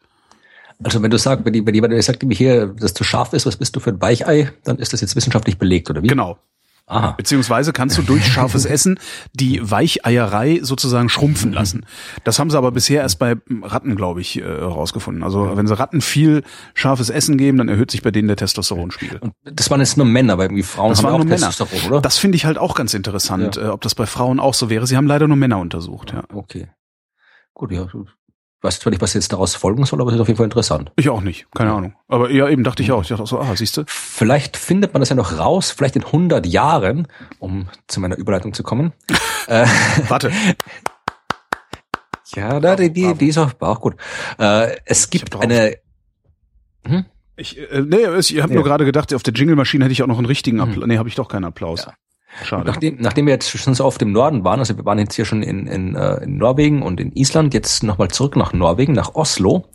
[0.83, 3.47] Also wenn du sagst, wenn, die, wenn jemand sagt mir hier, dass du scharf ist,
[3.47, 6.09] was bist du für ein Weichei, dann ist das jetzt wissenschaftlich belegt, oder wie?
[6.09, 6.39] Genau.
[6.87, 7.13] Aha.
[7.13, 8.99] Beziehungsweise kannst du durch scharfes Essen
[9.33, 11.55] die Weicheierei sozusagen schrumpfen mhm.
[11.55, 11.87] lassen.
[12.25, 15.23] Das haben sie aber bisher erst bei Ratten, glaube ich, herausgefunden.
[15.23, 16.43] Äh, also wenn sie Ratten viel
[16.75, 19.19] scharfes Essen geben, dann erhöht sich bei denen der Testosteronspiegel.
[19.19, 21.73] Und das waren jetzt nur Männer, weil irgendwie Frauen das haben waren auch nur Testosteron,
[21.73, 21.93] Männer.
[21.93, 22.01] oder?
[22.03, 23.63] Das finde ich halt auch ganz interessant, ja.
[23.63, 24.87] Äh, ob das bei Frauen auch so wäre.
[24.87, 26.25] Sie haben leider nur Männer untersucht, ja.
[26.33, 26.69] Okay.
[27.55, 27.87] Gut, ja,
[28.65, 30.91] weiß zwar nicht, was jetzt daraus folgen soll, aber es ist auf jeden Fall interessant.
[30.97, 31.95] Ich auch nicht, keine Ahnung.
[32.09, 33.03] Aber ja, eben dachte ich auch.
[33.03, 33.85] Ich dachte auch so, ah, siehst du.
[33.87, 37.07] Vielleicht findet man das ja noch raus, vielleicht in 100 Jahren,
[37.39, 38.93] um zu meiner Überleitung zu kommen.
[39.47, 39.67] Äh,
[40.09, 40.33] Warte.
[42.35, 43.97] Ja, da, die, die, die ist auch, auch gut.
[44.39, 45.77] Äh, es gibt eine.
[46.87, 47.05] Hm?
[47.37, 48.55] Ich, äh, nee, ich habe ja.
[48.55, 50.81] nur gerade gedacht, auf der Jingle-Maschine hätte ich auch noch einen richtigen Applaus.
[50.83, 50.89] Hm.
[50.89, 51.85] Nee, habe ich doch keinen Applaus.
[51.85, 51.93] Ja.
[52.43, 52.65] Schade.
[52.67, 55.25] Nachdem, nachdem wir jetzt schon so oft im Norden waren, also wir waren jetzt hier
[55.25, 59.15] schon in, in, äh, in Norwegen und in Island, jetzt nochmal zurück nach Norwegen, nach
[59.15, 59.67] Oslo.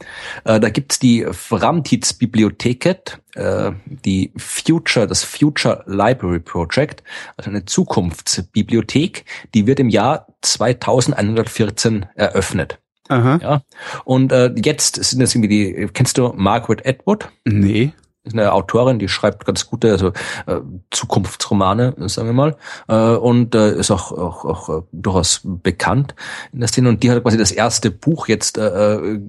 [0.44, 7.04] Äh, da gibt's die Framtidsbiblioteket, äh, die Future, das Future Library Project,
[7.38, 12.80] also eine Zukunftsbibliothek, die wird im Jahr 2114 eröffnet.
[13.08, 13.40] Aha.
[13.42, 13.62] Ja.
[14.06, 17.30] Und äh, jetzt sind das irgendwie die, kennst du Margaret Atwood?
[17.46, 17.94] Nee
[18.34, 20.10] eine Autorin, die schreibt ganz gute also
[20.46, 20.62] äh,
[20.92, 22.58] Zukunftsromane, sagen wir mal,
[22.88, 26.16] äh, und äh, ist auch auch, auch äh, durchaus bekannt
[26.54, 26.90] in der Szene.
[26.90, 29.22] Und die hat quasi das erste Buch jetzt äh, äh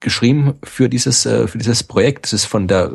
[0.00, 2.24] geschrieben für dieses äh, für dieses Projekt.
[2.24, 2.92] Das ist von der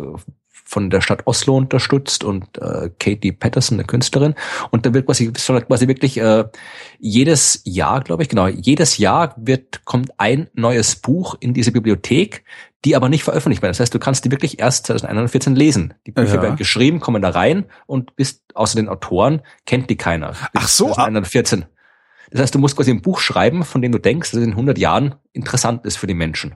[0.74, 4.34] von der Stadt Oslo unterstützt und äh, Katie Patterson, eine Künstlerin.
[4.72, 6.46] Und da wird quasi, soll quasi wirklich äh,
[7.00, 12.44] jedes Jahr, glaube ich, genau, jedes Jahr wird, kommt ein neues Buch in diese Bibliothek,
[12.86, 13.72] die aber nicht veröffentlicht werden.
[13.72, 15.94] Das heißt, du kannst die wirklich erst 2014 lesen.
[16.06, 16.42] Die Bücher ja.
[16.42, 20.34] werden geschrieben, kommen da rein und bis außer den Autoren kennt die keiner.
[20.54, 20.94] Ach so.
[20.94, 21.66] 2014.
[22.32, 24.52] Das heißt, du musst quasi ein Buch schreiben, von dem du denkst, dass es in
[24.52, 26.56] 100 Jahren interessant ist für die Menschen.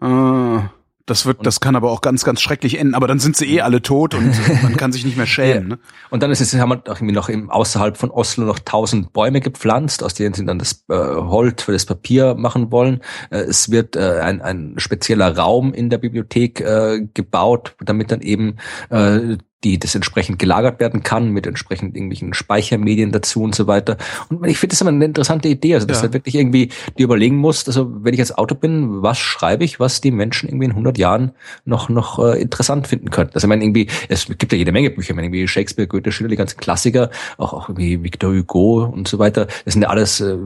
[0.00, 0.70] Ah.
[1.06, 2.94] Das wird, das kann aber auch ganz, ganz schrecklich enden.
[2.94, 5.68] Aber dann sind sie eh alle tot und man kann sich nicht mehr schämen.
[5.68, 5.78] Ne?
[6.10, 9.12] Und dann ist es, haben wir auch irgendwie noch im, außerhalb von Oslo noch tausend
[9.12, 13.02] Bäume gepflanzt, aus denen sie dann das äh, Holz für das Papier machen wollen.
[13.30, 18.20] Äh, es wird äh, ein, ein spezieller Raum in der Bibliothek äh, gebaut, damit dann
[18.20, 18.56] eben
[18.90, 23.96] äh, die das entsprechend gelagert werden kann mit entsprechend irgendwelchen Speichermedien dazu und so weiter.
[24.28, 26.02] Und ich finde das immer eine interessante Idee, also dass ja.
[26.02, 29.64] du halt wirklich irgendwie dir überlegen musst, also wenn ich jetzt Auto bin, was schreibe
[29.64, 31.32] ich, was die Menschen irgendwie in 100 Jahren
[31.64, 33.34] noch noch äh, interessant finden könnten.
[33.34, 36.12] Also ich meine irgendwie, es gibt ja jede Menge Bücher, ich meine irgendwie Shakespeare, Goethe,
[36.12, 39.46] Schiller, die ganzen Klassiker, auch auch irgendwie Victor Hugo und so weiter.
[39.64, 40.36] Das sind ja alles äh,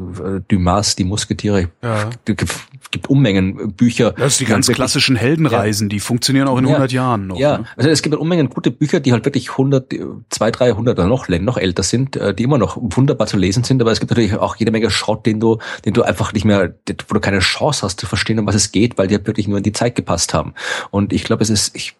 [0.48, 1.68] Dumas, die Musketiere.
[1.82, 2.10] Ja.
[2.26, 4.12] Es gibt Unmengen Bücher.
[4.12, 5.90] Das ist die ganz klassischen Heldenreisen, ja.
[5.90, 6.70] die funktionieren auch in ja.
[6.70, 7.38] 100 Jahren noch.
[7.38, 7.64] Ja, ne?
[7.76, 9.92] also es gibt Unmengen gute Bücher, die halt wirklich 100,
[10.30, 13.80] 200, 300 oder noch, noch älter sind, äh, die immer noch wunderbar zu lesen sind.
[13.80, 16.74] Aber es gibt natürlich auch jede Menge Schrott, den du, den du einfach nicht mehr,
[17.08, 19.48] wo du keine Chance hast zu verstehen, um was es geht, weil die halt wirklich
[19.48, 20.54] nur in die Zeit gepasst haben.
[20.90, 21.94] Und ich glaube, es ist, ich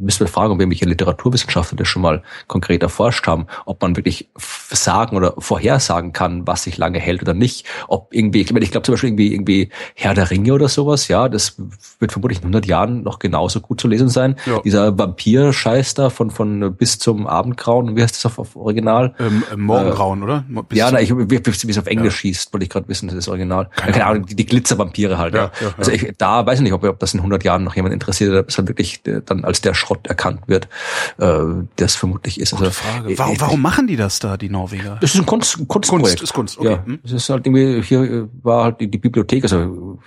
[0.00, 4.28] müssen wir fragen, ob irgendwelche Literaturwissenschaftler das schon mal konkret erforscht haben, ob man wirklich
[4.36, 7.66] sagen oder vorhersagen kann, was sich lange hält oder nicht.
[7.88, 11.08] Ob irgendwie, ich, meine, ich glaube zum Beispiel irgendwie, irgendwie Herr der Ringe oder sowas,
[11.08, 11.56] ja, das
[11.98, 14.36] wird vermutlich in 100 Jahren noch genauso gut zu lesen sein.
[14.46, 14.60] Ja.
[14.60, 19.14] Dieser Vampir-Scheiß da von, von bis zum Abendgrauen, wie heißt das auf, auf Original?
[19.18, 20.44] Ähm, äh, Morgengrauen, äh, oder?
[20.68, 22.28] Bis ja, na, ich, wie, wie es auf Englisch ja.
[22.28, 23.68] hieß, wollte ich gerade wissen, das ist Original.
[23.76, 25.50] Keine, Keine Ahnung, die, die Glitzervampire halt, ja.
[25.60, 25.74] ja.
[25.76, 28.34] Also ich, da weiß ich nicht, ob, ob das in 100 Jahren noch jemand interessiert,
[28.34, 30.68] ob es dann wirklich äh, dann als der Schrott erkannt wird,
[31.18, 31.38] äh,
[31.76, 32.52] das vermutlich ist.
[32.52, 33.18] Gute also, Frage.
[33.18, 34.98] Warum, ich, warum machen die das da, die Norweger?
[35.00, 36.08] Das ist ein Kunst, Kunstprojekt.
[36.18, 36.70] Kunst ist Kunst, okay.
[36.70, 37.00] Ja, hm.
[37.02, 39.98] das ist halt irgendwie, hier äh, war halt die, die Bibliothek, also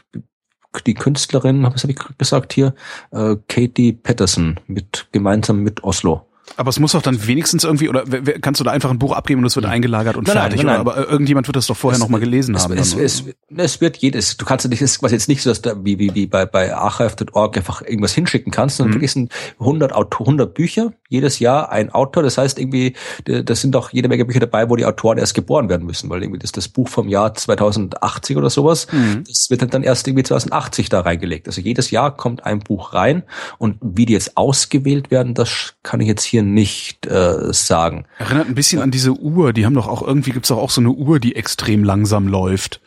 [0.88, 2.74] die Künstlerin, was habe ich gesagt hier,
[3.12, 6.26] äh, Katie Patterson mit gemeinsam mit Oslo.
[6.58, 8.04] Aber es muss doch dann wenigstens irgendwie, oder
[8.42, 10.58] kannst du da einfach ein Buch abgeben und es wird eingelagert und nein, fertig?
[10.58, 12.78] Nein, nein, aber irgendjemand wird das doch vorher nochmal gelesen es, haben.
[12.78, 13.24] Es, es,
[13.56, 16.14] es, wird jedes, du kannst nicht, es ist jetzt nicht so, dass da wie, wie,
[16.14, 18.96] wie bei, bei archive.org einfach irgendwas hinschicken kannst, sondern mhm.
[18.96, 22.24] wirklich sind 100, Auto, 100 Bücher, jedes Jahr ein Autor.
[22.24, 22.94] Das heißt irgendwie,
[23.26, 26.22] das sind doch jede Menge Bücher dabei, wo die Autoren erst geboren werden müssen, weil
[26.22, 29.24] irgendwie das, das Buch vom Jahr 2080 oder sowas, mhm.
[29.28, 31.48] das wird dann erst irgendwie 2080 da reingelegt.
[31.48, 33.24] Also jedes Jahr kommt ein Buch rein
[33.58, 38.06] und wie die jetzt ausgewählt werden, das kann ich jetzt hier nicht äh, sagen.
[38.18, 40.82] Erinnert ein bisschen an diese Uhr, die haben doch auch irgendwie gibt's doch auch so
[40.82, 42.82] eine Uhr, die extrem langsam läuft.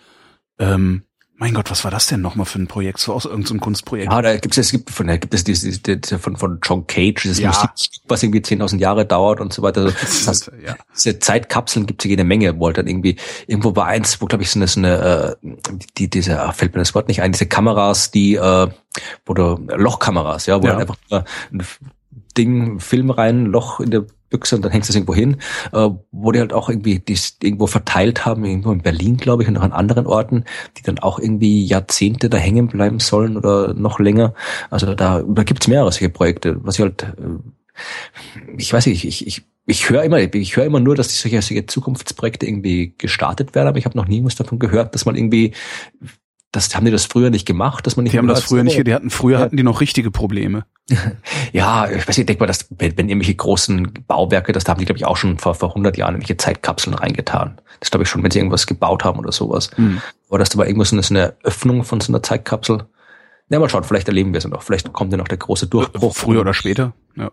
[0.59, 1.03] Ähm,
[1.39, 2.99] mein Gott, was war das denn nochmal für ein Projekt?
[2.99, 4.11] So aus irgendein so Kunstprojekt?
[4.11, 6.89] Ja, da gibt es, es gibt von, da gibt es dieses, dieses, von, von John
[6.89, 7.51] Cage, dieses ja.
[7.51, 9.77] Musikstück, was irgendwie 10.000 Jahre dauert und so weiter.
[9.87, 10.75] Also, das heißt, ja.
[10.95, 13.17] Diese Zeitkapseln gibt es jede Menge, wo halt dann irgendwie,
[13.47, 15.53] irgendwo war eins, wo glaube ich, sind das eine, äh,
[15.99, 18.69] die, diese, ach, fällt mir das Wort nicht ein, diese Kameras, die, äh,
[19.27, 20.79] du, Lochkameras, ja, wo ja.
[20.79, 20.97] Einfach
[21.53, 21.63] ein
[22.37, 25.37] Ding, Film rein, Loch in der Büchse und dann hängst du es irgendwo hin,
[25.73, 29.49] äh, wo die halt auch irgendwie dies irgendwo verteilt haben, irgendwo in Berlin, glaube ich,
[29.49, 30.45] und auch an anderen Orten,
[30.77, 34.35] die dann auch irgendwie Jahrzehnte da hängen bleiben sollen oder noch länger.
[34.71, 39.27] Also da, da gibt's mehrere solche Projekte, was ich halt, äh, ich weiß nicht, ich,
[39.27, 43.67] ich ich höre immer, ich höre immer nur, dass solche, solche Zukunftsprojekte irgendwie gestartet werden,
[43.67, 45.55] aber ich habe noch nie was davon gehört, dass man irgendwie
[46.53, 48.13] das haben die das früher nicht gemacht, dass man nicht.
[48.13, 48.87] Die haben das früher nicht.
[48.87, 49.45] Die hatten früher ja.
[49.45, 50.65] hatten die noch richtige Probleme.
[51.53, 54.73] ja, ich weiß nicht, ich denke mal, dass wenn, wenn irgendwelche großen Bauwerke, das da
[54.73, 57.61] haben die glaube ich auch schon vor vor 100 Jahren irgendwelche Zeitkapseln reingetan.
[57.81, 59.71] Das glaube ich schon, wenn sie irgendwas gebaut haben oder sowas.
[59.77, 60.01] Hm.
[60.29, 62.87] Oder dass da war irgendwas so eine Öffnung von so einer Zeitkapsel.
[63.49, 64.63] Ja, mal schauen, vielleicht erleben wir es noch.
[64.63, 66.17] Vielleicht kommt ja noch der große Durchbruch.
[66.17, 67.31] Früher oder später, ja.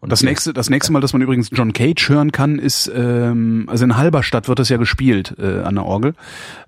[0.00, 3.64] Und das nächste, das nächste Mal, dass man übrigens John Cage hören kann, ist, ähm,
[3.68, 6.14] also in Halberstadt wird das ja gespielt äh, an der Orgel.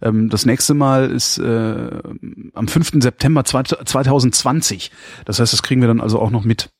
[0.02, 1.90] Ähm, das nächste Mal ist äh,
[2.54, 3.02] am 5.
[3.02, 4.90] September 2020.
[5.24, 6.70] Das heißt, das kriegen wir dann also auch noch mit.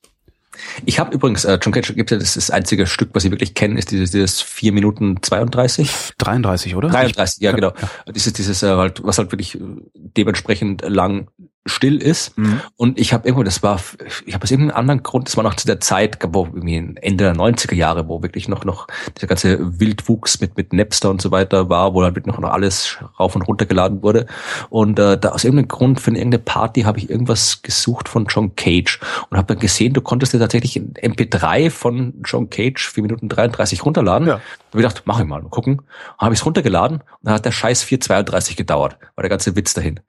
[0.85, 3.53] Ich habe übrigens, äh, John Cage gibt ja das, das einzige Stück, was ich wirklich
[3.53, 6.13] kenne, ist dieses, dieses 4 Minuten 32.
[6.17, 6.89] 33, oder?
[6.89, 7.73] 33, ja, genau.
[8.05, 8.11] Ja.
[8.11, 9.57] Dieses, dieses, äh, halt, was halt wirklich
[9.93, 11.29] dementsprechend lang
[11.67, 12.37] still ist.
[12.37, 12.61] Mhm.
[12.75, 13.79] Und ich habe irgendwo, das war,
[14.25, 17.23] ich habe aus irgendeinem anderen Grund, das war noch zu der Zeit, wo irgendwie Ende
[17.23, 21.31] der 90er Jahre, wo wirklich noch noch dieser ganze Wildwuchs mit mit Napster und so
[21.31, 24.25] weiter war, wo halt noch noch alles rauf und runter geladen wurde.
[24.69, 28.55] Und äh, da aus irgendeinem Grund für irgendeine Party habe ich irgendwas gesucht von John
[28.55, 28.99] Cage
[29.29, 33.29] und habe dann gesehen, du konntest dir tatsächlich ein MP3 von John Cage 4 Minuten
[33.29, 34.27] 33 runterladen.
[34.27, 34.35] Ja.
[34.35, 35.81] Da habe ich gedacht, mach ich mal, mal gucken.
[36.17, 38.97] Habe ich es runtergeladen und dann hat der Scheiß 4,32 gedauert.
[39.15, 39.99] War der ganze Witz dahin.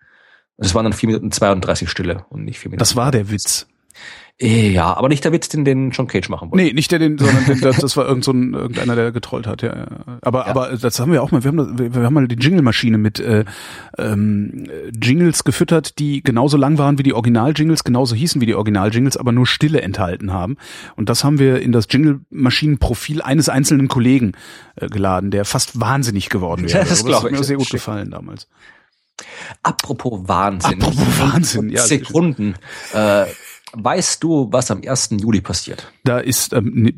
[0.59, 2.81] Es waren dann 4 Minuten 32 Stille und nicht 4 Minuten.
[2.81, 3.67] Das war der Witz.
[4.41, 6.65] Äh, ja, aber nicht der Witz, den den John Cage machen wollte.
[6.65, 9.49] Nee, nicht der, den, sondern den, das, das war irgend so ein, irgendeiner, der getrollt
[9.49, 9.63] hat.
[9.63, 9.87] Ja, ja.
[10.23, 10.47] Aber, ja.
[10.47, 11.43] aber das haben wir auch mal.
[11.43, 13.45] Wir haben, wir haben mal die Jingle-Maschine mit äh,
[13.99, 19.17] ähm, Jingles gefüttert, die genauso lang waren wie die Original-Jingles, genauso hießen wie die Original-Jingles,
[19.17, 20.57] aber nur Stille enthalten haben.
[20.95, 24.33] Und das haben wir in das Jingle-Maschinen-Profil eines einzelnen Kollegen
[24.77, 26.79] äh, geladen, der fast wahnsinnig geworden wäre.
[26.79, 28.47] Ja, das, das hat mir sehr gut gefallen damals.
[29.63, 30.83] Apropos Wahnsinn.
[30.83, 31.83] Apropos Wahnsinn, ja.
[31.83, 32.55] Sekunden.
[32.93, 33.27] Äh,
[33.73, 35.11] weißt du, was am 1.
[35.21, 35.93] Juli passiert?
[36.05, 36.93] Da ist, ähm, äh,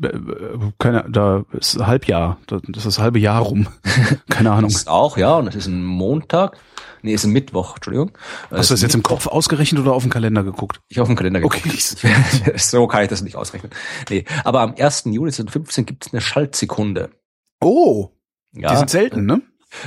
[0.79, 3.67] keine, da ist Halbjahr, das ist das halbe Jahr rum.
[4.29, 4.69] keine Ahnung.
[4.71, 6.57] Das ist auch, ja, und es ist ein Montag.
[7.03, 8.11] Nee, ist ein Mittwoch, Entschuldigung.
[8.51, 10.81] Hast du das jetzt im Kopf ausgerechnet oder auf den Kalender geguckt?
[10.87, 11.65] Ich auf den Kalender geguckt.
[11.65, 12.53] Okay.
[12.57, 13.71] so kann ich das nicht ausrechnen.
[14.09, 15.05] Nee, aber am 1.
[15.05, 17.09] Juli 2015 gibt es eine Schaltsekunde.
[17.59, 18.09] Oh.
[18.53, 18.71] Ja.
[18.71, 19.41] Die sind selten, ne?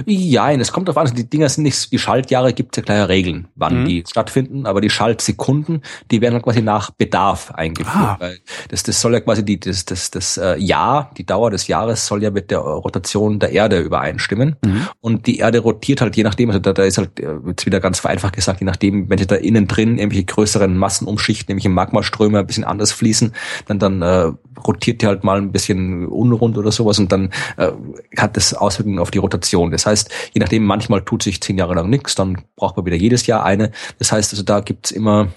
[0.07, 3.09] Ja, es kommt darauf an, die Dinger sind nicht, die Schaltjahre gibt es ja klare
[3.09, 3.85] Regeln, wann mhm.
[3.87, 7.95] die stattfinden, aber die Schaltsekunden, die werden dann quasi nach Bedarf eingeführt.
[7.95, 8.17] Ah.
[8.19, 8.39] Weil
[8.69, 12.07] das, das soll ja quasi die, das, das, das äh, Jahr, die Dauer des Jahres
[12.07, 14.57] soll ja mit der Rotation der Erde übereinstimmen.
[14.65, 14.89] Mhm.
[15.01, 17.81] Und die Erde rotiert halt je nachdem, also da, da ist halt, äh, jetzt wieder
[17.81, 22.39] ganz vereinfacht gesagt, je nachdem, wenn sie da innen drin irgendwelche größeren Massenumschichten, nämlich Magmaströme
[22.39, 23.33] ein bisschen anders fließen,
[23.67, 24.33] dann, dann äh,
[24.67, 27.73] rotiert die halt mal ein bisschen unrund oder sowas und dann äh,
[28.17, 29.74] hat das Auswirkungen auf die Rotation.
[29.75, 32.97] Das heißt, je nachdem, manchmal tut sich zehn Jahre lang nichts, dann braucht man wieder
[32.97, 33.71] jedes Jahr eine.
[33.99, 35.29] Das heißt also, da gibt's immer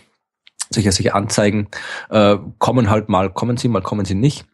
[0.69, 1.67] solche, solche Anzeigen,
[2.09, 4.45] äh, kommen halt mal, kommen sie, mal kommen sie nicht.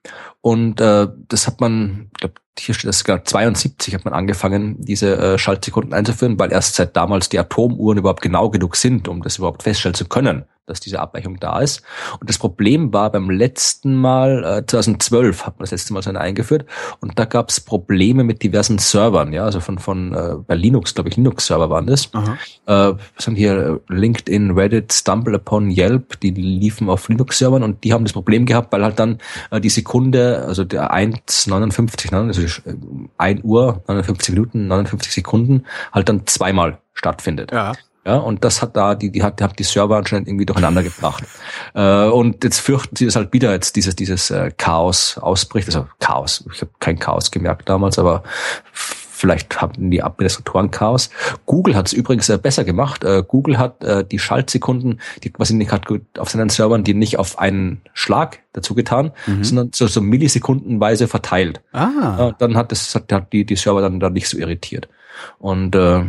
[0.42, 4.76] Und äh, das hat man, ich glaube, hier steht das gerade 72 hat man angefangen,
[4.80, 9.22] diese äh, Schaltsekunden einzuführen, weil erst seit damals die Atomuhren überhaupt genau genug sind, um
[9.24, 11.82] das überhaupt feststellen zu können dass diese Abweichung da ist.
[12.20, 16.10] Und das Problem war beim letzten Mal, äh, 2012 hat man das letzte Mal so
[16.10, 16.66] eine eingeführt
[17.02, 20.96] und da gab es Probleme mit diversen Servern, ja, also von, von äh, bei Linux,
[20.96, 22.06] glaube ich, Linux-Server waren das.
[22.66, 28.06] Äh, was haben hier LinkedIn, Reddit, StumbleUpon, Yelp, die liefen auf Linux-Servern und die haben
[28.06, 29.20] das Problem gehabt, weil halt dann
[29.52, 32.42] äh, die Sekunde, also der 1,59, ne, also
[33.18, 37.52] 1 Uhr, 59 Minuten, 59 Sekunden, halt dann zweimal stattfindet.
[37.52, 37.74] Ja.
[38.06, 40.84] Ja, und das hat da, die, die hat, die hat die Server anscheinend irgendwie durcheinander
[40.84, 41.24] gebracht.
[41.76, 45.68] Äh, und jetzt fürchten sie, dass halt wieder jetzt dieses, dieses äh, Chaos ausbricht.
[45.68, 46.46] Also Chaos.
[46.54, 48.22] Ich habe kein Chaos gemerkt damals, aber
[49.24, 51.10] vielleicht haben die Administratoren Chaos.
[51.46, 53.06] Google hat es übrigens äh, besser gemacht.
[53.06, 57.18] Äh, Google hat äh, die Schaltsekunden, die quasi nicht hat auf seinen Servern, die nicht
[57.18, 59.44] auf einen Schlag dazu getan, mhm.
[59.44, 61.62] sondern so, so millisekundenweise verteilt.
[61.72, 62.30] Ah.
[62.30, 64.90] Äh, dann hat das hat die, die Server dann, dann nicht so irritiert.
[65.40, 66.04] Und äh,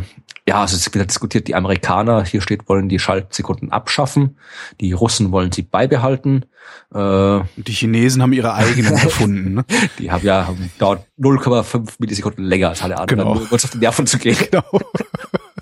[0.47, 4.37] ja, also es wird diskutiert, die Amerikaner, hier steht, wollen die Schaltsekunden abschaffen,
[4.79, 6.45] die Russen wollen sie beibehalten.
[6.93, 9.55] Äh, die Chinesen haben ihre eigenen erfunden.
[9.55, 9.65] Ne?
[9.97, 13.33] Die haben ja dauert 0,5 Millisekunden länger als alle anderen, genau.
[13.33, 14.37] nur kurz auf den Nerven zu gehen.
[14.51, 14.81] Genau.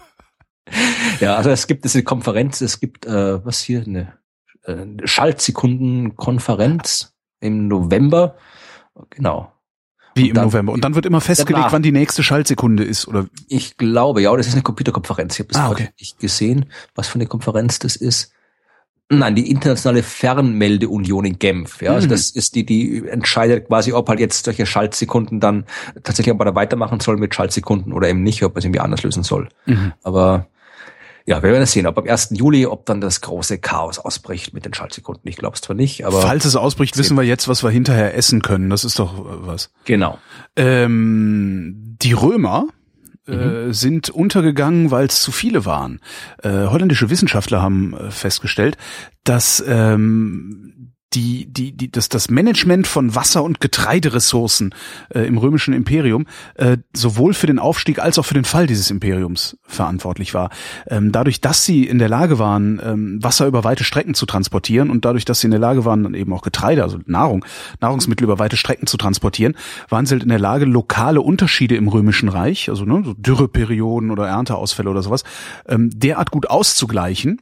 [1.22, 4.18] ja, also es gibt diese Konferenz, es gibt, äh, was hier, eine
[4.64, 8.35] äh, Schaltsekundenkonferenz im November.
[9.11, 9.52] Genau.
[10.15, 10.73] Wie im dann, November.
[10.73, 13.26] Und dann wird immer festgelegt, danach, wann die nächste Schaltsekunde ist, oder?
[13.48, 15.34] Ich glaube, ja, das ist eine Computerkonferenz.
[15.34, 15.90] Ich habe das ah, okay.
[15.99, 16.65] nicht gesehen,
[16.95, 18.31] was für eine Konferenz das ist.
[19.10, 21.81] Nein, die internationale Fernmeldeunion in Genf.
[21.81, 22.11] Ja, also mhm.
[22.11, 25.65] das ist die, die entscheidet quasi, ob halt jetzt solche Schaltsekunden dann
[26.03, 28.80] tatsächlich, ob man da weitermachen soll mit Schaltsekunden oder eben nicht, ob man es irgendwie
[28.80, 29.49] anders lösen soll.
[29.65, 29.94] Mhm.
[30.03, 30.48] Aber
[31.25, 32.29] Ja, wir werden es sehen, ob am 1.
[32.31, 35.27] Juli, ob dann das große Chaos ausbricht mit den Schaltsekunden.
[35.29, 36.21] Ich glaube es zwar nicht, aber.
[36.21, 38.69] Falls es ausbricht, wissen wir jetzt, was wir hinterher essen können.
[38.69, 39.71] Das ist doch äh, was.
[39.85, 40.17] Genau.
[40.57, 42.67] Ähm, die Römer
[43.25, 43.73] äh, mhm.
[43.73, 46.01] sind untergegangen, weil es zu viele waren.
[46.41, 48.77] Äh, holländische Wissenschaftler haben äh, festgestellt,
[49.23, 50.82] dass ähm,
[51.14, 54.73] die, die, die, das, das Management von Wasser- und Getreideressourcen
[55.10, 56.26] äh, im römischen Imperium
[56.56, 60.49] äh, sowohl für den Aufstieg als auch für den Fall dieses Imperiums verantwortlich war.
[60.88, 64.90] Ähm, dadurch, dass sie in der Lage waren, ähm, Wasser über weite Strecken zu transportieren
[64.90, 67.45] und dadurch, dass sie in der Lage waren, dann eben auch Getreide, also Nahrung,
[67.81, 69.56] Nahrungsmittel über weite Strecken zu transportieren,
[69.90, 74.11] waren sie halt in der Lage, lokale Unterschiede im römischen Reich, also ne, so Dürreperioden
[74.11, 75.23] oder Ernteausfälle oder sowas,
[75.68, 77.40] ähm, derart gut auszugleichen,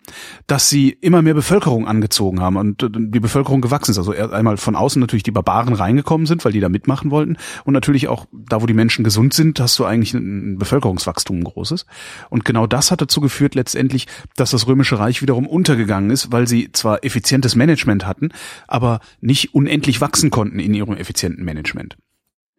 [0.47, 3.97] dass sie immer mehr Bevölkerung angezogen haben und äh, die Bevölkerung Bevölkerung gewachsen ist.
[3.97, 7.37] Also einmal von außen natürlich die Barbaren reingekommen sind, weil die da mitmachen wollten.
[7.63, 11.85] Und natürlich auch da, wo die Menschen gesund sind, hast du eigentlich ein Bevölkerungswachstum großes.
[12.29, 16.47] Und genau das hat dazu geführt letztendlich, dass das Römische Reich wiederum untergegangen ist, weil
[16.47, 18.29] sie zwar effizientes Management hatten,
[18.67, 21.97] aber nicht unendlich wachsen konnten in ihrem effizienten Management.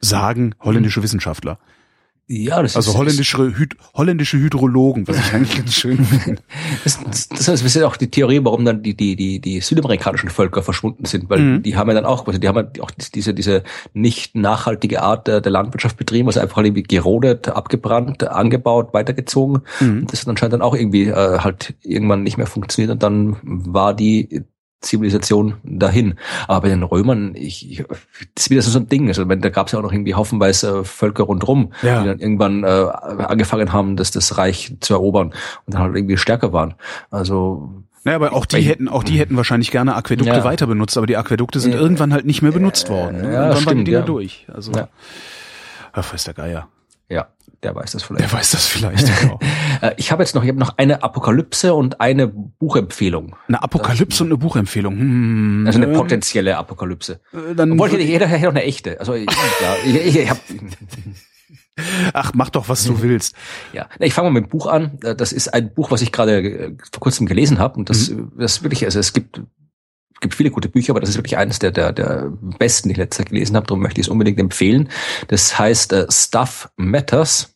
[0.00, 1.58] Sagen holländische Wissenschaftler.
[2.28, 6.42] Ja, das also ist, holländische, Hyd holländische Hydrologen, was ich eigentlich ganz schön finde.
[6.84, 9.60] Das, das, das heißt, wir sehen auch die Theorie, warum dann die, die, die, die
[9.60, 11.62] südamerikanischen Völker verschwunden sind, weil mhm.
[11.62, 15.26] die haben ja dann auch, also die haben ja auch diese, diese nicht nachhaltige Art
[15.26, 19.62] der, der Landwirtschaft betrieben, also einfach irgendwie gerodet, abgebrannt, angebaut, weitergezogen.
[19.80, 20.00] Mhm.
[20.00, 23.36] Und das hat anscheinend dann auch irgendwie äh, halt irgendwann nicht mehr funktioniert und dann
[23.42, 24.44] war die
[24.82, 26.14] Zivilisation dahin.
[26.48, 27.84] Aber bei den Römern, ich, ich
[28.34, 29.08] das ist wieder so ein Ding.
[29.08, 32.02] Also da gab es ja auch noch irgendwie haufenweise Völker rundrum, ja.
[32.02, 35.28] die dann irgendwann äh, angefangen haben, das, das Reich zu erobern
[35.66, 36.74] und dann halt irgendwie stärker waren.
[37.10, 40.44] Also naja, aber auch die hätten, auch die hätten wahrscheinlich gerne Aquädukte ja.
[40.44, 41.78] weiter benutzt, aber die Aquädukte sind ja.
[41.78, 43.22] irgendwann halt nicht mehr benutzt worden.
[43.22, 43.32] Ne?
[43.32, 44.04] Ja, Irgendwann stimmt, waren die Dinger ja.
[44.04, 44.46] durch.
[44.52, 44.88] Also, ja.
[45.92, 46.68] ach, weiß der Geier.
[47.12, 47.28] Ja,
[47.62, 48.24] der weiß das vielleicht.
[48.24, 49.38] Der weiß das vielleicht, genau.
[49.98, 53.36] Ich habe jetzt noch, ich habe noch eine Apokalypse und eine Buchempfehlung.
[53.48, 54.98] Eine Apokalypse und eine Buchempfehlung.
[54.98, 57.20] Hm, also eine potenzielle Apokalypse.
[57.32, 58.98] Äh, dann Obwohl, jeder hätte noch eine echte.
[58.98, 60.38] Also ich, ja, ich, ich, ich hab,
[62.14, 63.34] Ach, mach doch, was du willst.
[63.72, 64.98] Ja, ich fange mal mit dem Buch an.
[65.02, 68.32] Äh, das ist ein Buch, was ich gerade vor kurzem gelesen habe und das, mhm.
[68.38, 69.40] das wirklich, also es gibt
[70.22, 72.98] gibt viele gute Bücher, aber das ist wirklich eines der, der, der besten, die ich
[72.98, 73.66] letztes gelesen habe.
[73.66, 74.88] Darum möchte ich es unbedingt empfehlen.
[75.28, 77.51] Das heißt uh, Stuff Matters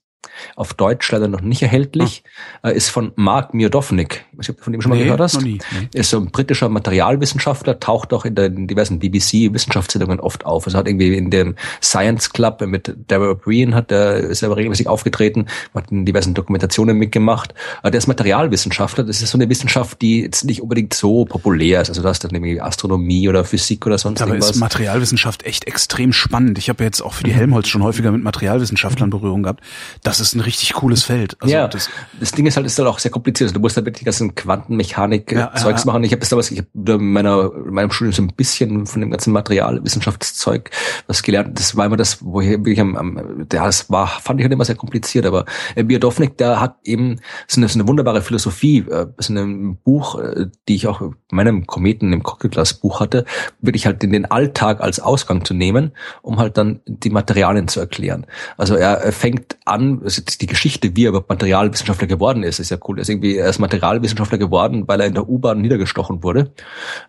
[0.55, 2.23] auf Deutsch leider noch nicht erhältlich,
[2.63, 2.71] ah.
[2.71, 4.25] ist von Mark Miodovnik.
[4.33, 5.35] Ich weiß nicht, ob du von dem schon mal gehört hast.
[5.35, 5.89] Noch nie, nee.
[5.93, 10.67] Ist so ein britischer Materialwissenschaftler, taucht auch in den diversen BBC-Wissenschaftssendungen oft auf.
[10.67, 14.89] Also hat irgendwie in dem Science Club mit Deborah Breen hat er ist aber regelmäßig
[14.89, 17.55] aufgetreten, hat in diversen Dokumentationen mitgemacht.
[17.85, 19.05] Der ist Materialwissenschaftler.
[19.05, 21.89] Das ist so eine Wissenschaft, die jetzt nicht unbedingt so populär ist.
[21.89, 24.53] Also da ist dann irgendwie Astronomie oder Physik oder sonst Dabei irgendwas.
[24.53, 26.59] ist Materialwissenschaft echt extrem spannend.
[26.59, 27.37] Ich habe jetzt auch für die mhm.
[27.37, 29.63] Helmholtz schon häufiger mit Materialwissenschaftlern Berührung gehabt.
[30.03, 31.37] Das ist ein richtig cooles Feld.
[31.41, 33.49] Also ja, das, das Ding ist halt, ist halt auch sehr kompliziert.
[33.49, 36.05] Also du musst halt wirklich die ganzen Quantenmechanik-Zeugs ja, machen.
[36.05, 39.01] Ich habe das damals, ich habe in meiner, in meinem Studium so ein bisschen von
[39.01, 40.71] dem ganzen Materialwissenschaftszeug
[41.07, 41.59] was gelernt.
[41.59, 44.53] Das war immer das, wo ich wirklich am, am ja, das war, fand ich halt
[44.53, 45.27] immer sehr kompliziert.
[45.27, 45.45] Aber
[45.75, 50.19] äh, Biodovnik, der hat eben so eine, so eine wunderbare Philosophie, äh, so ein Buch,
[50.19, 53.25] äh, die ich auch in meinem Kometen im Cocktailglas Buch hatte,
[53.61, 55.93] wirklich halt in den Alltag als Ausgang zu nehmen,
[56.23, 58.27] um halt dann die Materialien zu erklären.
[58.57, 62.99] Also er fängt an, also die Geschichte, wie er Materialwissenschaftler geworden ist, ist ja cool.
[62.99, 66.53] Er ist irgendwie, er ist Materialwissenschaftler geworden, weil er in der U-Bahn niedergestochen wurde.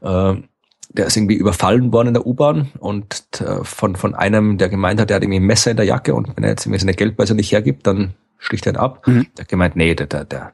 [0.02, 0.36] Äh,
[0.90, 5.00] der ist irgendwie überfallen worden in der U-Bahn und äh, von, von einem, der gemeint
[5.00, 6.94] hat, der hat irgendwie ein Messer in der Jacke und wenn er jetzt irgendwie seine
[6.94, 9.06] Geldbörse nicht hergibt, dann sticht er ab.
[9.08, 9.28] Mhm.
[9.38, 10.54] Der hat gemeint, nee, der, der, der,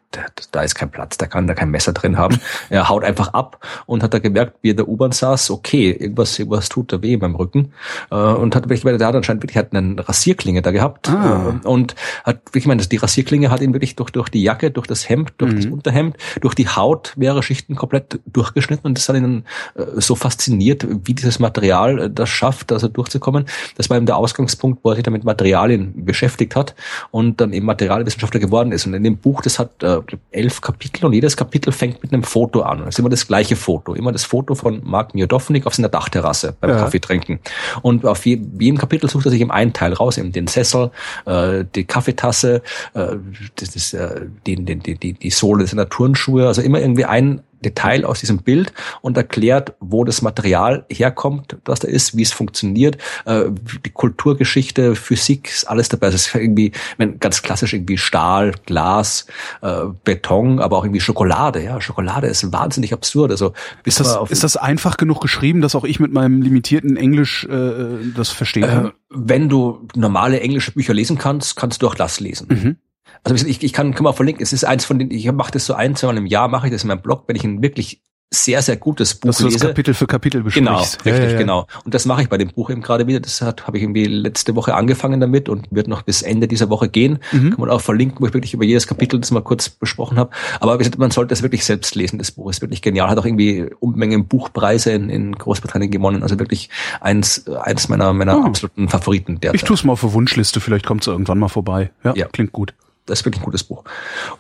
[0.52, 2.40] da ist kein Platz, der kann da kein Messer drin haben.
[2.70, 5.92] er haut einfach ab und hat da gemerkt, wie er in der U-Bahn saß, okay,
[5.92, 7.74] irgendwas, irgendwas tut da weh beim Rücken.
[8.12, 11.60] Äh, und hat wirklich, der hat anscheinend wirklich hat eine Rasierklinge da gehabt ah.
[11.64, 14.88] äh, und hat wirklich gemeint, die Rasierklinge hat ihn wirklich durch, durch die Jacke, durch
[14.88, 15.58] das Hemd, durch mhm.
[15.58, 19.44] das Unterhemd, durch die Haut mehrere Schichten komplett durchgeschnitten und das hat ihn
[19.76, 23.46] äh, so fasziniert, wie dieses Material das schafft, also durchzukommen.
[23.76, 26.76] Das war eben der Ausgangspunkt, wo er sich damit Materialien beschäftigt hat
[27.12, 28.86] und dann eben Materialwissenschaftler geworden ist.
[28.86, 30.00] Und in dem Buch, das hat äh,
[30.32, 32.82] elf Kapitel und jedes Kapitel fängt mit einem Foto an.
[32.82, 33.94] Und es ist immer das gleiche Foto.
[33.94, 36.78] Immer das Foto von Mark Miodovnik auf seiner Dachterrasse beim ja.
[36.78, 37.40] Kaffee trinken.
[37.82, 40.92] Und auf jedem Kapitel sucht er sich eben einen Teil raus, eben den Sessel,
[41.26, 42.62] äh, die Kaffeetasse,
[42.94, 43.16] äh,
[43.56, 46.48] das ist, äh, die, die, die, die Sohle seiner Turnschuhe.
[46.48, 51.80] Also immer irgendwie ein Detail aus diesem Bild und erklärt, wo das Material herkommt, was
[51.80, 53.46] da ist, wie es funktioniert, äh,
[53.84, 56.12] die Kulturgeschichte, Physik, ist alles dabei.
[56.12, 59.26] Das ist irgendwie wenn, ganz klassisch irgendwie Stahl, Glas,
[59.62, 61.64] äh, Beton, aber auch irgendwie Schokolade.
[61.64, 63.32] Ja, Schokolade ist wahnsinnig absurd.
[63.32, 63.54] Also
[63.84, 68.12] ist das, ist das einfach genug geschrieben, dass auch ich mit meinem limitierten Englisch äh,
[68.16, 68.86] das verstehen kann?
[68.88, 72.48] Äh, wenn du normale englische Bücher lesen kannst, kannst du auch das lesen.
[72.50, 72.78] Mhm.
[73.24, 75.66] Also ich, ich kann, kann mal verlinken, es ist eins von den, ich mache das
[75.66, 78.02] so ein, zweimal im Jahr, mache ich das in meinem Blog, wenn ich ein wirklich
[78.36, 79.68] sehr, sehr gutes Buch Dass du das lese.
[79.68, 81.06] Kapitel für Kapitel Genau, besprichst.
[81.06, 81.38] richtig, Ja, ja, ja.
[81.38, 81.68] genau.
[81.86, 83.20] Und das mache ich bei dem Buch eben gerade wieder.
[83.20, 86.90] Das habe ich irgendwie letzte Woche angefangen damit und wird noch bis Ende dieser Woche
[86.90, 87.20] gehen.
[87.32, 87.52] Mhm.
[87.52, 90.32] Kann man auch verlinken, wo ich wirklich über jedes Kapitel das mal kurz besprochen habe.
[90.60, 92.18] Aber man sollte es wirklich selbst lesen.
[92.18, 93.08] Das Buch ist wirklich genial.
[93.08, 96.24] Hat auch irgendwie Unmengen Buchpreise in, in Großbritannien gewonnen.
[96.24, 96.72] Also wirklich
[97.02, 98.46] eins, eins meiner, meiner Oh.
[98.46, 99.62] absoluten Favoriten derzeit.
[99.62, 101.92] Ich tue es mal auf der Wunschliste, vielleicht kommt es irgendwann mal vorbei.
[102.04, 102.14] Ja.
[102.30, 102.74] klingt gut.
[103.06, 103.84] Das ist wirklich ein gutes Buch.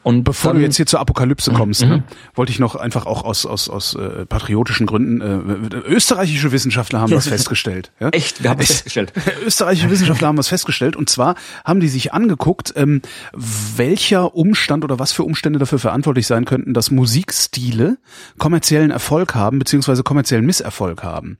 [0.03, 1.55] Und Bevor dann, du jetzt hier zur Apokalypse Mhm.
[1.55, 2.03] kommst, ne,
[2.33, 7.11] wollte ich noch einfach auch aus, aus, aus äh, patriotischen Gründen, äh, österreichische Wissenschaftler haben
[7.11, 7.91] was festgestellt.
[7.99, 8.07] Ja?
[8.09, 9.11] echt, wir haben es Es- festgestellt.
[9.45, 11.35] Österreichische Wissenschaftler haben was festgestellt und zwar
[11.65, 13.01] haben die sich angeguckt, ähm,
[13.33, 17.97] welcher Umstand oder was für Umstände dafür verantwortlich sein könnten, dass Musikstile
[18.37, 21.37] kommerziellen Erfolg haben beziehungsweise kommerziellen Misserfolg haben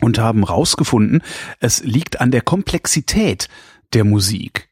[0.00, 1.22] und haben rausgefunden,
[1.58, 3.48] es liegt an der Komplexität
[3.92, 4.67] der Musik.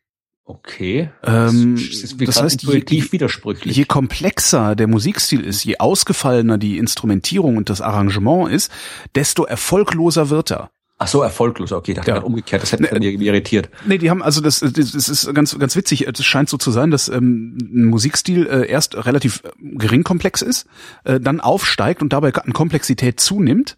[0.48, 1.10] Okay.
[1.24, 3.76] Ähm, das ist das heißt, je- widersprüchlich.
[3.76, 8.70] Je komplexer der Musikstil ist, je ausgefallener die Instrumentierung und das Arrangement ist,
[9.16, 10.70] desto erfolgloser wird er.
[10.98, 11.72] Ach so, erfolglos.
[11.72, 12.20] Okay, ich dachte Ja.
[12.20, 12.62] umgekehrt.
[12.62, 13.68] Das hätte mich irgendwie irritiert.
[13.86, 16.06] Nee, die haben also das, das ist ganz ganz witzig.
[16.06, 20.40] Es scheint so zu sein, dass ähm, ein Musikstil äh, erst relativ äh, gering komplex
[20.42, 20.66] ist,
[21.04, 23.76] äh, dann aufsteigt und dabei an Komplexität zunimmt,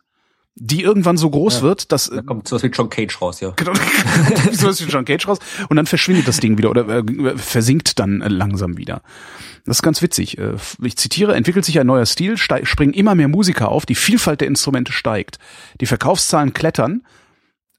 [0.60, 3.50] die irgendwann so groß wird, dass Da kommt sowas wie John Cage raus, ja.
[3.56, 3.72] genau,
[4.52, 7.98] so ist wie John Cage raus und dann verschwindet das Ding wieder oder äh, versinkt
[7.98, 9.02] dann äh, langsam wieder.
[9.64, 10.38] Das ist ganz witzig.
[10.38, 14.40] Äh, Ich zitiere, entwickelt sich ein neuer Stil, springen immer mehr Musiker auf, die Vielfalt
[14.40, 15.38] der Instrumente steigt.
[15.80, 17.02] Die Verkaufszahlen klettern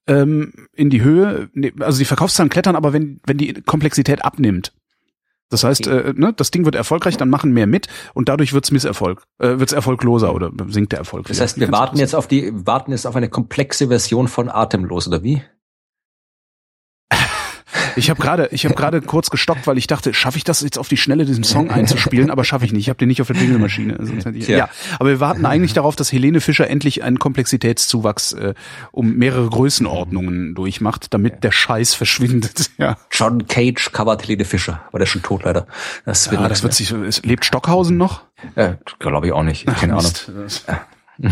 [0.07, 4.73] ähm, in die Höhe, nee, also die Verkaufszahlen klettern, aber wenn, wenn die Komplexität abnimmt.
[5.49, 8.71] Das heißt, äh, ne, das Ding wird erfolgreich, dann machen mehr mit und dadurch wird's
[8.71, 11.27] Misserfolg, äh, wird's erfolgloser oder sinkt der Erfolg.
[11.27, 11.43] Das wieder.
[11.43, 15.23] heißt, wir warten jetzt auf die, warten jetzt auf eine komplexe Version von Atemlos, oder
[15.23, 15.41] wie?
[17.99, 20.79] Ich habe gerade, ich habe gerade kurz gestockt, weil ich dachte, schaffe ich das jetzt
[20.79, 22.83] auf die Schnelle, diesen Song einzuspielen, aber schaffe ich nicht.
[22.83, 23.97] Ich habe den nicht auf der Jingle-Maschine.
[24.49, 24.69] Ja,
[24.99, 28.53] aber wir warten eigentlich darauf, dass Helene Fischer endlich einen Komplexitätszuwachs äh,
[28.91, 32.71] um mehrere Größenordnungen durchmacht, damit der Scheiß verschwindet.
[32.79, 35.67] Ja, John Cage covert Helene Fischer, aber der ist schon tot leider.
[36.05, 36.93] Das wird, ja das wird sich.
[37.23, 38.21] Lebt Stockhausen noch?
[38.55, 39.65] äh, glaube ich auch nicht.
[39.65, 40.11] Keine Ahnung.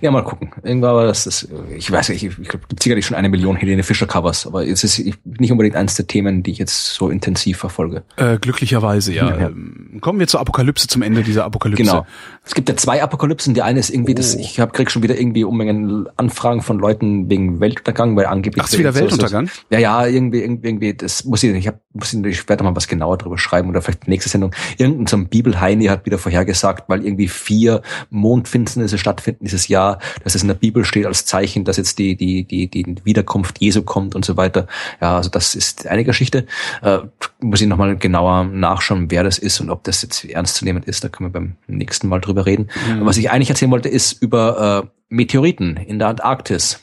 [0.00, 0.52] Ja, mal gucken.
[0.62, 3.56] Irgendwann war das, das ich weiß nicht, ich, ich glaube, gibt sicherlich schon eine Million
[3.56, 7.10] Helene Fischer Covers, aber es ist nicht unbedingt eines der Themen, die ich jetzt so
[7.10, 8.04] intensiv verfolge.
[8.16, 9.28] Äh, glücklicherweise, ja.
[9.28, 9.46] Ja.
[9.48, 11.82] Ähm, Kommen wir zur Apokalypse, zum Ende dieser Apokalypse.
[11.82, 12.06] Genau.
[12.44, 13.54] Es gibt ja zwei Apokalypsen.
[13.54, 14.40] Die eine ist irgendwie, das, Oh.
[14.40, 18.62] ich hab, krieg schon wieder irgendwie Unmengen Anfragen von Leuten wegen Weltuntergang, weil angeblich.
[18.62, 19.50] Ach, ist wieder so- so- Weltuntergang?
[19.70, 22.74] Ja, ja, irgendwie, irgendwie, irgendwie, das muss ich, ich hab, muss ich, ich werde mal
[22.76, 24.54] was genauer drüber schreiben oder vielleicht nächste Sendung.
[24.76, 30.34] Irgendein so ein Bibelheini hat wieder vorhergesagt, weil irgendwie vier Mondfinsternisse stattfinden dieses Jahr, dass
[30.34, 33.82] es in der Bibel steht als Zeichen, dass jetzt die, die, die, die Wiederkunft Jesu
[33.82, 34.66] kommt und so weiter.
[35.00, 36.46] Ja, also das ist eine Geschichte.
[36.82, 36.98] Äh,
[37.40, 40.82] muss ich nochmal genauer nachschauen, wer das ist und ob das jetzt ernst zu nehmen
[40.82, 41.04] ist.
[41.04, 42.68] Da können wir beim nächsten Mal drüber reden.
[43.00, 46.80] Was ich eigentlich erzählen wollte, ist über äh, Meteoriten in der Antarktis.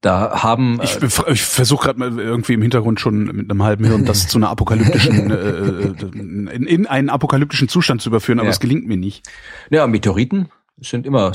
[0.00, 3.84] Da haben äh, Ich, ich versuche gerade mal irgendwie im Hintergrund schon mit einem halben
[3.84, 8.46] Hirn das zu einer apokalyptischen, äh, äh, in, in einen apokalyptischen Zustand zu überführen, aber
[8.48, 8.52] Ja.
[8.52, 9.26] es gelingt mir nicht.
[9.70, 10.48] ja, Meteoriten
[10.82, 11.32] sind immer,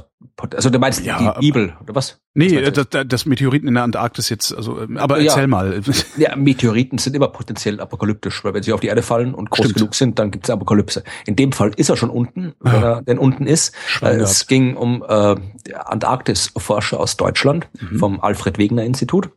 [0.53, 2.19] also du meinst Ja, die Bibel oder was?
[2.34, 5.32] Nee, Was äh, das, das Meteoriten in der Antarktis jetzt, also, ähm, aber Ja.
[5.32, 5.82] erzähl mal.
[6.18, 9.65] Ja, Meteoriten sind immer potenziell apokalyptisch, weil wenn sie auf die Erde fallen und groß
[9.65, 9.76] Stimmt.
[9.78, 11.03] genug sind, dann gibt's Apokalypse.
[11.26, 12.80] In dem Fall ist er schon unten, wenn Ja.
[12.98, 13.74] er denn unten ist.
[13.88, 15.36] Schwein Äh, es ging um äh,
[15.74, 17.98] Antarktis-Forscher aus Deutschland Mhm.
[17.99, 19.30] vom Alfred-Wegener-Institut.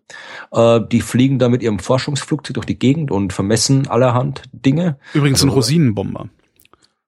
[0.52, 4.98] Äh, die fliegen da mit ihrem Forschungsflugzeug durch die Gegend und vermessen allerhand Dinge.
[5.14, 6.28] Übrigens ein Also, Rosinenbomber.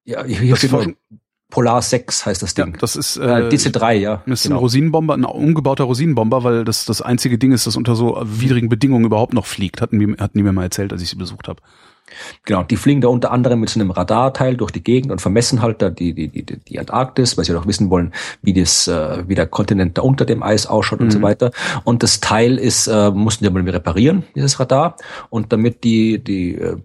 [0.05, 0.97] Ja, Das steht nur Forschen-
[1.53, 2.77] Polar 6 heißt das Ja, Ding.
[2.79, 4.23] das ist, äh, äh, DC-3, ja.
[4.25, 4.61] das ist ein genau.
[4.61, 9.05] Rosinenbomber, ein umgebauter Rosinenbomber, weil das das einzige Ding ist, das unter so widrigen Bedingungen
[9.05, 9.79] überhaupt noch fliegt.
[9.79, 11.61] Hatten die, hatten die mir mal erzählt, als ich sie besucht habe.
[12.45, 15.61] Genau, die fliegen da unter anderem mit so einem Radarteil durch die Gegend und vermessen
[15.61, 19.23] halt da die, die, die, die Antarktis, weil sie auch wissen wollen, wie das, äh,
[19.27, 21.51] wie der Kontinent da unter dem Eis ausschaut und so weiter.
[21.83, 24.97] Und das Teil ist, äh, mussten die mal reparieren, dieses Radar.
[25.29, 26.77] Und damit die, die, äh,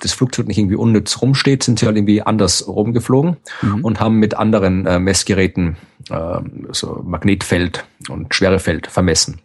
[0.00, 3.36] das Flugzeug nicht irgendwie unnütz rumsteht, sind sie halt irgendwie anders rumgeflogen
[3.82, 5.76] und haben mit anderen äh, Messgeräten
[6.10, 6.40] äh,
[6.72, 9.40] so Magnetfeld und Schwerefeld vermessen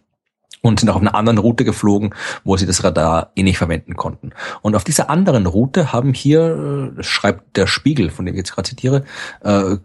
[0.60, 2.14] und sind auch auf einer anderen Route geflogen,
[2.44, 4.32] wo sie das Radar eh nicht verwenden konnten.
[4.62, 8.38] Und auf dieser anderen Route haben hier, äh, das schreibt der Spiegel, von dem ich
[8.38, 9.04] jetzt gerade zitiere,
[9.42, 9.76] äh,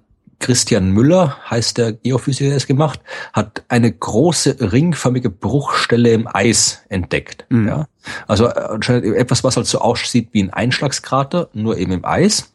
[0.43, 2.99] Christian Müller, heißt der Geophysiker, der es gemacht,
[3.31, 7.45] hat eine große ringförmige Bruchstelle im Eis entdeckt.
[7.47, 7.67] Mhm.
[7.69, 7.87] Ja?
[8.27, 12.51] Also äh, anscheinend etwas, was halt so aussieht wie ein Einschlagskrater, nur eben im Eis.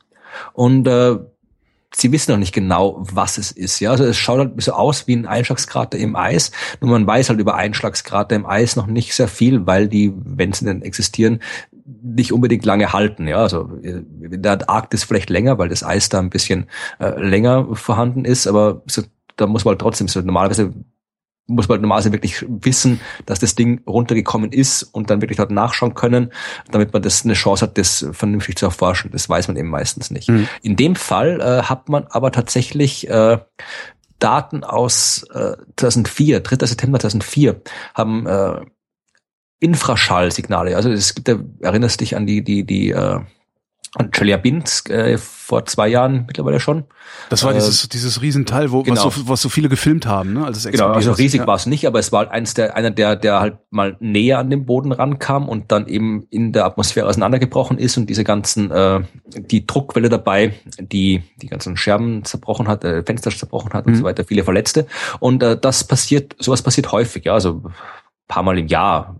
[0.52, 1.16] Und äh,
[1.94, 3.80] sie wissen noch nicht genau, was es ist.
[3.80, 6.52] Ja, also es schaut halt so aus wie ein Einschlagskrater im Eis.
[6.80, 10.52] Nur man weiß halt über Einschlagskrater im Eis noch nicht sehr viel, weil die, wenn
[10.52, 11.40] sie denn existieren,
[12.02, 13.26] nicht unbedingt lange halten.
[13.26, 16.66] Ja, also in der Antarktis vielleicht länger, weil das Eis da ein bisschen
[17.00, 18.46] äh, länger vorhanden ist.
[18.46, 19.02] Aber so,
[19.36, 20.74] da muss man halt trotzdem so normalerweise
[21.48, 25.94] muss man normalerweise wirklich wissen, dass das Ding runtergekommen ist und dann wirklich dort nachschauen
[25.94, 26.30] können,
[26.70, 29.10] damit man das eine Chance hat, das vernünftig zu erforschen.
[29.10, 30.28] Das weiß man eben meistens nicht.
[30.28, 30.46] Mhm.
[30.62, 33.38] In dem Fall äh, hat man aber tatsächlich äh,
[34.18, 36.66] Daten aus äh, 2004, 3.
[36.66, 37.62] September 2004,
[37.94, 38.60] haben äh,
[39.60, 40.76] Infraschallsignale.
[40.76, 41.28] Also es gibt,
[41.60, 43.20] erinnerst dich an die die die äh,
[43.96, 46.84] und Chelyabinsk äh, vor zwei Jahren mittlerweile schon.
[47.30, 49.06] Das war äh, dieses dieses Riesenteil, wo genau.
[49.06, 50.44] was, so, was so viele gefilmt haben, ne?
[50.44, 51.46] Also es genau, also riesig ja.
[51.46, 54.38] war es nicht, aber es war halt eins der einer der der halt mal näher
[54.38, 58.70] an den Boden rankam und dann eben in der Atmosphäre auseinandergebrochen ist und diese ganzen
[58.70, 63.92] äh, die Druckwelle dabei, die die ganzen Scherben zerbrochen hat, äh, Fenster zerbrochen hat mhm.
[63.92, 64.86] und so weiter, viele Verletzte
[65.18, 67.62] und äh, das passiert, sowas passiert häufig, ja, also
[68.28, 69.16] paar Mal im Jahr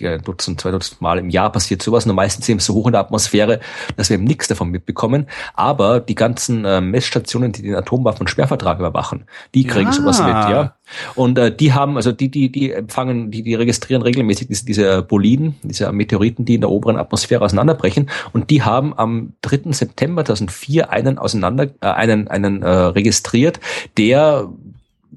[0.00, 2.92] ein Dutzend, zwei Dutzend Mal im Jahr passiert sowas, nur meistens eben so hoch in
[2.92, 3.60] der Atmosphäre,
[3.96, 5.26] dass wir eben nichts davon mitbekommen.
[5.54, 9.92] Aber die ganzen äh, Messstationen, die den Atomwaffen- und Sperrvertrag überwachen, die kriegen ja.
[9.92, 10.74] sowas mit, ja.
[11.14, 15.02] Und äh, die haben, also die, die, die empfangen, die, die registrieren regelmäßig diese, diese
[15.02, 18.10] Boliden, diese Meteoriten, die in der oberen Atmosphäre auseinanderbrechen.
[18.32, 19.72] Und die haben am 3.
[19.72, 23.60] September 2004 einen auseinander, äh, einen, einen äh, registriert,
[23.96, 24.48] der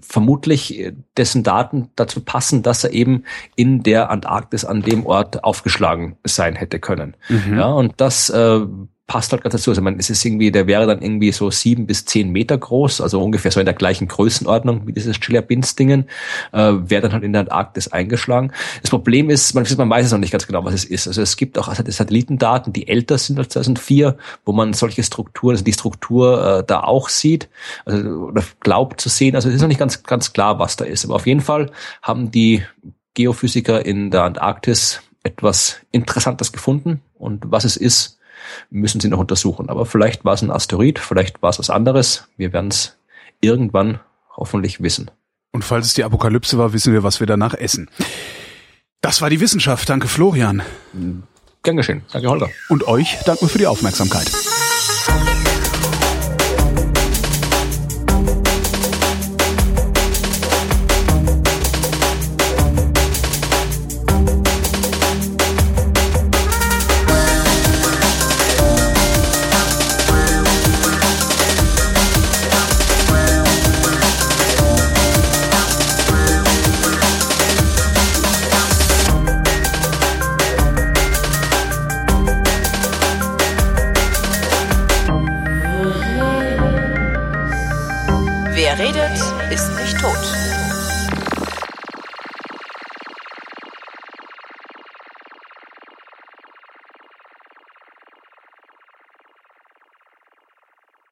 [0.01, 3.23] vermutlich äh, dessen Daten dazu passen, dass er eben
[3.55, 7.15] in der Antarktis an dem Ort aufgeschlagen sein hätte können.
[7.29, 7.57] Mhm.
[7.57, 8.61] Ja, und das äh,
[9.05, 9.71] passt halt ganz dazu.
[9.71, 13.01] Also man, es ist irgendwie, der wäre dann irgendwie so sieben bis zehn Meter groß,
[13.01, 16.05] also ungefähr so in der gleichen Größenordnung wie dieses Chelyabinsk-Dingen,
[16.53, 18.53] äh, wäre dann halt in der Antarktis eingeschlagen.
[18.81, 21.07] Das Problem ist, man, man weiß es noch nicht ganz genau, was es ist.
[21.07, 25.63] Also es gibt auch Satellitendaten, die älter sind als 2004, wo man solche Strukturen, also
[25.63, 27.49] die Struktur äh, da auch sieht,
[27.85, 29.35] also oder glaubt zu sehen.
[29.35, 31.05] Also es ist noch nicht ganz ganz klar, was da ist.
[31.05, 31.71] Aber auf jeden Fall
[32.01, 32.63] haben die
[33.15, 38.19] Geophysiker in der Antarktis etwas Interessantes gefunden und was es ist,
[38.69, 39.69] müssen sie noch untersuchen.
[39.69, 42.27] Aber vielleicht war es ein Asteroid, vielleicht war es was anderes.
[42.37, 42.97] Wir werden es
[43.41, 43.99] irgendwann
[44.35, 45.11] hoffentlich wissen.
[45.51, 47.89] Und falls es die Apokalypse war, wissen wir, was wir danach essen.
[49.01, 49.87] Das war die Wissenschaft.
[49.89, 50.63] Danke, Florian.
[51.61, 52.03] Gern geschehen.
[52.11, 52.49] Danke, Holger.
[52.69, 54.31] Und euch danken wir für die Aufmerksamkeit.